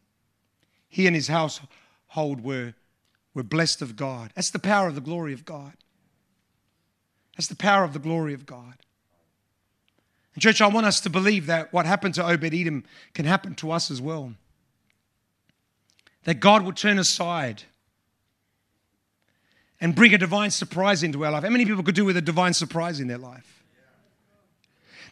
He 0.87 1.07
and 1.07 1.13
his 1.13 1.27
household 1.27 2.41
were, 2.41 2.73
were 3.33 3.43
blessed 3.43 3.81
of 3.81 3.97
God. 3.97 4.31
That's 4.33 4.49
the 4.49 4.59
power 4.59 4.87
of 4.87 4.95
the 4.95 5.01
glory 5.01 5.33
of 5.33 5.43
God. 5.43 5.73
That's 7.35 7.49
the 7.49 7.55
power 7.57 7.83
of 7.83 7.91
the 7.91 7.99
glory 7.99 8.33
of 8.33 8.45
God. 8.45 8.75
And 10.33 10.41
church, 10.41 10.61
I 10.61 10.67
want 10.67 10.85
us 10.85 11.01
to 11.01 11.09
believe 11.09 11.47
that 11.47 11.73
what 11.73 11.85
happened 11.85 12.13
to 12.13 12.25
Obed 12.25 12.53
Edom 12.53 12.85
can 13.13 13.25
happen 13.25 13.55
to 13.55 13.71
us 13.71 13.91
as 13.91 14.01
well. 14.01 14.35
That 16.23 16.35
God 16.39 16.63
will 16.63 16.71
turn 16.71 16.97
aside 16.97 17.63
and 19.81 19.93
bring 19.93 20.13
a 20.13 20.17
divine 20.17 20.51
surprise 20.51 21.03
into 21.03 21.25
our 21.25 21.31
life. 21.33 21.43
How 21.43 21.49
many 21.49 21.65
people 21.65 21.83
could 21.83 21.93
do 21.93 22.05
with 22.05 22.15
a 22.15 22.21
divine 22.21 22.53
surprise 22.53 23.01
in 23.01 23.09
their 23.09 23.17
life? 23.17 23.56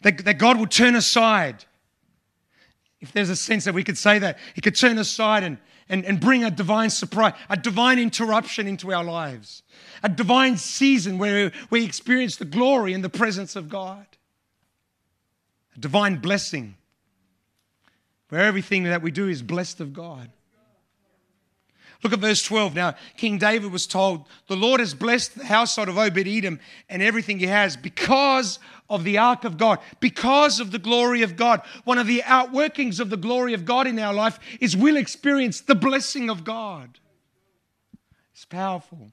That, 0.02 0.24
that 0.24 0.38
God 0.38 0.58
will 0.58 0.66
turn 0.66 0.94
aside. 0.94 1.64
If 3.00 3.12
there's 3.12 3.30
a 3.30 3.36
sense 3.36 3.64
that 3.64 3.74
we 3.74 3.84
could 3.84 3.98
say 3.98 4.18
that, 4.18 4.38
He 4.54 4.60
could 4.60 4.76
turn 4.76 4.98
aside 4.98 5.42
and, 5.42 5.58
and, 5.88 6.04
and 6.04 6.20
bring 6.20 6.44
a 6.44 6.50
divine 6.50 6.90
surprise, 6.90 7.34
a 7.48 7.56
divine 7.56 7.98
interruption 7.98 8.66
into 8.66 8.92
our 8.92 9.04
lives, 9.04 9.62
a 10.02 10.08
divine 10.08 10.56
season 10.56 11.18
where 11.18 11.52
we 11.70 11.84
experience 11.84 12.36
the 12.36 12.44
glory 12.44 12.92
and 12.92 13.04
the 13.04 13.08
presence 13.08 13.56
of 13.56 13.68
God, 13.68 14.06
a 15.76 15.78
divine 15.78 16.16
blessing 16.16 16.76
where 18.28 18.42
everything 18.42 18.84
that 18.84 19.02
we 19.02 19.10
do 19.10 19.28
is 19.28 19.42
blessed 19.42 19.80
of 19.80 19.92
God. 19.92 20.30
Look 22.02 22.12
at 22.12 22.18
verse 22.18 22.42
12. 22.42 22.74
Now, 22.74 22.94
King 23.16 23.38
David 23.38 23.72
was 23.72 23.86
told, 23.86 24.26
The 24.48 24.56
Lord 24.56 24.80
has 24.80 24.94
blessed 24.94 25.38
the 25.38 25.46
household 25.46 25.88
of 25.88 25.98
Obed 25.98 26.28
Edom 26.28 26.60
and 26.88 27.02
everything 27.02 27.38
he 27.38 27.46
has 27.46 27.76
because 27.76 28.58
of 28.88 29.02
the 29.04 29.18
ark 29.18 29.44
of 29.44 29.56
God, 29.56 29.78
because 29.98 30.60
of 30.60 30.70
the 30.70 30.78
glory 30.78 31.22
of 31.22 31.36
God. 31.36 31.62
One 31.84 31.98
of 31.98 32.06
the 32.06 32.22
outworkings 32.22 33.00
of 33.00 33.10
the 33.10 33.16
glory 33.16 33.54
of 33.54 33.64
God 33.64 33.86
in 33.86 33.98
our 33.98 34.14
life 34.14 34.38
is 34.60 34.76
we'll 34.76 34.96
experience 34.96 35.60
the 35.60 35.74
blessing 35.74 36.30
of 36.30 36.44
God. 36.44 36.98
It's 38.32 38.44
powerful. 38.44 39.10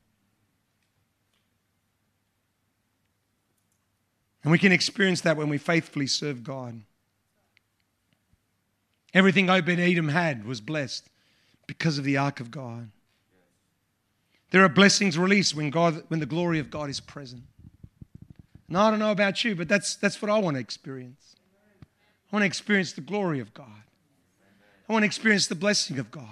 And 4.44 4.52
we 4.52 4.60
can 4.60 4.74
experience 4.74 5.22
that 5.22 5.38
when 5.38 5.48
we 5.48 5.58
faithfully 5.58 6.08
serve 6.08 6.44
God. 6.44 6.82
Everything 9.14 9.50
Obed 9.50 9.70
Edom 9.70 10.10
had 10.10 10.46
was 10.46 10.60
blessed. 10.60 11.08
Because 11.68 11.97
of 11.97 12.03
the 12.03 12.18
ark 12.18 12.39
of 12.39 12.51
God. 12.51 12.89
There 14.51 14.64
are 14.64 14.70
blessings 14.70 15.18
released 15.18 15.55
when 15.55 15.72
God 15.72 16.03
when 16.09 16.20
the 16.20 16.26
glory 16.26 16.59
of 16.59 16.70
God 16.70 16.89
is 16.89 16.99
present. 16.99 17.43
And 18.68 18.78
I 18.78 18.89
don't 18.89 18.99
know 18.99 19.11
about 19.11 19.43
you, 19.43 19.55
but 19.55 19.68
that's 19.68 19.95
that's 19.95 20.22
what 20.22 20.30
I 20.30 20.38
want 20.38 20.55
to 20.55 20.59
experience. 20.59 21.36
I 22.32 22.36
want 22.36 22.43
to 22.43 22.47
experience 22.47 22.93
the 22.93 23.01
glory 23.01 23.39
of 23.39 23.53
God. 23.53 23.84
I 24.88 24.93
want 24.93 25.03
to 25.03 25.07
experience 25.07 25.47
the 25.47 25.55
blessing 25.55 25.99
of 25.99 26.11
God. 26.11 26.28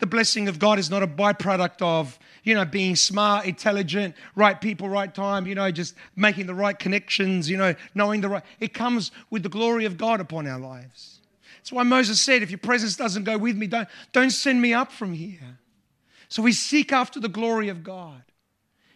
The 0.00 0.06
blessing 0.06 0.48
of 0.48 0.58
God 0.58 0.78
is 0.78 0.90
not 0.90 1.02
a 1.02 1.06
byproduct 1.06 1.80
of, 1.80 2.18
you 2.42 2.54
know, 2.54 2.64
being 2.64 2.96
smart, 2.96 3.46
intelligent, 3.46 4.16
right 4.34 4.60
people, 4.60 4.88
right 4.88 5.12
time, 5.12 5.46
you 5.46 5.54
know, 5.54 5.70
just 5.70 5.94
making 6.16 6.46
the 6.46 6.54
right 6.54 6.76
connections, 6.76 7.48
you 7.48 7.56
know, 7.56 7.74
knowing 7.94 8.20
the 8.20 8.28
right. 8.28 8.42
It 8.58 8.74
comes 8.74 9.12
with 9.30 9.44
the 9.44 9.48
glory 9.48 9.84
of 9.84 9.96
God 9.96 10.20
upon 10.20 10.48
our 10.48 10.58
lives. 10.58 11.13
That's 11.64 11.72
why 11.72 11.82
Moses 11.82 12.20
said, 12.20 12.42
if 12.42 12.50
your 12.50 12.58
presence 12.58 12.94
doesn't 12.94 13.24
go 13.24 13.38
with 13.38 13.56
me, 13.56 13.66
don't, 13.66 13.88
don't 14.12 14.30
send 14.30 14.60
me 14.60 14.74
up 14.74 14.92
from 14.92 15.14
here. 15.14 15.58
So 16.28 16.42
we 16.42 16.52
seek 16.52 16.92
after 16.92 17.18
the 17.18 17.28
glory 17.28 17.70
of 17.70 17.82
God. 17.82 18.22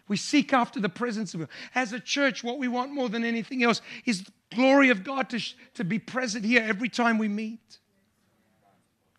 We 0.06 0.18
seek 0.18 0.52
after 0.52 0.78
the 0.78 0.90
presence 0.90 1.32
of 1.32 1.40
God. 1.40 1.48
As 1.74 1.94
a 1.94 2.00
church, 2.00 2.44
what 2.44 2.58
we 2.58 2.68
want 2.68 2.92
more 2.92 3.08
than 3.08 3.24
anything 3.24 3.62
else 3.62 3.80
is 4.04 4.24
the 4.24 4.32
glory 4.54 4.90
of 4.90 5.02
God 5.02 5.30
to, 5.30 5.40
to 5.74 5.82
be 5.82 5.98
present 5.98 6.44
here 6.44 6.62
every 6.62 6.90
time 6.90 7.16
we 7.16 7.26
meet 7.26 7.78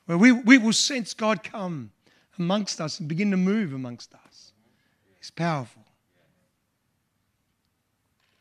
where 0.06 0.18
we, 0.18 0.32
we 0.32 0.60
will 0.60 0.74
sense 0.74 1.16
God 1.16 1.43
come 1.43 1.91
amongst 2.38 2.80
us 2.80 3.00
and 3.00 3.10
begin 3.10 3.32
to 3.32 3.38
move 3.38 3.74
amongst 3.74 4.14
us. 4.14 4.54
It's 5.18 5.32
powerful. 5.32 5.86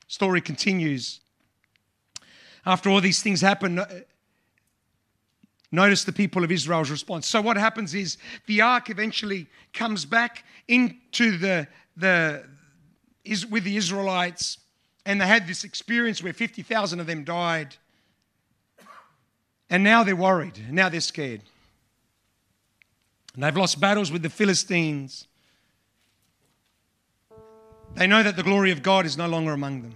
Story 0.06 0.42
continues. 0.42 1.20
After 2.66 2.90
all 2.90 3.00
these 3.00 3.22
things 3.22 3.40
happen, 3.40 3.78
uh, 3.78 3.86
notice 5.70 6.04
the 6.04 6.12
people 6.12 6.44
of 6.44 6.50
Israel's 6.50 6.90
response. 6.90 7.26
So 7.26 7.40
what 7.40 7.56
happens 7.56 7.94
is 7.94 8.18
the 8.46 8.60
ark 8.60 8.90
eventually 8.90 9.46
comes 9.72 10.04
back 10.04 10.44
into 10.66 11.38
the 11.38 11.68
the 11.96 12.44
is 13.24 13.44
with 13.46 13.64
the 13.64 13.76
Israelites, 13.76 14.58
and 15.04 15.20
they 15.20 15.26
had 15.26 15.46
this 15.46 15.64
experience 15.64 16.22
where 16.22 16.32
50,000 16.32 17.00
of 17.00 17.06
them 17.06 17.24
died. 17.24 17.76
And 19.70 19.84
now 19.84 20.02
they're 20.02 20.16
worried. 20.16 20.58
Now 20.70 20.88
they're 20.88 21.00
scared. 21.00 21.42
And 23.34 23.42
they've 23.42 23.56
lost 23.56 23.80
battles 23.80 24.10
with 24.10 24.22
the 24.22 24.30
Philistines. 24.30 25.26
They 27.94 28.06
know 28.06 28.22
that 28.22 28.36
the 28.36 28.42
glory 28.42 28.70
of 28.70 28.82
God 28.82 29.04
is 29.04 29.18
no 29.18 29.28
longer 29.28 29.52
among 29.52 29.82
them. 29.82 29.94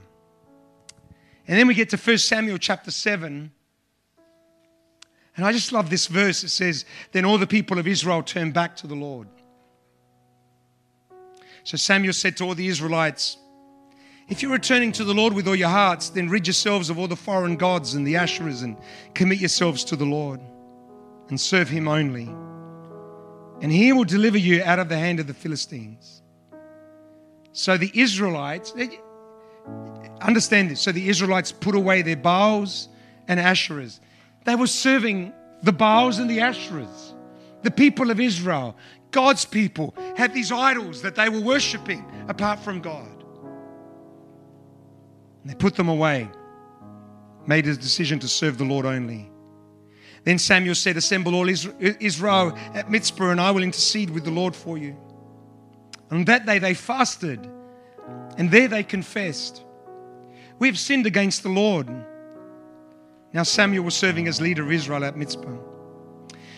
And 1.48 1.58
then 1.58 1.66
we 1.66 1.74
get 1.74 1.90
to 1.90 1.96
1 1.96 2.18
Samuel 2.18 2.58
chapter 2.58 2.90
7. 2.90 3.50
And 5.36 5.46
I 5.46 5.52
just 5.52 5.72
love 5.72 5.88
this 5.90 6.06
verse. 6.06 6.44
It 6.44 6.50
says, 6.50 6.84
Then 7.12 7.24
all 7.24 7.38
the 7.38 7.46
people 7.46 7.78
of 7.78 7.86
Israel 7.86 8.22
turned 8.22 8.54
back 8.54 8.76
to 8.76 8.86
the 8.86 8.94
Lord. 8.94 9.28
So 11.64 11.76
Samuel 11.76 12.12
said 12.12 12.36
to 12.38 12.44
all 12.44 12.54
the 12.54 12.68
Israelites, 12.68 13.36
If 14.28 14.42
you're 14.42 14.52
returning 14.52 14.92
to 14.92 15.04
the 15.04 15.14
Lord 15.14 15.32
with 15.32 15.48
all 15.48 15.56
your 15.56 15.68
hearts, 15.68 16.10
then 16.10 16.28
rid 16.28 16.46
yourselves 16.46 16.90
of 16.90 16.98
all 16.98 17.08
the 17.08 17.16
foreign 17.16 17.56
gods 17.56 17.94
and 17.94 18.06
the 18.06 18.14
Asherahs 18.14 18.62
and 18.62 18.76
commit 19.14 19.38
yourselves 19.38 19.84
to 19.84 19.96
the 19.96 20.04
Lord 20.04 20.40
and 21.28 21.40
serve 21.40 21.68
him 21.68 21.88
only 21.88 22.28
and 23.62 23.70
he 23.70 23.92
will 23.92 24.04
deliver 24.04 24.36
you 24.36 24.60
out 24.64 24.80
of 24.80 24.88
the 24.88 24.98
hand 24.98 25.20
of 25.20 25.28
the 25.28 25.34
Philistines. 25.34 26.20
So 27.52 27.76
the 27.76 27.92
Israelites, 27.94 28.74
understand 30.20 30.70
this. 30.70 30.80
So 30.80 30.90
the 30.90 31.08
Israelites 31.08 31.52
put 31.52 31.76
away 31.76 32.02
their 32.02 32.16
Baals 32.16 32.88
and 33.28 33.38
Asherahs. 33.38 34.00
They 34.44 34.54
were 34.54 34.66
serving 34.66 35.32
the 35.62 35.72
Baals 35.72 36.18
and 36.18 36.28
the 36.28 36.38
Asherahs. 36.38 37.14
The 37.62 37.70
people 37.70 38.10
of 38.10 38.18
Israel, 38.18 38.76
God's 39.12 39.44
people, 39.44 39.94
had 40.16 40.34
these 40.34 40.50
idols 40.50 41.02
that 41.02 41.14
they 41.14 41.28
were 41.28 41.40
worshiping 41.40 42.04
apart 42.28 42.58
from 42.58 42.80
God. 42.80 43.24
And 45.42 45.50
they 45.50 45.54
put 45.54 45.76
them 45.76 45.88
away, 45.88 46.28
made 47.46 47.66
a 47.66 47.76
decision 47.76 48.18
to 48.20 48.28
serve 48.28 48.58
the 48.58 48.64
Lord 48.64 48.86
only. 48.86 49.30
Then 50.24 50.38
Samuel 50.38 50.74
said, 50.74 50.96
Assemble 50.96 51.34
all 51.34 51.48
Israel 51.48 52.56
at 52.74 52.90
Mizpah, 52.90 53.30
and 53.30 53.40
I 53.40 53.50
will 53.50 53.62
intercede 53.62 54.10
with 54.10 54.24
the 54.24 54.30
Lord 54.30 54.54
for 54.54 54.78
you. 54.78 54.96
On 56.10 56.24
that 56.26 56.46
day 56.46 56.58
they 56.58 56.74
fasted, 56.74 57.48
and 58.36 58.50
there 58.50 58.68
they 58.68 58.82
confessed, 58.82 59.64
We 60.58 60.68
have 60.68 60.78
sinned 60.78 61.06
against 61.06 61.42
the 61.42 61.48
Lord. 61.48 61.88
Now 63.32 63.42
Samuel 63.42 63.84
was 63.84 63.94
serving 63.94 64.28
as 64.28 64.40
leader 64.40 64.62
of 64.62 64.72
Israel 64.72 65.04
at 65.04 65.16
Mizpah. 65.16 65.56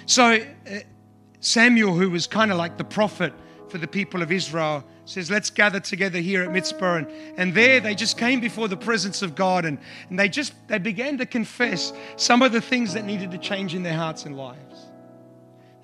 So 0.06 0.34
uh, 0.34 0.78
Samuel, 1.40 1.94
who 1.94 2.10
was 2.10 2.26
kind 2.26 2.50
of 2.50 2.58
like 2.58 2.76
the 2.78 2.84
prophet 2.84 3.32
for 3.68 3.78
the 3.78 3.86
people 3.86 4.22
of 4.22 4.32
Israel, 4.32 4.84
says, 5.04 5.30
Let's 5.30 5.50
gather 5.50 5.80
together 5.80 6.18
here 6.18 6.42
at 6.42 6.50
Mizpah. 6.50 6.96
And, 6.96 7.06
and 7.36 7.54
there 7.54 7.80
they 7.80 7.94
just 7.94 8.18
came 8.18 8.40
before 8.40 8.68
the 8.68 8.76
presence 8.76 9.22
of 9.22 9.34
God 9.34 9.64
and, 9.64 9.78
and 10.08 10.18
they 10.18 10.28
just 10.28 10.54
they 10.68 10.78
began 10.78 11.18
to 11.18 11.26
confess 11.26 11.92
some 12.16 12.42
of 12.42 12.52
the 12.52 12.60
things 12.60 12.94
that 12.94 13.04
needed 13.04 13.30
to 13.30 13.38
change 13.38 13.74
in 13.74 13.82
their 13.82 13.94
hearts 13.96 14.24
and 14.24 14.36
lives. 14.36 14.86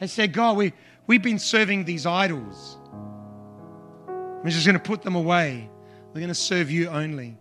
They 0.01 0.07
said, 0.07 0.33
God, 0.33 0.57
we, 0.57 0.73
we've 1.07 1.23
been 1.23 1.39
serving 1.39 1.85
these 1.85 2.07
idols. 2.07 2.79
We're 4.43 4.51
just 4.51 4.65
going 4.65 4.79
to 4.79 4.83
put 4.83 5.03
them 5.03 5.15
away. 5.15 5.69
We're 6.09 6.21
going 6.21 6.29
to 6.29 6.35
serve 6.35 6.71
you 6.71 6.89
only. 6.89 7.37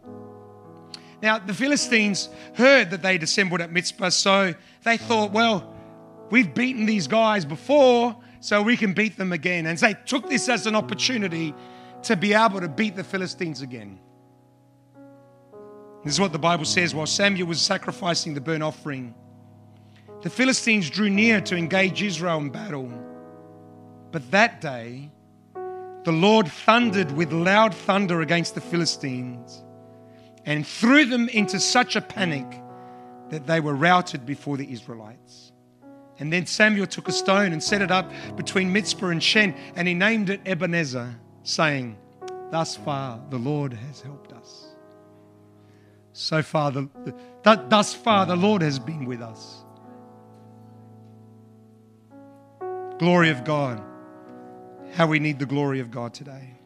Now, 1.21 1.39
the 1.39 1.53
Philistines 1.53 2.29
heard 2.53 2.91
that 2.91 3.01
they'd 3.01 3.23
assembled 3.23 3.61
at 3.61 3.71
Mizpah, 3.71 4.09
so 4.09 4.53
they 4.83 4.97
thought, 4.97 5.31
well, 5.31 5.75
we've 6.29 6.53
beaten 6.53 6.85
these 6.85 7.07
guys 7.07 7.43
before 7.43 8.15
so 8.39 8.61
we 8.61 8.77
can 8.77 8.93
beat 8.93 9.17
them 9.17 9.33
again. 9.33 9.65
And 9.65 9.77
they 9.77 9.95
took 10.05 10.29
this 10.29 10.47
as 10.47 10.65
an 10.65 10.75
opportunity 10.75 11.53
to 12.03 12.15
be 12.15 12.33
able 12.33 12.61
to 12.61 12.69
beat 12.69 12.95
the 12.95 13.03
Philistines 13.03 13.61
again. 13.61 13.99
This 16.05 16.13
is 16.13 16.19
what 16.21 16.31
the 16.31 16.39
Bible 16.39 16.63
says 16.63 16.95
while 16.95 17.05
Samuel 17.05 17.47
was 17.47 17.61
sacrificing 17.61 18.33
the 18.33 18.39
burnt 18.39 18.63
offering. 18.63 19.13
The 20.21 20.29
Philistines 20.29 20.89
drew 20.89 21.09
near 21.09 21.41
to 21.41 21.57
engage 21.57 22.01
Israel 22.01 22.37
in 22.37 22.49
battle. 22.49 22.89
But 24.11 24.31
that 24.31 24.61
day, 24.61 25.11
the 26.05 26.11
Lord 26.11 26.47
thundered 26.47 27.11
with 27.11 27.33
loud 27.33 27.75
thunder 27.75 28.21
against 28.21 28.55
the 28.55 28.61
Philistines 28.61 29.63
and 30.49 30.65
threw 30.65 31.05
them 31.05 31.29
into 31.29 31.59
such 31.59 31.95
a 31.95 32.01
panic 32.01 32.59
that 33.29 33.45
they 33.45 33.59
were 33.59 33.75
routed 33.75 34.25
before 34.25 34.57
the 34.57 34.73
Israelites. 34.73 35.51
And 36.17 36.33
then 36.33 36.47
Samuel 36.47 36.87
took 36.87 37.07
a 37.07 37.11
stone 37.11 37.53
and 37.53 37.61
set 37.61 37.83
it 37.83 37.91
up 37.91 38.11
between 38.35 38.73
Mizpah 38.73 39.09
and 39.09 39.21
Shen, 39.21 39.53
and 39.75 39.87
he 39.87 39.93
named 39.93 40.31
it 40.31 40.41
Ebenezer, 40.47 41.15
saying, 41.43 41.99
Thus 42.49 42.75
far 42.75 43.21
the 43.29 43.37
Lord 43.37 43.73
has 43.73 44.01
helped 44.01 44.33
us. 44.33 44.69
So 46.13 46.41
far, 46.41 46.71
the, 46.71 46.89
thus 47.43 47.93
far 47.93 48.25
the 48.25 48.35
Lord 48.35 48.63
has 48.63 48.79
been 48.79 49.05
with 49.05 49.21
us. 49.21 49.63
Glory 52.97 53.29
of 53.29 53.43
God. 53.43 53.83
How 54.93 55.05
we 55.05 55.19
need 55.19 55.37
the 55.37 55.45
glory 55.45 55.79
of 55.79 55.91
God 55.91 56.15
today. 56.15 56.58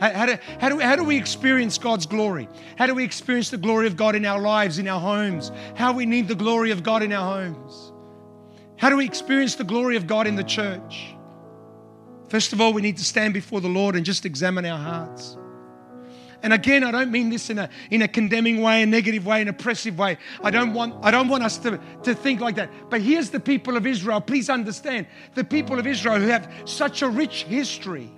How, 0.00 0.12
how, 0.12 0.26
do, 0.26 0.36
how, 0.60 0.68
do, 0.68 0.78
how 0.78 0.96
do 0.96 1.04
we 1.04 1.16
experience 1.16 1.76
God's 1.76 2.06
glory? 2.06 2.48
How 2.76 2.86
do 2.86 2.94
we 2.94 3.04
experience 3.04 3.50
the 3.50 3.58
glory 3.58 3.86
of 3.86 3.96
God 3.96 4.14
in 4.14 4.24
our 4.24 4.40
lives, 4.40 4.78
in 4.78 4.86
our 4.86 5.00
homes? 5.00 5.50
How 5.74 5.92
we 5.92 6.06
need 6.06 6.28
the 6.28 6.34
glory 6.34 6.70
of 6.70 6.82
God 6.82 7.02
in 7.02 7.12
our 7.12 7.40
homes? 7.40 7.92
How 8.76 8.90
do 8.90 8.96
we 8.96 9.04
experience 9.04 9.56
the 9.56 9.64
glory 9.64 9.96
of 9.96 10.06
God 10.06 10.26
in 10.26 10.36
the 10.36 10.44
church? 10.44 11.14
First 12.28 12.52
of 12.52 12.60
all, 12.60 12.72
we 12.72 12.82
need 12.82 12.98
to 12.98 13.04
stand 13.04 13.34
before 13.34 13.60
the 13.60 13.68
Lord 13.68 13.96
and 13.96 14.04
just 14.04 14.24
examine 14.24 14.64
our 14.66 14.78
hearts. 14.78 15.36
And 16.42 16.52
again, 16.52 16.84
I 16.84 16.92
don't 16.92 17.10
mean 17.10 17.30
this 17.30 17.50
in 17.50 17.58
a, 17.58 17.68
in 17.90 18.02
a 18.02 18.08
condemning 18.08 18.62
way, 18.62 18.82
a 18.82 18.86
negative 18.86 19.26
way, 19.26 19.42
an 19.42 19.48
oppressive 19.48 19.98
way. 19.98 20.18
I 20.44 20.52
don't 20.52 20.72
want, 20.72 20.94
I 21.02 21.10
don't 21.10 21.26
want 21.26 21.42
us 21.42 21.58
to, 21.58 21.80
to 22.04 22.14
think 22.14 22.40
like 22.40 22.54
that. 22.56 22.70
But 22.90 23.00
here's 23.00 23.30
the 23.30 23.40
people 23.40 23.76
of 23.76 23.86
Israel. 23.86 24.20
Please 24.20 24.48
understand 24.48 25.08
the 25.34 25.42
people 25.42 25.80
of 25.80 25.86
Israel 25.86 26.20
who 26.20 26.28
have 26.28 26.48
such 26.64 27.02
a 27.02 27.08
rich 27.08 27.42
history. 27.44 28.12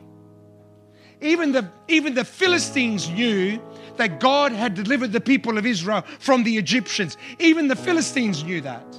Even 1.20 1.52
the, 1.52 1.70
even 1.88 2.14
the 2.14 2.24
Philistines 2.24 3.08
knew 3.10 3.60
that 3.96 4.20
God 4.20 4.52
had 4.52 4.74
delivered 4.74 5.12
the 5.12 5.20
people 5.20 5.58
of 5.58 5.66
Israel 5.66 6.02
from 6.18 6.44
the 6.44 6.56
Egyptians. 6.56 7.16
Even 7.38 7.68
the 7.68 7.76
Philistines 7.76 8.42
knew 8.42 8.60
that. 8.62 8.96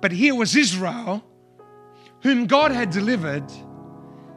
But 0.00 0.12
here 0.12 0.34
was 0.34 0.56
Israel, 0.56 1.22
whom 2.22 2.46
God 2.46 2.70
had 2.72 2.90
delivered, 2.90 3.44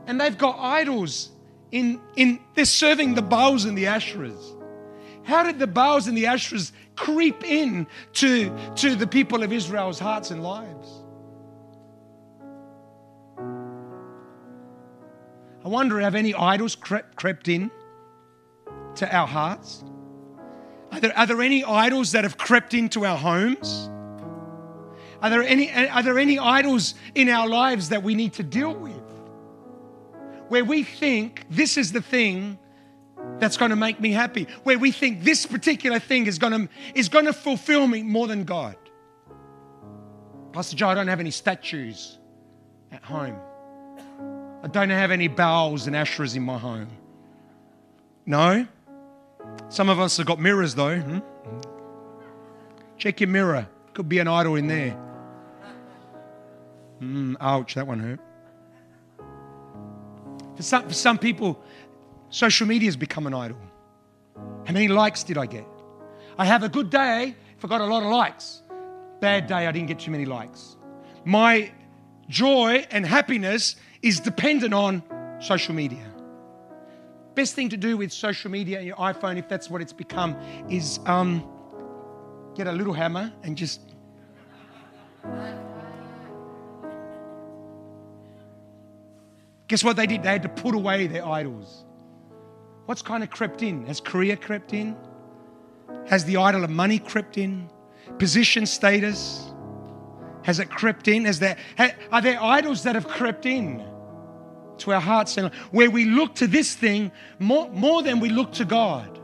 and 0.06 0.20
they've 0.20 0.38
got 0.38 0.58
idols 0.60 1.30
in, 1.72 2.02
in 2.16 2.40
they're 2.56 2.66
serving 2.66 3.16
the 3.16 3.22
Baals 3.22 3.66
and 3.66 3.78
the 3.78 3.86
Asherahs. 3.86 4.56
How 5.24 5.44
did 5.44 5.60
the 5.60 5.68
Baals 5.68 6.08
and 6.08 6.18
the 6.18 6.26
Asherahs 6.26 6.72
creep 6.96 7.44
in 7.44 7.88
to, 8.14 8.58
to 8.76 8.96
the 8.96 9.08
people 9.08 9.44
of 9.44 9.52
Israel's 9.52 10.00
hearts 10.00 10.32
and 10.32 10.42
lives? 10.42 10.97
I 15.68 15.70
wonder 15.70 16.00
have 16.00 16.16
any 16.16 16.34
idols 16.34 16.76
crept, 16.76 17.18
crept 17.18 17.50
in 17.50 17.70
to 18.96 19.14
our 19.14 19.28
hearts? 19.28 19.84
Are 20.94 21.02
there, 21.02 21.12
are 21.18 21.26
there 21.26 21.42
any 21.42 21.62
idols 21.66 22.14
that 22.14 22.24
have 22.24 22.38
crept 22.38 22.74
into 22.74 23.06
our 23.06 23.18
homes? 23.18 23.90
Are 25.22 25.30
there 25.30 25.44
any, 25.44 25.70
are 25.70 26.02
there 26.04 26.18
any 26.20 26.40
idols 26.40 26.96
in 27.16 27.28
our 27.28 27.50
lives 27.50 27.90
that 27.90 28.02
we 28.02 28.16
need 28.16 28.32
to 28.36 28.44
deal 28.44 28.74
with? 28.74 29.02
Where 30.48 30.64
we 30.64 30.84
think 30.84 31.46
this 31.50 31.76
is 31.76 31.92
the 31.92 32.02
thing 32.02 32.58
that's 33.40 33.58
going 33.58 33.72
to 33.72 33.76
make 33.76 34.00
me 34.00 34.14
happy, 34.14 34.48
where 34.64 34.80
we 34.80 34.94
think 34.94 35.26
this 35.26 35.46
particular 35.46 36.00
thing 36.00 36.28
is 36.28 36.40
going 36.40 36.54
to, 36.54 36.74
is 36.96 37.10
going 37.10 37.26
to 37.26 37.34
fulfill 37.34 37.88
me 37.88 38.04
more 38.04 38.28
than 38.28 38.46
God. 38.46 38.78
Pastor 40.54 40.78
Joe, 40.78 40.88
I 40.88 40.94
don't 40.94 41.10
have 41.10 41.20
any 41.20 41.32
statues 41.32 42.20
at 42.90 43.04
home. 43.04 43.38
I 44.68 44.70
don't 44.70 44.90
have 44.90 45.12
any 45.12 45.30
Baals 45.30 45.88
and 45.88 45.96
Asherahs 45.96 46.36
in 46.36 46.44
my 46.44 46.58
home. 46.58 46.90
No? 48.26 48.68
Some 49.70 49.88
of 49.88 49.98
us 49.98 50.18
have 50.18 50.26
got 50.26 50.42
mirrors 50.42 50.76
though. 50.76 51.00
Hmm? 51.00 51.20
Check 52.98 53.22
your 53.22 53.30
mirror. 53.30 53.66
Could 53.94 54.10
be 54.10 54.20
an 54.20 54.28
idol 54.28 54.56
in 54.56 54.68
there. 54.68 54.98
Mm, 57.02 57.38
ouch, 57.40 57.76
that 57.76 57.88
one 57.88 58.00
hurt. 58.02 58.20
For 60.58 60.64
some, 60.64 60.86
for 60.86 60.94
some 60.94 61.18
people, 61.18 61.64
social 62.30 62.68
media 62.68 62.90
has 62.90 62.98
become 62.98 63.26
an 63.26 63.34
idol. 63.34 63.62
How 64.66 64.74
many 64.74 64.90
likes 64.90 65.24
did 65.24 65.38
I 65.38 65.46
get? 65.46 65.66
I 66.38 66.44
have 66.44 66.64
a 66.64 66.70
good 66.70 66.90
day 66.90 67.36
if 67.58 67.64
I 67.64 67.70
got 67.70 67.80
a 67.80 67.86
lot 67.86 68.04
of 68.04 68.10
likes. 68.10 68.64
Bad 69.22 69.48
day, 69.48 69.66
I 69.66 69.72
didn't 69.72 69.88
get 69.88 70.00
too 70.00 70.12
many 70.12 70.26
likes. 70.26 70.76
My 71.24 71.72
joy 72.30 72.86
and 72.92 73.06
happiness 73.06 73.76
is 74.02 74.20
dependent 74.20 74.74
on 74.74 75.04
social 75.40 75.74
media. 75.74 76.06
Best 77.36 77.54
thing 77.54 77.70
to 77.70 77.78
do 77.78 77.98
with 77.98 78.12
social 78.12 78.50
media 78.50 78.78
and 78.80 78.88
your 78.88 78.96
iPhone, 78.96 79.38
if 79.38 79.48
that's 79.48 79.70
what 79.70 79.82
it's 79.82 79.94
become, 79.94 80.36
is 80.70 81.00
um, 81.06 81.48
get 82.56 82.68
a 82.68 82.72
little 82.72 82.94
hammer 82.94 83.32
and 83.44 83.56
just. 83.56 83.82
Guess 89.68 89.84
what 89.84 89.98
they 89.98 90.08
did? 90.08 90.24
They 90.24 90.30
had 90.30 90.44
to 90.44 90.50
put 90.50 90.74
away 90.74 91.08
their 91.08 91.26
idols. 91.26 91.84
What's 92.86 93.02
kind 93.02 93.22
of 93.22 93.30
crept 93.30 93.62
in? 93.62 93.86
Has 93.86 94.00
career 94.00 94.38
crept 94.38 94.74
in? 94.74 94.96
Has 96.08 96.24
the 96.24 96.38
idol 96.38 96.64
of 96.64 96.70
money 96.70 97.00
crept 97.00 97.38
in? 97.38 97.70
Position, 98.18 98.66
status? 98.66 99.47
Has 100.48 100.60
it 100.60 100.70
crept 100.70 101.10
in? 101.10 101.26
Has 101.26 101.40
there, 101.40 101.58
are 102.10 102.22
there 102.22 102.42
idols 102.42 102.84
that 102.84 102.96
have 102.96 103.06
crept 103.06 103.46
in 103.46 103.86
to 104.78 104.94
our 104.94 105.02
hearts 105.02 105.38
and 105.38 105.54
where 105.72 105.92
we 105.92 106.06
look 106.06 106.36
to 106.36 106.48
this 106.48 106.74
thing 106.74 107.12
more, 107.38 107.70
more 107.72 108.02
than 108.02 108.22
we 108.22 108.30
look 108.30 108.54
to 108.54 108.64
God? 108.64 109.20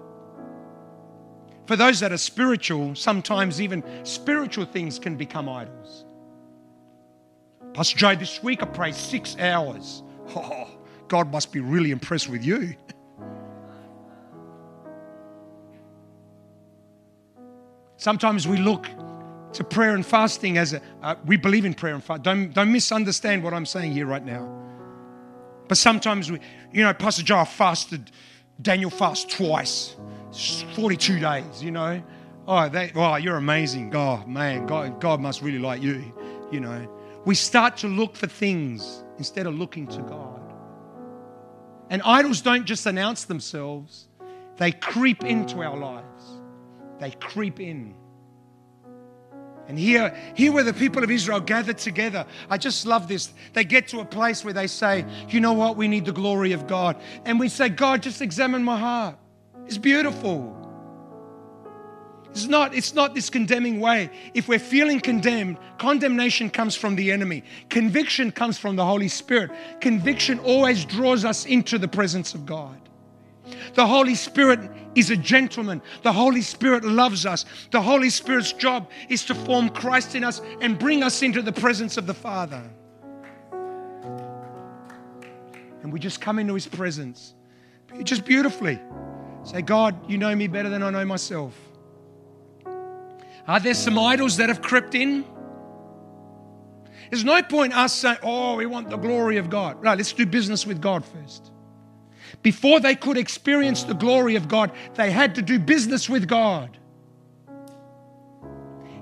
For 1.66 1.78
those 1.78 2.02
that 2.02 2.12
are 2.12 2.18
spiritual, 2.18 2.94
sometimes 2.96 3.62
even 3.62 3.86
spiritual 4.04 4.66
things 4.66 5.00
can 5.00 5.16
become 5.16 5.48
idols. 5.48 6.04
Pastor 7.74 7.98
Joe, 7.98 8.16
this 8.16 8.44
week 8.44 8.62
I 8.62 8.66
prayed 8.66 8.96
six 8.96 9.38
hours. 9.40 10.04
Oh, 10.36 10.68
God 11.10 11.32
must 11.32 11.52
be 11.52 11.60
really 11.60 11.92
impressed 11.92 12.30
with 12.30 12.46
you. 12.46 12.76
Sometimes 17.98 18.48
we 18.48 18.58
look 18.58 18.88
to 19.54 19.64
prayer 19.64 19.96
and 19.96 20.06
fasting 20.06 20.58
as 20.58 20.74
a, 20.74 20.82
uh, 21.02 21.16
we 21.26 21.38
believe 21.38 21.66
in 21.66 21.74
prayer 21.74 21.94
and 21.94 22.04
fasting. 22.04 22.24
Don't, 22.24 22.54
don't 22.54 22.72
misunderstand 22.72 23.44
what 23.44 23.54
I'm 23.54 23.66
saying 23.66 23.92
here 23.94 24.06
right 24.06 24.26
now. 24.26 24.50
But 25.68 25.78
sometimes 25.78 26.32
we, 26.32 26.40
you 26.72 26.84
know, 26.84 26.94
Pastor 26.94 27.24
Joe 27.24 27.46
fasted, 27.46 28.12
Daniel 28.62 28.90
fast 28.90 29.30
twice, 29.30 29.96
42 30.76 31.20
days, 31.20 31.64
you 31.64 31.72
know. 31.72 32.04
Oh, 32.48 32.68
they, 32.68 32.92
oh, 32.96 33.16
you're 33.16 33.38
amazing. 33.38 33.90
God, 33.90 34.28
man, 34.28 34.66
God, 34.66 35.00
God 35.00 35.22
must 35.22 35.42
really 35.42 35.60
like 35.60 35.82
you, 35.82 36.14
you 36.52 36.60
know. 36.60 36.90
We 37.26 37.36
start 37.36 37.78
to 37.78 37.88
look 37.88 38.16
for 38.16 38.28
things 38.28 39.04
instead 39.18 39.48
of 39.48 39.56
looking 39.56 39.88
to 39.88 40.02
God. 40.02 40.42
And 41.90 42.02
idols 42.02 42.42
don't 42.42 42.66
just 42.66 42.86
announce 42.86 43.26
themselves, 43.26 44.08
they 44.58 44.72
creep 44.72 45.24
into 45.24 45.62
our 45.64 45.78
lives. 45.78 46.24
They 47.00 47.12
creep 47.12 47.60
in. 47.60 47.96
And 49.68 49.80
here, 49.80 50.16
here 50.36 50.52
where 50.52 50.64
the 50.64 50.74
people 50.74 51.04
of 51.04 51.12
Israel 51.12 51.40
gathered 51.40 51.78
together, 51.78 52.26
I 52.50 52.58
just 52.58 52.86
love 52.86 53.08
this. 53.08 53.32
They 53.54 53.64
get 53.64 53.88
to 53.90 54.00
a 54.02 54.06
place 54.06 54.44
where 54.44 54.54
they 54.54 54.68
say, 54.68 55.06
you 55.30 55.40
know 55.40 55.54
what, 55.54 55.78
we 55.78 55.88
need 55.88 56.06
the 56.06 56.12
glory 56.12 56.52
of 56.52 56.68
God. 56.68 56.98
And 57.26 57.40
we 57.40 57.48
say, 57.48 57.70
God, 57.70 58.04
just 58.04 58.22
examine 58.22 58.64
my 58.64 58.78
heart. 58.78 59.18
It's 59.66 59.78
beautiful. 59.78 60.60
It's 62.32 62.48
not, 62.48 62.74
it's 62.74 62.96
not 62.96 63.14
this 63.14 63.30
condemning 63.30 63.80
way. 63.80 64.10
If 64.34 64.48
we're 64.48 64.58
feeling 64.58 65.00
condemned, 65.00 65.60
condemnation 65.78 66.50
comes 66.50 66.76
from 66.76 66.96
the 66.96 67.12
enemy. 67.12 67.44
Conviction 67.70 68.32
comes 68.32 68.58
from 68.58 68.76
the 68.76 68.84
Holy 68.84 69.08
Spirit. 69.08 69.52
Conviction 69.80 70.40
always 70.40 70.84
draws 70.84 71.26
us 71.26 71.46
into 71.46 71.78
the 71.78 71.88
presence 71.88 72.34
of 72.34 72.46
God. 72.46 72.83
The 73.74 73.86
Holy 73.86 74.16
Spirit 74.16 74.60
is 74.96 75.10
a 75.10 75.18
gentleman. 75.18 75.82
The 76.02 76.14
Holy 76.14 76.42
Spirit 76.42 76.84
loves 76.84 77.26
us. 77.26 77.46
The 77.72 77.82
Holy 77.82 78.10
Spirit's 78.10 78.54
job 78.54 78.90
is 79.10 79.26
to 79.26 79.36
form 79.36 79.70
Christ 79.70 80.16
in 80.16 80.24
us 80.24 80.42
and 80.62 80.78
bring 80.80 81.04
us 81.04 81.22
into 81.22 81.42
the 81.42 81.52
presence 81.52 81.98
of 81.98 82.08
the 82.08 82.14
Father. 82.14 82.64
And 85.82 85.92
we 85.92 86.00
just 86.00 86.22
come 86.22 86.40
into 86.40 86.54
His 86.54 86.68
presence 86.68 87.34
just 88.04 88.26
beautifully. 88.26 88.80
Say, 89.44 89.62
God, 89.62 90.10
you 90.10 90.18
know 90.18 90.34
me 90.36 90.48
better 90.48 90.70
than 90.70 90.82
I 90.82 90.90
know 90.90 91.06
myself. 91.06 91.54
Are 93.46 93.60
there 93.60 93.74
some 93.74 94.00
idols 94.00 94.38
that 94.38 94.48
have 94.48 94.62
crept 94.62 94.96
in? 94.96 95.26
There's 97.10 97.26
no 97.26 97.44
point 97.44 97.76
us 97.76 97.94
saying, 97.94 98.18
oh, 98.24 98.56
we 98.56 98.66
want 98.66 98.90
the 98.90 98.98
glory 98.98 99.38
of 99.38 99.50
God. 99.50 99.84
Right, 99.84 99.98
let's 99.98 100.14
do 100.14 100.26
business 100.26 100.66
with 100.66 100.82
God 100.82 101.04
first. 101.04 101.53
Before 102.44 102.80
they 102.80 102.96
could 102.96 103.18
experience 103.18 103.84
the 103.84 103.94
glory 103.94 104.36
of 104.36 104.48
God, 104.48 104.72
they 104.96 105.10
had 105.10 105.36
to 105.36 105.42
do 105.42 105.58
business 105.58 106.10
with 106.10 106.28
God. 106.28 106.78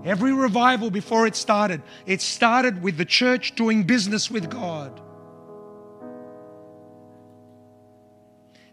Every 0.05 0.33
revival 0.33 0.89
before 0.89 1.27
it 1.27 1.35
started, 1.35 1.81
it 2.05 2.21
started 2.21 2.81
with 2.81 2.97
the 2.97 3.05
church 3.05 3.55
doing 3.55 3.83
business 3.83 4.31
with 4.31 4.49
God. 4.49 5.01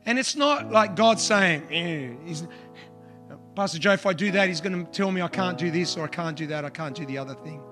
And 0.07 0.19
it's 0.19 0.37
not 0.37 0.71
like 0.71 0.97
God 0.97 1.21
saying, 1.21 1.66
eh, 1.71 2.35
Pastor 3.55 3.79
Joe, 3.79 3.93
if 3.93 4.07
I 4.07 4.12
do 4.12 4.31
that, 4.33 4.49
he's 4.49 4.61
going 4.61 4.87
to 4.87 4.91
tell 4.91 5.11
me 5.11 5.21
I 5.21 5.29
can't 5.29 5.59
do 5.59 5.71
this 5.71 5.97
or 5.97 6.05
I 6.05 6.09
can't 6.09 6.37
do 6.37 6.47
that, 6.47 6.64
I 6.64 6.71
can't 6.71 6.95
do 6.95 7.05
the 7.05 7.19
other 7.19 7.35
thing. 7.35 7.62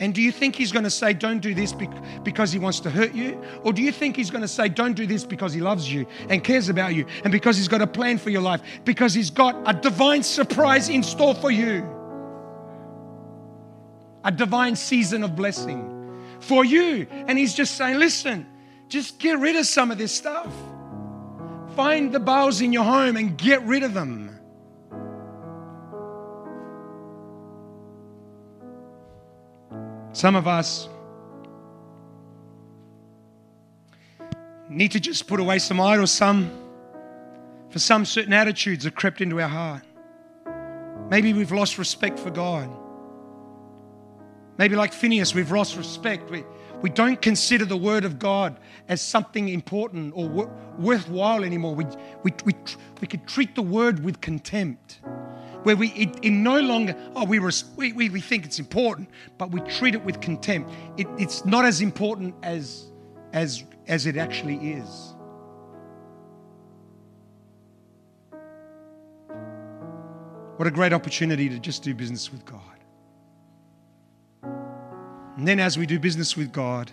And 0.00 0.14
do 0.14 0.22
you 0.22 0.32
think 0.32 0.56
he's 0.56 0.72
going 0.72 0.84
to 0.84 0.90
say, 0.90 1.12
don't 1.12 1.40
do 1.40 1.52
this 1.52 1.74
because 2.24 2.50
he 2.50 2.58
wants 2.58 2.80
to 2.80 2.90
hurt 2.90 3.12
you? 3.14 3.40
Or 3.62 3.72
do 3.74 3.82
you 3.82 3.92
think 3.92 4.16
he's 4.16 4.30
going 4.30 4.40
to 4.40 4.48
say, 4.48 4.70
don't 4.70 4.94
do 4.94 5.06
this 5.06 5.24
because 5.24 5.52
he 5.52 5.60
loves 5.60 5.92
you 5.92 6.06
and 6.30 6.42
cares 6.42 6.70
about 6.70 6.94
you 6.94 7.04
and 7.22 7.30
because 7.30 7.58
he's 7.58 7.68
got 7.68 7.82
a 7.82 7.86
plan 7.86 8.16
for 8.16 8.30
your 8.30 8.40
life? 8.40 8.62
Because 8.86 9.12
he's 9.12 9.28
got 9.28 9.56
a 9.66 9.78
divine 9.78 10.22
surprise 10.22 10.88
in 10.88 11.02
store 11.02 11.34
for 11.34 11.50
you, 11.50 11.86
a 14.24 14.32
divine 14.32 14.74
season 14.74 15.22
of 15.22 15.36
blessing 15.36 16.24
for 16.40 16.64
you. 16.64 17.06
And 17.10 17.38
he's 17.38 17.52
just 17.52 17.76
saying, 17.76 17.98
listen, 17.98 18.46
just 18.88 19.18
get 19.18 19.38
rid 19.38 19.54
of 19.56 19.66
some 19.66 19.90
of 19.90 19.98
this 19.98 20.12
stuff. 20.12 20.50
Find 21.76 22.10
the 22.10 22.20
Baals 22.20 22.62
in 22.62 22.72
your 22.72 22.84
home 22.84 23.18
and 23.18 23.36
get 23.36 23.62
rid 23.64 23.82
of 23.82 23.92
them. 23.92 24.29
Some 30.12 30.34
of 30.34 30.48
us 30.48 30.88
need 34.68 34.92
to 34.92 35.00
just 35.00 35.26
put 35.26 35.40
away 35.40 35.58
some 35.58 35.80
idols. 35.80 36.10
Some, 36.10 36.50
for 37.70 37.78
some, 37.78 38.04
certain 38.04 38.32
attitudes 38.32 38.84
have 38.84 38.94
crept 38.94 39.20
into 39.20 39.40
our 39.40 39.48
heart. 39.48 39.82
Maybe 41.10 41.32
we've 41.32 41.52
lost 41.52 41.78
respect 41.78 42.18
for 42.18 42.30
God. 42.30 42.70
Maybe, 44.58 44.76
like 44.76 44.92
Phinehas, 44.92 45.34
we've 45.34 45.50
lost 45.50 45.76
respect. 45.76 46.30
We, 46.30 46.44
we 46.82 46.90
don't 46.90 47.20
consider 47.20 47.64
the 47.64 47.76
Word 47.76 48.04
of 48.04 48.18
God 48.18 48.58
as 48.88 49.00
something 49.00 49.48
important 49.48 50.12
or 50.14 50.28
worthwhile 50.78 51.44
anymore. 51.44 51.74
We, 51.74 51.86
we, 52.22 52.32
we, 52.44 52.54
we 53.00 53.06
could 53.06 53.26
treat 53.26 53.54
the 53.54 53.62
Word 53.62 54.04
with 54.04 54.20
contempt 54.20 55.00
where 55.62 55.76
we 55.76 55.88
it, 55.88 56.18
it 56.22 56.30
no 56.30 56.60
longer 56.60 56.94
oh 57.14 57.24
we, 57.24 57.38
res, 57.38 57.64
we, 57.76 57.92
we 57.92 58.08
we 58.08 58.20
think 58.20 58.44
it's 58.44 58.58
important 58.58 59.08
but 59.38 59.50
we 59.50 59.60
treat 59.62 59.94
it 59.94 60.04
with 60.04 60.20
contempt. 60.20 60.70
It, 60.96 61.06
it's 61.18 61.44
not 61.44 61.64
as 61.64 61.80
important 61.80 62.34
as 62.42 62.90
as 63.32 63.64
as 63.86 64.06
it 64.06 64.16
actually 64.16 64.72
is. 64.72 65.14
What 70.56 70.66
a 70.66 70.70
great 70.70 70.92
opportunity 70.92 71.48
to 71.48 71.58
just 71.58 71.82
do 71.82 71.94
business 71.94 72.30
with 72.30 72.44
god. 72.44 72.62
And 75.36 75.48
then 75.48 75.58
as 75.58 75.78
we 75.78 75.86
do 75.86 75.98
business 75.98 76.36
with 76.36 76.52
god 76.52 76.90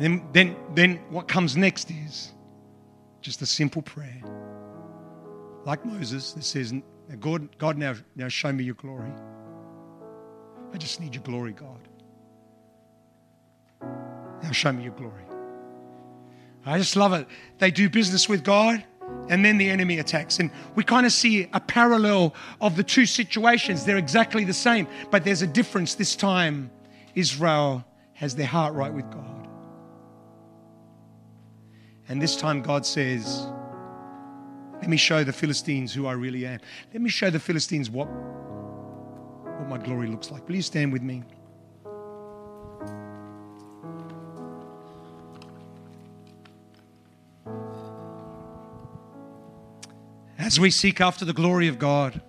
then 0.00 0.26
then 0.32 0.56
then 0.74 0.96
what 1.10 1.28
comes 1.28 1.56
next 1.56 1.90
is 1.90 2.32
just 3.20 3.42
a 3.42 3.46
simple 3.46 3.82
prayer 3.82 4.19
like 5.70 5.86
Moses, 5.86 6.32
that 6.32 6.42
says, 6.42 6.74
God, 7.20 7.56
God 7.56 7.78
now, 7.78 7.94
now 8.16 8.26
show 8.26 8.52
me 8.52 8.64
your 8.64 8.74
glory. 8.74 9.12
I 10.74 10.78
just 10.78 11.00
need 11.00 11.14
your 11.14 11.22
glory, 11.22 11.52
God. 11.52 11.78
Now 14.42 14.50
show 14.50 14.72
me 14.72 14.82
your 14.82 14.94
glory. 14.94 15.22
I 16.66 16.76
just 16.76 16.96
love 16.96 17.12
it. 17.12 17.28
They 17.58 17.70
do 17.70 17.88
business 17.88 18.28
with 18.28 18.42
God 18.42 18.84
and 19.28 19.44
then 19.44 19.58
the 19.58 19.70
enemy 19.70 20.00
attacks. 20.00 20.40
And 20.40 20.50
we 20.74 20.82
kind 20.82 21.06
of 21.06 21.12
see 21.12 21.48
a 21.52 21.60
parallel 21.60 22.34
of 22.60 22.74
the 22.74 22.82
two 22.82 23.06
situations. 23.06 23.84
They're 23.84 23.96
exactly 23.96 24.42
the 24.42 24.52
same, 24.52 24.88
but 25.12 25.24
there's 25.24 25.42
a 25.42 25.46
difference. 25.46 25.94
This 25.94 26.16
time, 26.16 26.72
Israel 27.14 27.84
has 28.14 28.34
their 28.34 28.48
heart 28.48 28.74
right 28.74 28.92
with 28.92 29.08
God. 29.12 29.46
And 32.08 32.20
this 32.20 32.34
time, 32.34 32.60
God 32.60 32.84
says, 32.84 33.46
Let 34.80 34.88
me 34.88 34.96
show 34.96 35.22
the 35.24 35.32
Philistines 35.32 35.92
who 35.92 36.06
I 36.06 36.12
really 36.12 36.46
am. 36.46 36.58
Let 36.92 37.02
me 37.02 37.10
show 37.10 37.28
the 37.28 37.38
Philistines 37.38 37.90
what, 37.90 38.06
what 38.08 39.68
my 39.68 39.76
glory 39.76 40.08
looks 40.08 40.30
like. 40.30 40.48
Will 40.48 40.56
you 40.56 40.62
stand 40.62 40.90
with 40.90 41.02
me? 41.02 41.22
As 50.38 50.58
we 50.58 50.70
seek 50.70 51.00
after 51.00 51.26
the 51.26 51.34
glory 51.34 51.68
of 51.68 51.78
God, 51.78 52.20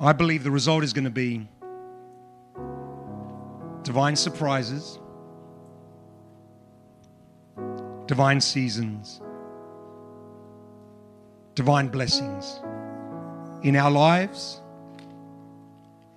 I 0.00 0.12
believe 0.12 0.44
the 0.44 0.50
result 0.50 0.84
is 0.84 0.92
going 0.92 1.04
to 1.04 1.10
be 1.10 1.48
divine 3.82 4.14
surprises, 4.14 5.00
divine 8.06 8.40
seasons, 8.40 9.20
divine 11.56 11.88
blessings 11.88 12.60
in 13.62 13.74
our 13.76 13.90
lives, 13.90 14.60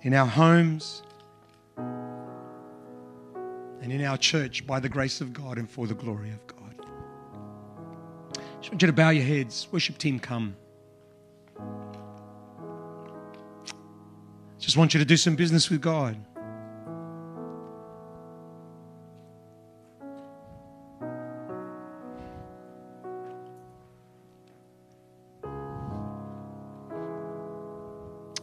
in 0.02 0.14
our 0.14 0.26
homes, 0.26 1.02
and 3.82 3.90
in 3.90 4.04
our 4.04 4.18
church 4.18 4.66
by 4.66 4.78
the 4.78 4.88
grace 4.88 5.22
of 5.22 5.32
God 5.32 5.56
and 5.56 5.68
for 5.68 5.86
the 5.86 5.94
glory 5.94 6.30
of 6.30 6.46
God. 6.46 6.86
I 8.36 8.40
just 8.60 8.70
want 8.70 8.82
you 8.82 8.86
to 8.86 8.92
bow 8.92 9.08
your 9.08 9.24
heads. 9.24 9.66
Worship 9.72 9.96
team, 9.96 10.20
come. 10.20 10.54
Just 14.58 14.76
want 14.76 14.92
you 14.92 15.00
to 15.00 15.06
do 15.06 15.16
some 15.16 15.36
business 15.36 15.70
with 15.70 15.80
God. 15.80 16.16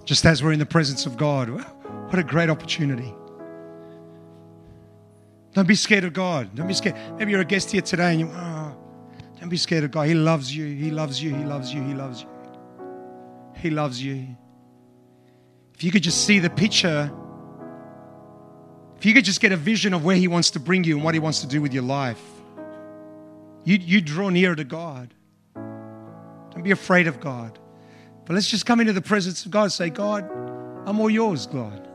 Just 0.07 0.25
as 0.25 0.41
we're 0.41 0.53
in 0.53 0.59
the 0.59 0.65
presence 0.65 1.05
of 1.05 1.17
God, 1.17 1.49
what 1.49 2.17
a 2.17 2.23
great 2.23 2.49
opportunity. 2.49 3.13
Don't 5.51 5.67
be 5.67 5.75
scared 5.75 6.05
of 6.05 6.13
God. 6.13 6.55
Don't 6.55 6.65
be 6.65 6.73
scared. 6.73 6.95
Maybe 7.19 7.31
you're 7.31 7.41
a 7.41 7.45
guest 7.45 7.71
here 7.71 7.81
today 7.81 8.11
and 8.11 8.21
you, 8.21 8.29
oh, 8.31 8.73
don't 9.37 9.49
be 9.49 9.57
scared 9.57 9.83
of 9.83 9.91
God. 9.91 10.03
He 10.03 10.13
loves 10.13 10.55
you. 10.55 10.65
He 10.65 10.91
loves 10.91 11.21
you. 11.21 11.35
He 11.35 11.43
loves 11.43 11.73
you. 11.73 11.83
He 11.83 11.93
loves 11.93 12.21
you. 12.21 12.29
He 13.55 13.69
loves 13.69 14.01
you. 14.01 14.25
If 15.73 15.83
you 15.83 15.91
could 15.91 16.03
just 16.03 16.23
see 16.23 16.39
the 16.39 16.49
picture, 16.49 17.11
if 18.95 19.05
you 19.05 19.13
could 19.13 19.25
just 19.25 19.41
get 19.41 19.51
a 19.51 19.57
vision 19.57 19.93
of 19.93 20.05
where 20.05 20.15
He 20.15 20.29
wants 20.29 20.51
to 20.51 20.59
bring 20.61 20.85
you 20.85 20.95
and 20.95 21.03
what 21.03 21.15
He 21.15 21.19
wants 21.19 21.41
to 21.41 21.47
do 21.47 21.61
with 21.61 21.73
your 21.73 21.83
life, 21.83 22.21
you, 23.65 23.75
you 23.75 23.99
draw 23.99 24.29
nearer 24.29 24.55
to 24.55 24.63
God. 24.63 25.13
Don't 25.53 26.63
be 26.63 26.71
afraid 26.71 27.07
of 27.07 27.19
God. 27.19 27.59
But 28.27 28.33
let's 28.33 28.49
just 28.49 28.65
come 28.65 28.81
into 28.81 28.93
the 28.93 29.01
presence 29.01 29.45
of 29.45 29.51
God 29.51 29.63
and 29.63 29.71
say, 29.71 29.89
God, 29.89 30.29
I'm 30.85 30.99
all 30.99 31.09
yours, 31.09 31.47
God. 31.47 31.87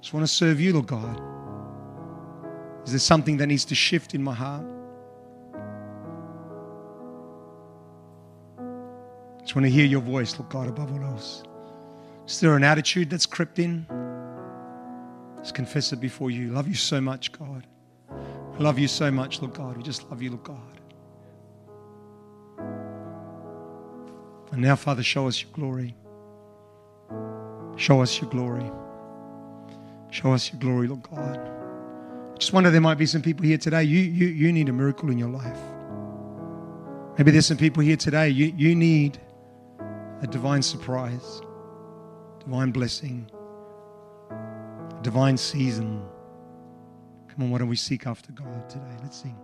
Just 0.00 0.14
want 0.14 0.24
to 0.24 0.32
serve 0.32 0.60
you, 0.60 0.72
Lord 0.72 0.86
God. 0.86 1.20
Is 2.84 2.92
there 2.92 3.00
something 3.00 3.36
that 3.38 3.48
needs 3.48 3.64
to 3.66 3.74
shift 3.74 4.14
in 4.14 4.22
my 4.22 4.32
heart? 4.32 4.64
just 9.50 9.56
want 9.56 9.66
to 9.66 9.70
hear 9.70 9.84
your 9.84 10.00
voice, 10.00 10.38
Lord 10.38 10.48
God, 10.48 10.68
above 10.68 10.92
all 10.92 11.02
else. 11.02 11.42
Is 12.24 12.38
there 12.38 12.54
an 12.54 12.62
attitude 12.62 13.10
that's 13.10 13.26
crept 13.26 13.58
in? 13.58 13.84
Just 15.38 15.56
confess 15.56 15.92
it 15.92 16.00
before 16.00 16.30
you. 16.30 16.52
Love 16.52 16.68
you 16.68 16.76
so 16.76 17.00
much, 17.00 17.32
God. 17.32 17.66
I 18.08 18.62
love 18.62 18.78
you 18.78 18.86
so 18.86 19.10
much, 19.10 19.42
Lord 19.42 19.54
God. 19.54 19.76
We 19.76 19.82
just 19.82 20.08
love 20.08 20.22
you, 20.22 20.30
Lord 20.30 20.44
God. 20.44 20.79
And 24.52 24.62
now, 24.62 24.76
Father, 24.76 25.02
show 25.02 25.28
us 25.28 25.42
your 25.42 25.50
glory. 25.52 25.94
Show 27.76 28.02
us 28.02 28.20
your 28.20 28.28
glory. 28.30 28.70
Show 30.10 30.32
us 30.32 30.52
your 30.52 30.60
glory, 30.60 30.88
Lord 30.88 31.02
God. 31.02 31.38
I 31.38 32.38
just 32.38 32.52
wonder 32.52 32.70
there 32.70 32.80
might 32.80 32.98
be 32.98 33.06
some 33.06 33.22
people 33.22 33.44
here 33.44 33.58
today. 33.58 33.84
You, 33.84 34.00
you, 34.00 34.26
you 34.26 34.52
need 34.52 34.68
a 34.68 34.72
miracle 34.72 35.10
in 35.10 35.18
your 35.18 35.28
life. 35.28 35.58
Maybe 37.16 37.30
there's 37.30 37.46
some 37.46 37.56
people 37.56 37.82
here 37.82 37.96
today. 37.96 38.28
You, 38.30 38.52
you 38.56 38.74
need 38.74 39.18
a 40.22 40.26
divine 40.26 40.62
surprise, 40.62 41.42
divine 42.40 42.70
blessing, 42.70 43.30
divine 45.02 45.36
season. 45.36 46.02
Come 47.28 47.44
on, 47.44 47.50
why 47.50 47.58
don't 47.58 47.68
we 47.68 47.76
seek 47.76 48.06
after 48.06 48.32
God 48.32 48.68
today? 48.68 48.96
Let's 49.02 49.22
sing. 49.22 49.36